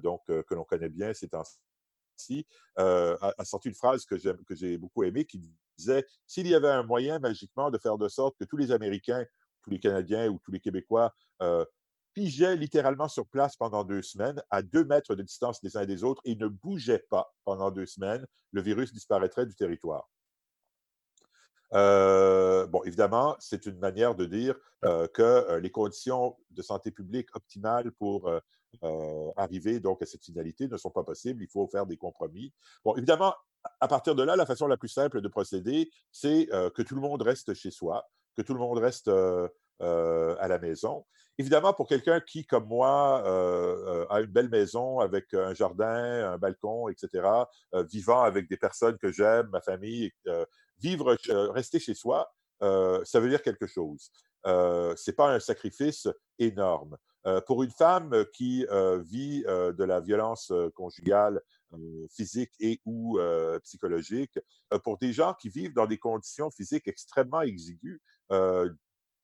donc, 0.02 0.20
que 0.26 0.54
l'on 0.54 0.64
connaît 0.64 0.90
bien 0.90 1.14
ces 1.14 1.28
temps-ci, 1.28 2.46
a, 2.76 3.44
sorti 3.44 3.68
une 3.68 3.74
phrase 3.74 4.04
que 4.04 4.16
j'ai 4.50 4.76
beaucoup 4.76 5.04
aimée 5.04 5.24
qui 5.24 5.40
disait 5.78 6.04
S'il 6.26 6.46
y 6.46 6.54
avait 6.54 6.68
un 6.68 6.82
moyen 6.82 7.18
magiquement 7.18 7.70
de 7.70 7.78
faire 7.78 7.96
de 7.96 8.08
sorte 8.08 8.36
que 8.38 8.44
tous 8.44 8.58
les 8.58 8.72
Américains, 8.72 9.24
tous 9.62 9.70
les 9.70 9.78
Canadiens 9.78 10.28
ou 10.28 10.38
tous 10.38 10.50
les 10.50 10.60
Québécois 10.60 11.14
pigeaient 12.14 12.56
littéralement 12.56 13.08
sur 13.08 13.26
place 13.26 13.56
pendant 13.56 13.84
deux 13.84 14.02
semaines, 14.02 14.42
à 14.50 14.62
deux 14.62 14.84
mètres 14.84 15.14
de 15.14 15.22
distance 15.22 15.60
des 15.60 15.76
uns 15.76 15.82
et 15.82 15.86
des 15.86 16.04
autres, 16.04 16.22
et 16.24 16.36
ne 16.36 16.48
bougeaient 16.48 17.04
pas 17.10 17.34
pendant 17.44 17.70
deux 17.70 17.86
semaines, 17.86 18.26
le 18.52 18.62
virus 18.62 18.92
disparaîtrait 18.92 19.46
du 19.46 19.54
territoire. 19.54 20.08
Euh, 21.74 22.66
bon, 22.66 22.82
évidemment, 22.84 23.36
c'est 23.40 23.66
une 23.66 23.78
manière 23.78 24.14
de 24.14 24.24
dire 24.24 24.54
euh, 24.84 25.08
que 25.08 25.22
euh, 25.22 25.60
les 25.60 25.70
conditions 25.70 26.36
de 26.50 26.62
santé 26.62 26.90
publique 26.90 27.34
optimales 27.34 27.90
pour 27.92 28.30
arriver 29.36 29.78
donc 29.78 30.02
à 30.02 30.06
cette 30.06 30.24
finalité 30.24 30.66
ne 30.66 30.76
sont 30.76 30.90
pas 30.90 31.04
possibles. 31.04 31.44
Il 31.44 31.48
faut 31.48 31.68
faire 31.68 31.86
des 31.86 31.96
compromis. 31.96 32.52
Bon, 32.84 32.96
évidemment, 32.96 33.32
à 33.80 33.86
partir 33.86 34.16
de 34.16 34.24
là, 34.24 34.34
la 34.34 34.46
façon 34.46 34.66
la 34.66 34.76
plus 34.76 34.88
simple 34.88 35.20
de 35.20 35.28
procéder, 35.28 35.88
c'est 36.10 36.48
que 36.74 36.82
tout 36.82 36.96
le 36.96 37.00
monde 37.00 37.22
reste 37.22 37.54
chez 37.54 37.70
soi, 37.70 38.04
que 38.36 38.42
tout 38.42 38.52
le 38.52 38.58
monde 38.58 38.78
reste 38.78 39.08
euh, 39.82 40.36
à 40.38 40.48
la 40.48 40.58
maison. 40.58 41.04
Évidemment, 41.36 41.72
pour 41.72 41.88
quelqu'un 41.88 42.20
qui, 42.20 42.46
comme 42.46 42.66
moi, 42.66 43.24
euh, 43.26 44.04
euh, 44.04 44.06
a 44.08 44.20
une 44.20 44.30
belle 44.30 44.48
maison 44.48 45.00
avec 45.00 45.34
un 45.34 45.52
jardin, 45.52 46.32
un 46.32 46.38
balcon, 46.38 46.88
etc., 46.88 47.26
vivant 47.90 48.22
avec 48.22 48.48
des 48.48 48.56
personnes 48.56 48.96
que 48.98 49.10
j'aime, 49.10 49.48
ma 49.48 49.60
famille, 49.60 50.12
vivre, 50.78 51.16
rester 51.52 51.80
chez 51.80 51.94
soi, 51.94 52.32
ça 52.60 53.20
veut 53.20 53.28
dire 53.28 53.42
quelque 53.42 53.66
chose. 53.66 54.10
Euh, 54.46 54.94
c'est 54.96 55.14
pas 55.14 55.32
un 55.32 55.40
sacrifice 55.40 56.08
énorme. 56.38 56.96
pour 57.46 57.62
une 57.62 57.70
femme 57.70 58.26
qui 58.34 58.66
vit 59.00 59.42
de 59.42 59.84
la 59.84 60.00
violence 60.00 60.52
conjugale 60.74 61.40
physique 62.14 62.52
et 62.60 62.80
ou 62.84 63.18
psychologique, 63.64 64.38
pour 64.84 64.98
des 64.98 65.12
gens 65.12 65.34
qui 65.34 65.48
vivent 65.48 65.74
dans 65.74 65.86
des 65.86 65.98
conditions 65.98 66.50
physiques 66.50 66.86
extrêmement 66.86 67.40
exiguës, 67.40 68.00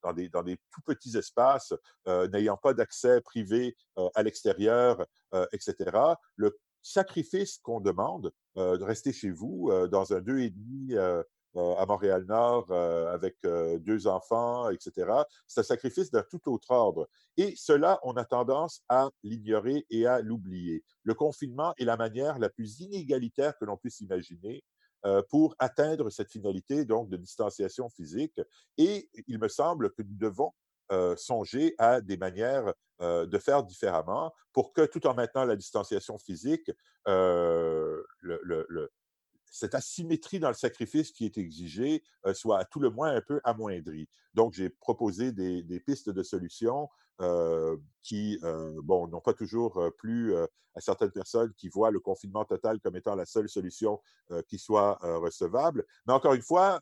dans, 0.03 0.13
des, 0.13 0.29
dans 0.29 0.43
des 0.43 0.57
tout 0.73 0.81
petits 0.85 1.17
espaces, 1.17 1.73
n'ayant 2.07 2.57
pas 2.57 2.75
d'accès 2.75 3.21
privé 3.21 3.77
à 4.15 4.23
l'extérieur, 4.23 5.05
etc. 5.53 5.91
Le 6.37 6.59
sacrifice 6.83 7.59
qu'on 7.59 7.81
demande 7.81 8.33
de 8.57 8.83
rester 8.83 9.13
chez 9.13 9.31
vous 9.31 9.71
dans 9.89 10.13
un 10.13 10.21
deux 10.21 10.41
et 10.41 10.51
demi 10.51 10.97
à 10.97 11.87
Montréal-Nord 11.87 12.73
avec 12.73 13.37
deux 13.43 14.07
enfants, 14.07 14.71
etc. 14.71 15.11
C'est 15.47 15.61
un 15.61 15.65
sacrifice 15.65 16.11
d'un 16.11 16.23
tout 16.23 16.41
autre 16.49 16.71
ordre. 16.71 17.09
Et 17.37 17.55
cela, 17.57 17.99
on 18.03 18.13
a 18.17 18.25
tendance 18.25 18.83
à 18.89 19.11
l'ignorer 19.23 19.87
et 19.91 20.07
à 20.07 20.21
l'oublier. 20.21 20.85
Le 21.03 21.15
confinement 21.15 21.75
est 21.79 21.85
la 21.85 21.97
manière 21.97 22.39
la 22.39 22.49
plus 22.49 22.81
inégalitaire 22.81 23.57
que 23.59 23.65
l'on 23.65 23.77
puisse 23.77 24.01
imaginer 24.01 24.63
pour 25.29 25.55
atteindre 25.59 26.11
cette 26.11 26.31
finalité 26.31 26.85
donc 26.85 27.09
de 27.09 27.17
distanciation 27.17 27.89
physique. 27.89 28.41
Et 28.79 29.09
il 29.27 29.39
me 29.39 29.49
semble 29.49 29.93
que 29.93 30.03
nous 30.03 30.17
devons 30.17 30.53
songer 31.17 31.75
à 31.79 32.01
des 32.01 32.17
manières 32.17 32.73
de 33.01 33.39
faire 33.39 33.63
différemment 33.63 34.33
pour 34.53 34.73
que, 34.73 34.85
tout 34.85 35.07
en 35.07 35.15
maintenant 35.15 35.45
la 35.45 35.57
distanciation 35.57 36.19
physique, 36.19 36.71
le, 37.07 38.05
cette 39.51 39.75
asymétrie 39.75 40.41
dans 40.41 40.49
le 40.49 40.55
sacrifice 40.55 41.11
qui 41.11 41.25
est 41.25 41.39
exigé 41.39 42.03
soit 42.33 42.59
à 42.59 42.65
tout 42.65 42.81
le 42.81 42.91
moins 42.91 43.15
un 43.15 43.21
peu 43.21 43.41
amoindrie. 43.45 44.09
Donc, 44.35 44.55
j'ai 44.55 44.71
proposé 44.71 45.33
des, 45.33 45.63
des, 45.63 45.81
pistes 45.81 46.11
de 46.11 46.23
solutions 46.23 46.89
euh, 47.21 47.77
qui, 48.03 48.39
euh, 48.45 48.81
bon, 48.83 49.09
n'ont 49.09 49.21
pas 49.21 49.35
toujours 49.35 49.83
plu 49.99 50.35
à 50.37 50.81
certaines 50.81 51.11
personnes 51.11 51.53
qui 51.55 51.69
voient 51.69 51.91
le 51.91 51.99
confinement 52.01 52.45
total 52.45 52.81
comme 52.81 52.97
étant 52.97 53.15
la 53.17 53.27
seule 53.27 53.49
solution 53.49 54.01
qui 54.49 54.59
soit 54.59 54.99
recevable. 55.03 55.85
Mais 56.07 56.13
encore 56.13 56.35
une 56.35 56.43
fois, 56.43 56.81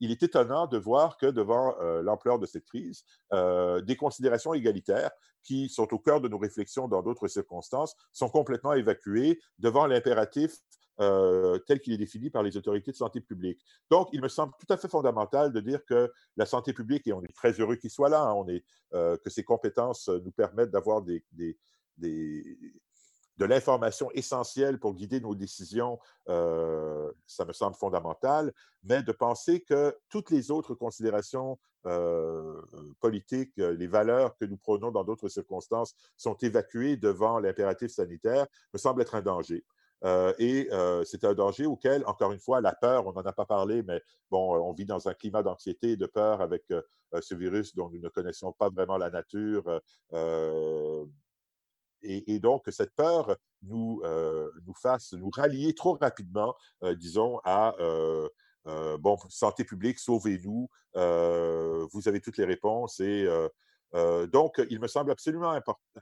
il 0.00 0.10
est 0.10 0.22
étonnant 0.22 0.66
de 0.66 0.76
voir 0.76 1.16
que 1.16 1.26
devant 1.26 1.74
l'ampleur 2.02 2.38
de 2.38 2.46
cette 2.46 2.66
crise, 2.66 3.04
des 3.32 3.96
considérations 3.96 4.52
égalitaires 4.52 5.10
qui 5.42 5.68
sont 5.68 5.92
au 5.92 5.98
cœur 5.98 6.20
de 6.20 6.28
nos 6.28 6.38
réflexions 6.38 6.88
dans 6.88 7.02
d'autres 7.02 7.28
circonstances 7.28 7.96
sont 8.12 8.28
complètement 8.28 8.74
évacuées 8.74 9.40
devant 9.58 9.86
l'impératif 9.86 10.58
euh, 11.00 11.58
tel 11.66 11.80
qu'il 11.80 11.92
est 11.92 11.98
défini 11.98 12.30
par 12.30 12.42
les 12.42 12.56
autorités 12.56 12.90
de 12.90 12.96
santé 12.96 13.20
publique. 13.20 13.64
Donc, 13.90 14.08
il 14.12 14.20
me 14.20 14.28
semble 14.28 14.52
tout 14.58 14.72
à 14.72 14.76
fait 14.76 14.88
fondamental 14.88 15.52
de 15.52 15.60
dire 15.60 15.84
que 15.84 16.12
la 16.36 16.46
santé 16.46 16.72
publique, 16.72 17.06
et 17.06 17.12
on 17.12 17.22
est 17.22 17.34
très 17.34 17.52
heureux 17.52 17.76
qu'il 17.76 17.90
soit 17.90 18.10
là, 18.10 18.20
hein, 18.20 18.34
on 18.34 18.46
est, 18.48 18.64
euh, 18.92 19.16
que 19.16 19.30
ses 19.30 19.42
compétences 19.42 20.08
nous 20.08 20.32
permettent 20.32 20.70
d'avoir 20.70 21.02
de 21.02 21.16
l'information 23.38 24.10
essentielle 24.12 24.78
pour 24.78 24.94
guider 24.94 25.20
nos 25.20 25.34
décisions, 25.34 25.98
euh, 26.28 27.10
ça 27.26 27.44
me 27.44 27.52
semble 27.52 27.74
fondamental, 27.74 28.52
mais 28.82 29.02
de 29.02 29.12
penser 29.12 29.62
que 29.62 29.96
toutes 30.10 30.30
les 30.30 30.50
autres 30.50 30.74
considérations 30.74 31.58
euh, 31.86 32.60
politiques, 33.00 33.56
les 33.56 33.86
valeurs 33.86 34.36
que 34.36 34.44
nous 34.44 34.58
prenons 34.58 34.90
dans 34.90 35.04
d'autres 35.04 35.28
circonstances 35.28 35.94
sont 36.16 36.36
évacuées 36.36 36.96
devant 36.96 37.38
l'impératif 37.38 37.90
sanitaire, 37.90 38.46
me 38.72 38.78
semble 38.78 39.02
être 39.02 39.14
un 39.14 39.22
danger. 39.22 39.64
Euh, 40.04 40.32
et 40.38 40.68
euh, 40.72 41.04
c'est 41.04 41.24
un 41.24 41.34
danger 41.34 41.66
auquel, 41.66 42.04
encore 42.06 42.32
une 42.32 42.40
fois, 42.40 42.60
la 42.60 42.74
peur, 42.74 43.06
on 43.06 43.12
n'en 43.12 43.22
a 43.22 43.32
pas 43.32 43.46
parlé, 43.46 43.82
mais 43.82 44.02
bon, 44.30 44.56
on 44.56 44.72
vit 44.72 44.84
dans 44.84 45.08
un 45.08 45.14
climat 45.14 45.42
d'anxiété 45.42 45.96
de 45.96 46.06
peur 46.06 46.40
avec 46.40 46.64
euh, 46.70 46.82
ce 47.20 47.34
virus 47.34 47.74
dont 47.74 47.88
nous 47.90 48.00
ne 48.00 48.08
connaissons 48.08 48.52
pas 48.52 48.70
vraiment 48.70 48.96
la 48.96 49.10
nature. 49.10 49.80
Et, 52.04 52.34
et, 52.34 52.40
donc, 52.40 52.64
cette 52.70 52.94
peur 52.96 53.36
nous, 53.62 54.02
nous 54.66 54.74
fasse 54.74 55.12
nous 55.12 55.30
rallier 55.30 55.72
trop 55.74 55.96
rapidement, 56.00 56.56
disons, 56.96 57.38
à 57.44 57.76
bon, 58.98 59.18
santé 59.28 59.62
publique, 59.64 59.98
sauvez-nous, 60.00 60.68
vous 60.94 62.08
avez 62.08 62.20
toutes 62.20 62.38
les 62.38 62.46
réponses 62.46 62.98
et 62.98 63.28
euh, 63.94 64.26
donc, 64.26 64.60
il 64.70 64.80
me 64.80 64.86
semble 64.86 65.10
absolument 65.10 65.58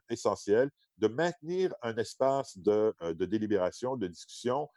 essentiel 0.08 0.70
de 0.98 1.08
maintenir 1.08 1.74
un 1.82 1.96
espace 1.96 2.56
de, 2.58 2.94
euh, 3.02 3.14
de, 3.14 3.24
délibération, 3.24 3.96
de 3.96 4.06
discussion. 4.06 4.68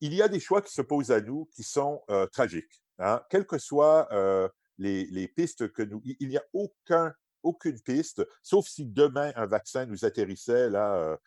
Il 0.00 0.14
y 0.14 0.22
a 0.22 0.28
des 0.28 0.40
choix 0.40 0.62
qui 0.62 0.72
se 0.72 0.82
posent 0.82 1.10
à 1.10 1.20
nous 1.20 1.46
qui 1.54 1.62
sont 1.62 2.02
euh, 2.10 2.26
tragiques. 2.26 2.82
Hein? 2.98 3.22
Quelles 3.30 3.46
que 3.46 3.58
soient 3.58 4.08
les, 4.78 5.28
pistes 5.28 5.72
que 5.72 5.82
nous... 5.82 6.02
Il 6.04 6.28
n'y 6.28 6.36
a 6.36 6.44
aucun, 6.52 7.14
aucune 7.42 7.80
piste, 7.80 8.26
sauf 8.42 8.66
si 8.66 8.84
demain 8.84 9.32
un 9.36 9.46
vaccin 9.46 9.86
nous 9.86 10.04
atterrissait 10.04 10.70
là 10.70 11.18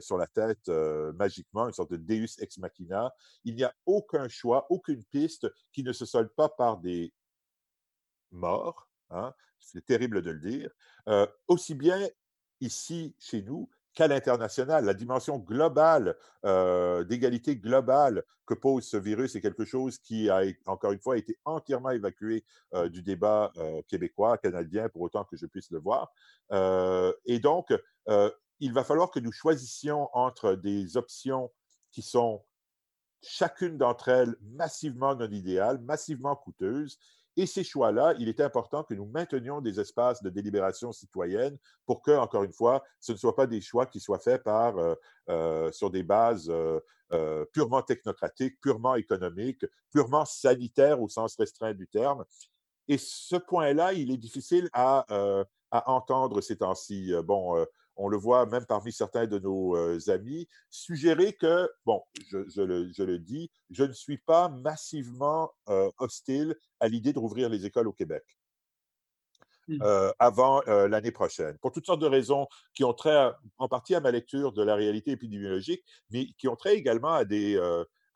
sur 0.00 0.16
la 0.16 0.26
tête 0.26 0.68
magiquement, 1.14 1.66
une 1.66 1.74
sorte 1.74 1.90
de 1.90 1.96
Deus 1.96 2.38
ex 2.38 2.58
machina. 2.58 3.12
Il 3.44 3.56
n'y 3.56 3.64
a 3.64 3.74
aucun 3.84 4.28
choix, 4.28 4.66
aucune 4.70 5.04
piste 5.04 5.46
qui 5.72 5.82
ne 5.82 5.92
se 5.92 6.06
solde 6.06 6.30
pas 6.34 6.48
par 6.48 6.78
des 6.78 7.12
morts, 8.30 8.87
Hein, 9.10 9.32
c'est 9.58 9.84
terrible 9.84 10.22
de 10.22 10.30
le 10.30 10.40
dire, 10.40 10.70
aussi 11.46 11.74
bien 11.74 11.98
ici 12.60 13.14
chez 13.18 13.42
nous 13.42 13.68
qu'à 13.94 14.06
l'international. 14.06 14.84
La 14.84 14.94
dimension 14.94 15.38
globale, 15.38 16.16
d'égalité 16.44 17.56
globale 17.56 18.22
que 18.46 18.54
pose 18.54 18.84
ce 18.84 18.96
virus 18.96 19.34
est 19.34 19.40
quelque 19.40 19.64
chose 19.64 19.98
qui 19.98 20.30
a, 20.30 20.42
encore 20.66 20.92
une 20.92 21.00
fois, 21.00 21.18
été 21.18 21.38
entièrement 21.44 21.90
évacué 21.90 22.44
du 22.86 23.02
débat 23.02 23.52
québécois, 23.88 24.38
canadien, 24.38 24.88
pour 24.88 25.02
autant 25.02 25.24
que 25.24 25.36
je 25.36 25.46
puisse 25.46 25.70
le 25.70 25.80
voir. 25.80 26.12
et 27.24 27.40
donc, 27.40 27.72
il 28.60 28.72
va 28.72 28.84
falloir 28.84 29.10
que 29.10 29.20
nous 29.20 29.32
choisissions 29.32 30.08
entre 30.12 30.54
des 30.54 30.96
options 30.96 31.50
qui 31.90 32.02
sont 32.02 32.44
chacune 33.22 33.78
d'entre 33.78 34.08
elles 34.08 34.36
massivement 34.42 35.14
non 35.14 35.30
idéales, 35.30 35.78
massivement 35.80 36.36
coûteuses, 36.36 36.98
et 37.38 37.46
ces 37.46 37.62
choix-là, 37.62 38.14
il 38.18 38.28
est 38.28 38.40
important 38.40 38.82
que 38.82 38.94
nous 38.94 39.06
maintenions 39.06 39.60
des 39.60 39.78
espaces 39.78 40.20
de 40.24 40.28
délibération 40.28 40.90
citoyenne 40.90 41.56
pour 41.86 42.02
que, 42.02 42.10
encore 42.10 42.42
une 42.42 42.52
fois, 42.52 42.82
ce 42.98 43.12
ne 43.12 43.16
soient 43.16 43.36
pas 43.36 43.46
des 43.46 43.60
choix 43.60 43.86
qui 43.86 44.00
soient 44.00 44.18
faits 44.18 44.42
par, 44.42 44.76
euh, 44.76 44.96
euh, 45.30 45.70
sur 45.70 45.88
des 45.88 46.02
bases 46.02 46.50
euh, 46.50 47.44
purement 47.52 47.80
technocratiques, 47.80 48.60
purement 48.60 48.96
économiques, 48.96 49.64
purement 49.92 50.24
sanitaires 50.24 51.00
au 51.00 51.08
sens 51.08 51.36
restreint 51.36 51.74
du 51.74 51.86
terme. 51.86 52.24
Et 52.88 52.98
ce 52.98 53.36
point-là, 53.36 53.92
il 53.92 54.10
est 54.10 54.16
difficile 54.16 54.68
à, 54.72 55.06
à 55.70 55.90
entendre 55.92 56.40
ces 56.40 56.56
temps-ci. 56.56 57.12
Bon, 57.22 57.64
on 57.98 58.08
le 58.08 58.16
voit 58.16 58.46
même 58.46 58.64
parmi 58.64 58.92
certains 58.92 59.26
de 59.26 59.38
nos 59.38 59.76
euh, 59.76 59.98
amis, 60.08 60.48
suggérer 60.70 61.34
que, 61.34 61.68
bon, 61.84 62.00
je, 62.30 62.62
le, 62.62 63.18
dis, 63.18 63.50
je 63.70 63.84
ne 63.84 63.92
suis 63.92 64.18
pas 64.18 64.48
massivement 64.48 65.50
euh, 65.68 65.90
hostile 65.98 66.56
à 66.80 66.88
l'idée 66.88 67.12
de 67.12 67.18
rouvrir 67.18 67.48
les 67.48 67.66
écoles 67.66 67.88
au 67.88 67.92
Québec. 67.92 68.22
Mmh. 69.66 69.82
Euh, 69.82 70.10
avant 70.18 70.62
l'année 70.66 71.10
prochaine, 71.10 71.58
pour 71.58 71.72
toutes 71.72 71.84
sortes 71.84 72.00
de 72.00 72.06
raisons 72.06 72.46
qui 72.72 72.84
ont 72.84 72.94
trait 72.94 73.32
en 73.58 73.68
partie 73.68 73.94
à 73.94 74.00
ma 74.00 74.10
lecture 74.10 74.52
de 74.52 74.62
la 74.62 74.74
réalité 74.74 75.10
épidémiologique, 75.10 75.84
mais 76.10 76.26
qui 76.38 76.48
ont 76.48 76.56
trait 76.56 76.76
également 76.76 77.12
à 77.12 77.26
des, 77.26 77.58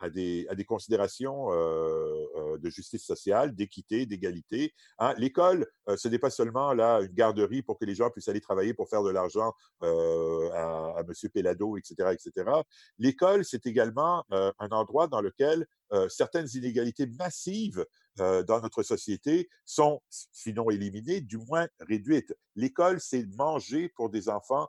à 0.03 0.11
des, 0.11 0.65
considérations 0.67 1.53
euh, 1.53 2.27
euh, 2.37 2.59
de 2.59 2.71
justice 2.71 3.05
sociale, 3.05 3.55
d'équité, 3.55 4.05
d'égalité. 4.05 4.75
Hein. 4.99 5.15
L'école, 5.17 5.67
euh, 5.89 5.97
ce 5.97 6.09
n'est 6.09 6.19
pas 6.19 6.31
seulement 6.31 6.73
là 6.73 7.01
une 7.01 7.13
garderie 7.13 7.63
pour 7.63 7.79
que 7.79 7.85
les 7.85 7.95
gens 7.95 8.11
puissent 8.11 8.29
aller 8.29 8.41
travailler 8.41 8.75
pour 8.75 8.89
faire 8.89 9.05
de 9.05 9.11
l'argent 9.11 9.53
à, 9.81 11.03
M. 11.07 11.31
Pellado, 11.33 11.77
etc., 11.77 11.95
etc. 12.13 12.51
L'école, 12.99 13.45
c'est 13.45 13.67
également 13.67 14.25
un 14.31 14.69
endroit 14.71 15.07
dans 15.07 15.21
lequel 15.21 15.67
certaines 16.09 16.49
inégalités 16.55 17.07
massives 17.07 17.85
dans 18.17 18.61
notre 18.63 18.83
société 18.83 19.49
sont, 19.65 20.01
sinon 20.09 20.71
éliminées, 20.71 21.21
du 21.21 21.39
moins 21.39 21.67
réduites. 21.81 22.35
L'école, 22.57 23.01
c'est 23.01 23.27
manger 23.37 23.89
pour 23.97 24.11
des 24.11 24.29
enfants 24.29 24.69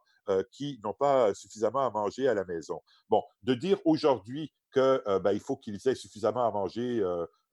qui 0.52 0.80
n'ont 0.84 0.94
pas 0.94 1.34
suffisamment 1.34 1.86
à 1.86 1.90
manger 1.90 2.28
à 2.28 2.34
la 2.34 2.46
maison. 2.46 2.82
Bon, 3.10 3.22
de 3.44 3.54
dire 3.54 3.80
aujourd'hui 3.86 4.54
qu'il 4.74 4.82
euh, 4.82 5.20
ben, 5.20 5.40
faut 5.40 5.56
qu'ils 5.56 5.88
aient 5.88 5.96
suffisamment 5.96 6.48
à 6.48 6.52
manger 6.52 7.02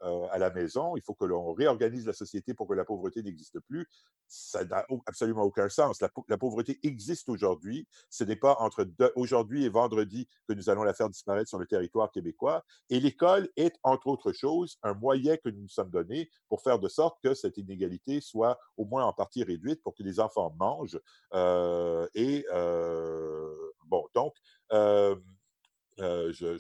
euh, 0.03 0.26
à 0.30 0.38
la 0.38 0.51
maison, 0.51 0.96
il 0.96 1.03
faut 1.03 1.14
que 1.14 1.24
l'on 1.24 1.53
réorganise 1.53 2.07
la 2.07 2.12
société 2.12 2.55
pour 2.55 2.66
que 2.66 2.74
la 2.74 2.84
pauvreté 2.84 3.22
n'existe 3.22 3.61
plus. 3.61 3.86
Ça 4.26 4.64
n'a 4.64 4.86
absolument 5.07 5.42
aucun 5.42 5.68
sens. 5.68 6.01
La, 6.01 6.38
pauvreté 6.38 6.78
existe 6.82 7.28
aujourd'hui. 7.28 7.86
Ce 8.09 8.24
n'est 8.24 8.36
pas 8.36 8.57
entre 8.61 8.88
aujourd'hui 9.16 9.64
et 9.64 9.68
vendredi 9.68 10.28
que 10.48 10.55
nous 10.55 10.70
allons 10.70 10.84
la 10.84 10.94
faire 10.94 11.11
disparaître 11.11 11.48
sur 11.48 11.59
le 11.59 11.66
territoire 11.66 12.11
québécois. 12.12 12.64
Et 12.88 13.01
l'école 13.01 13.48
est, 13.57 13.76
entre 13.82 14.07
autres 14.07 14.32
choses, 14.32 14.78
un 14.82 14.94
moyen 14.94 15.36
que 15.36 15.48
nous 15.48 15.62
nous 15.62 15.68
sommes 15.68 15.90
donné 15.90 16.30
pour 16.48 16.62
faire 16.62 16.78
de 16.78 16.88
sorte 16.88 17.18
que 17.22 17.34
cette 17.34 17.59
inégalité 17.59 18.20
soit 18.20 18.59
au 18.76 18.84
moins 18.84 19.05
en 19.05 19.12
partie 19.12 19.44
réduite 19.44 19.82
pour 19.82 19.94
que 19.94 20.03
les 20.03 20.20
enfants 20.20 20.55
mangent. 20.59 21.01
Euh, 21.34 22.09
et 22.14 22.46
euh, 22.53 23.55
bon, 23.86 24.07
donc, 24.14 24.34
euh, 26.01 26.32
euh, 26.42 26.59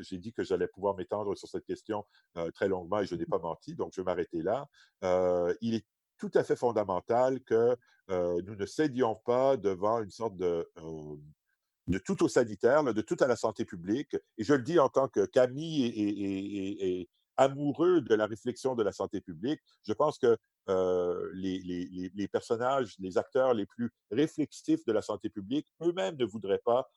j'ai 0.00 0.18
dit 0.18 0.32
que 0.32 0.44
j'allais 0.44 0.68
pouvoir 0.68 0.96
m'étendre 0.96 1.36
sur 1.36 1.48
cette 1.48 1.64
question 1.64 2.04
euh, 2.36 2.50
très 2.50 2.68
longuement 2.68 3.00
et 3.00 3.06
je 3.06 3.14
n'ai 3.14 3.26
pas 3.26 3.38
menti, 3.38 3.74
donc 3.74 3.92
je 3.94 4.00
vais 4.00 4.04
m'arrêter 4.04 4.42
là. 4.42 4.68
Euh, 5.04 5.54
il 5.60 5.74
est 5.74 5.86
tout 6.18 6.30
à 6.34 6.44
fait 6.44 6.56
fondamental 6.56 7.40
que 7.42 7.76
nous 8.08 8.54
ne 8.54 8.66
cédions 8.66 9.16
pas 9.16 9.56
devant 9.56 10.00
une 10.00 10.10
sorte 10.10 10.36
de, 10.36 10.66
de 11.88 11.98
tout 11.98 12.22
au 12.22 12.28
sanitaire, 12.28 12.84
de 12.84 13.02
tout 13.02 13.16
à 13.20 13.26
la 13.26 13.34
santé 13.36 13.64
publique. 13.64 14.16
Et 14.38 14.44
je 14.44 14.54
le 14.54 14.62
dis 14.62 14.78
en 14.78 14.88
tant 14.88 15.08
que 15.08 15.26
Camille 15.26 15.86
et, 15.86 17.08
amoureux 17.36 18.00
de 18.00 18.14
la 18.14 18.24
réflexion 18.24 18.74
de 18.76 18.82
la 18.82 18.92
santé 18.92 19.20
publique. 19.20 19.60
Je 19.82 19.92
pense 19.92 20.18
que 20.18 20.38
les, 21.34 22.10
les, 22.14 22.28
personnages, 22.28 22.94
les 22.98 23.18
acteurs 23.18 23.52
les 23.52 23.66
plus 23.66 23.90
réflexifs 24.10 24.86
de 24.86 24.92
la 24.92 25.02
santé 25.02 25.28
publique 25.28 25.66
eux-mêmes 25.82 26.16
ne 26.16 26.24
voudraient 26.24 26.62
pas 26.64 26.88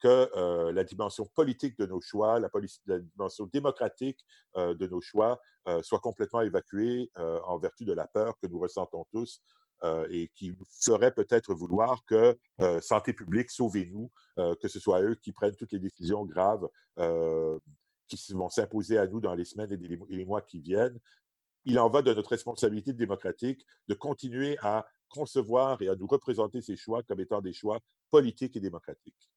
que 0.00 0.70
la 0.70 0.84
dimension 0.84 1.26
politique 1.34 1.78
de 1.78 1.86
nos 1.86 2.00
choix, 2.00 2.40
la, 2.40 2.50
dimension 2.98 3.46
démocratique 3.46 4.18
de 4.56 4.86
nos 4.86 5.00
choix 5.00 5.40
soit 5.82 6.00
complètement 6.00 6.40
évacuée 6.40 7.10
en 7.16 7.58
vertu 7.58 7.84
de 7.84 7.92
la 7.92 8.06
peur 8.06 8.38
que 8.40 8.46
nous 8.46 8.58
ressentons 8.58 9.06
tous 9.12 9.42
et 10.10 10.30
qui 10.34 10.52
ferait 10.80 11.12
peut-être 11.12 11.54
vouloir 11.54 12.04
que 12.06 12.36
santé 12.80 13.12
publique, 13.12 13.50
sauvez-nous, 13.50 14.10
que 14.36 14.68
ce 14.68 14.80
soit 14.80 15.02
eux 15.02 15.14
qui 15.14 15.32
prennent 15.32 15.56
toutes 15.56 15.72
les 15.72 15.78
décisions 15.78 16.24
graves 16.24 16.68
qui 18.08 18.32
vont 18.32 18.48
s'imposer 18.48 18.98
à 18.98 19.06
nous 19.06 19.20
dans 19.20 19.34
les 19.34 19.44
semaines 19.44 19.72
et 19.72 20.16
les 20.16 20.24
mois 20.24 20.42
qui 20.42 20.60
viennent. 20.60 20.98
Il 21.64 21.78
en 21.78 21.90
va 21.90 22.02
de 22.02 22.12
notre 22.12 22.30
responsabilité 22.30 22.92
démocratique 22.92 23.64
de 23.86 23.94
continuer 23.94 24.56
à 24.62 24.86
concevoir 25.08 25.80
et 25.82 25.88
à 25.88 25.96
nous 25.96 26.06
représenter 26.06 26.62
ces 26.62 26.76
choix 26.76 27.02
comme 27.02 27.20
étant 27.20 27.40
des 27.40 27.52
choix 27.52 27.78
politiques 28.10 28.56
et 28.56 28.60
démocratiques. 28.60 29.30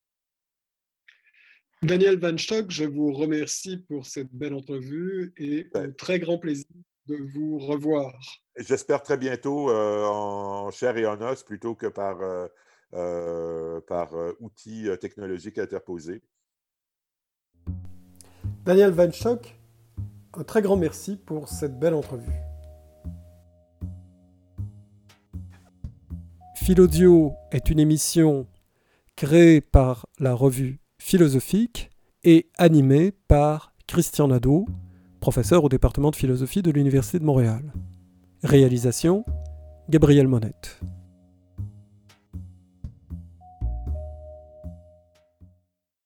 Daniel 1.84 2.17
Van 2.17 2.38
Stock, 2.38 2.67
je 2.69 2.86
vous 2.86 3.11
remercie 3.11 3.75
pour 3.75 4.05
cette 4.05 4.34
belle 4.34 4.53
entrevue 4.53 5.34
et 5.36 5.67
un 5.73 5.81
ben 5.81 5.93
très 5.93 6.17
grand 6.17 6.38
plaisir 6.38 6.65
de 7.07 7.17
vous 7.34 7.59
revoir. 7.59 8.13
J'espère 8.55 9.03
très 9.03 9.17
bientôt 9.17 9.69
euh, 9.69 10.05
en 10.05 10.71
chair 10.71 10.95
et 10.95 11.05
en 11.05 11.19
os 11.21 11.43
plutôt 11.43 11.75
que 11.75 11.88
par, 11.88 12.21
euh, 12.21 12.47
euh, 12.93 13.81
par 13.81 14.13
outils 14.39 14.88
technologiques 15.01 15.57
interposés. 15.57 16.21
Daniel 18.63 18.91
Van 18.91 19.11
Stock, 19.11 19.53
un 20.36 20.43
très 20.45 20.61
grand 20.61 20.77
merci 20.77 21.17
pour 21.17 21.49
cette 21.49 21.77
belle 21.77 21.95
entrevue. 21.95 22.31
Philodio 26.55 27.34
est 27.51 27.69
une 27.69 27.79
émission 27.79 28.47
créée 29.17 29.59
par 29.59 30.07
la 30.17 30.34
revue 30.34 30.82
philosophique 31.04 31.89
et 32.24 32.49
animé 32.58 33.12
par 33.28 33.74
Christian 33.88 34.30
Nadeau, 34.30 34.66
professeur 35.20 35.66
au 35.66 35.70
département 35.70 36.12
de 36.12 36.16
philosophie 36.16 36.62
de 36.62 36.72
l'Université 36.72 37.20
de 37.20 37.26
Montréal. 37.26 37.74
Réalisation 38.41 39.26
Gabriel 39.89 40.30
Monette. 40.30 40.80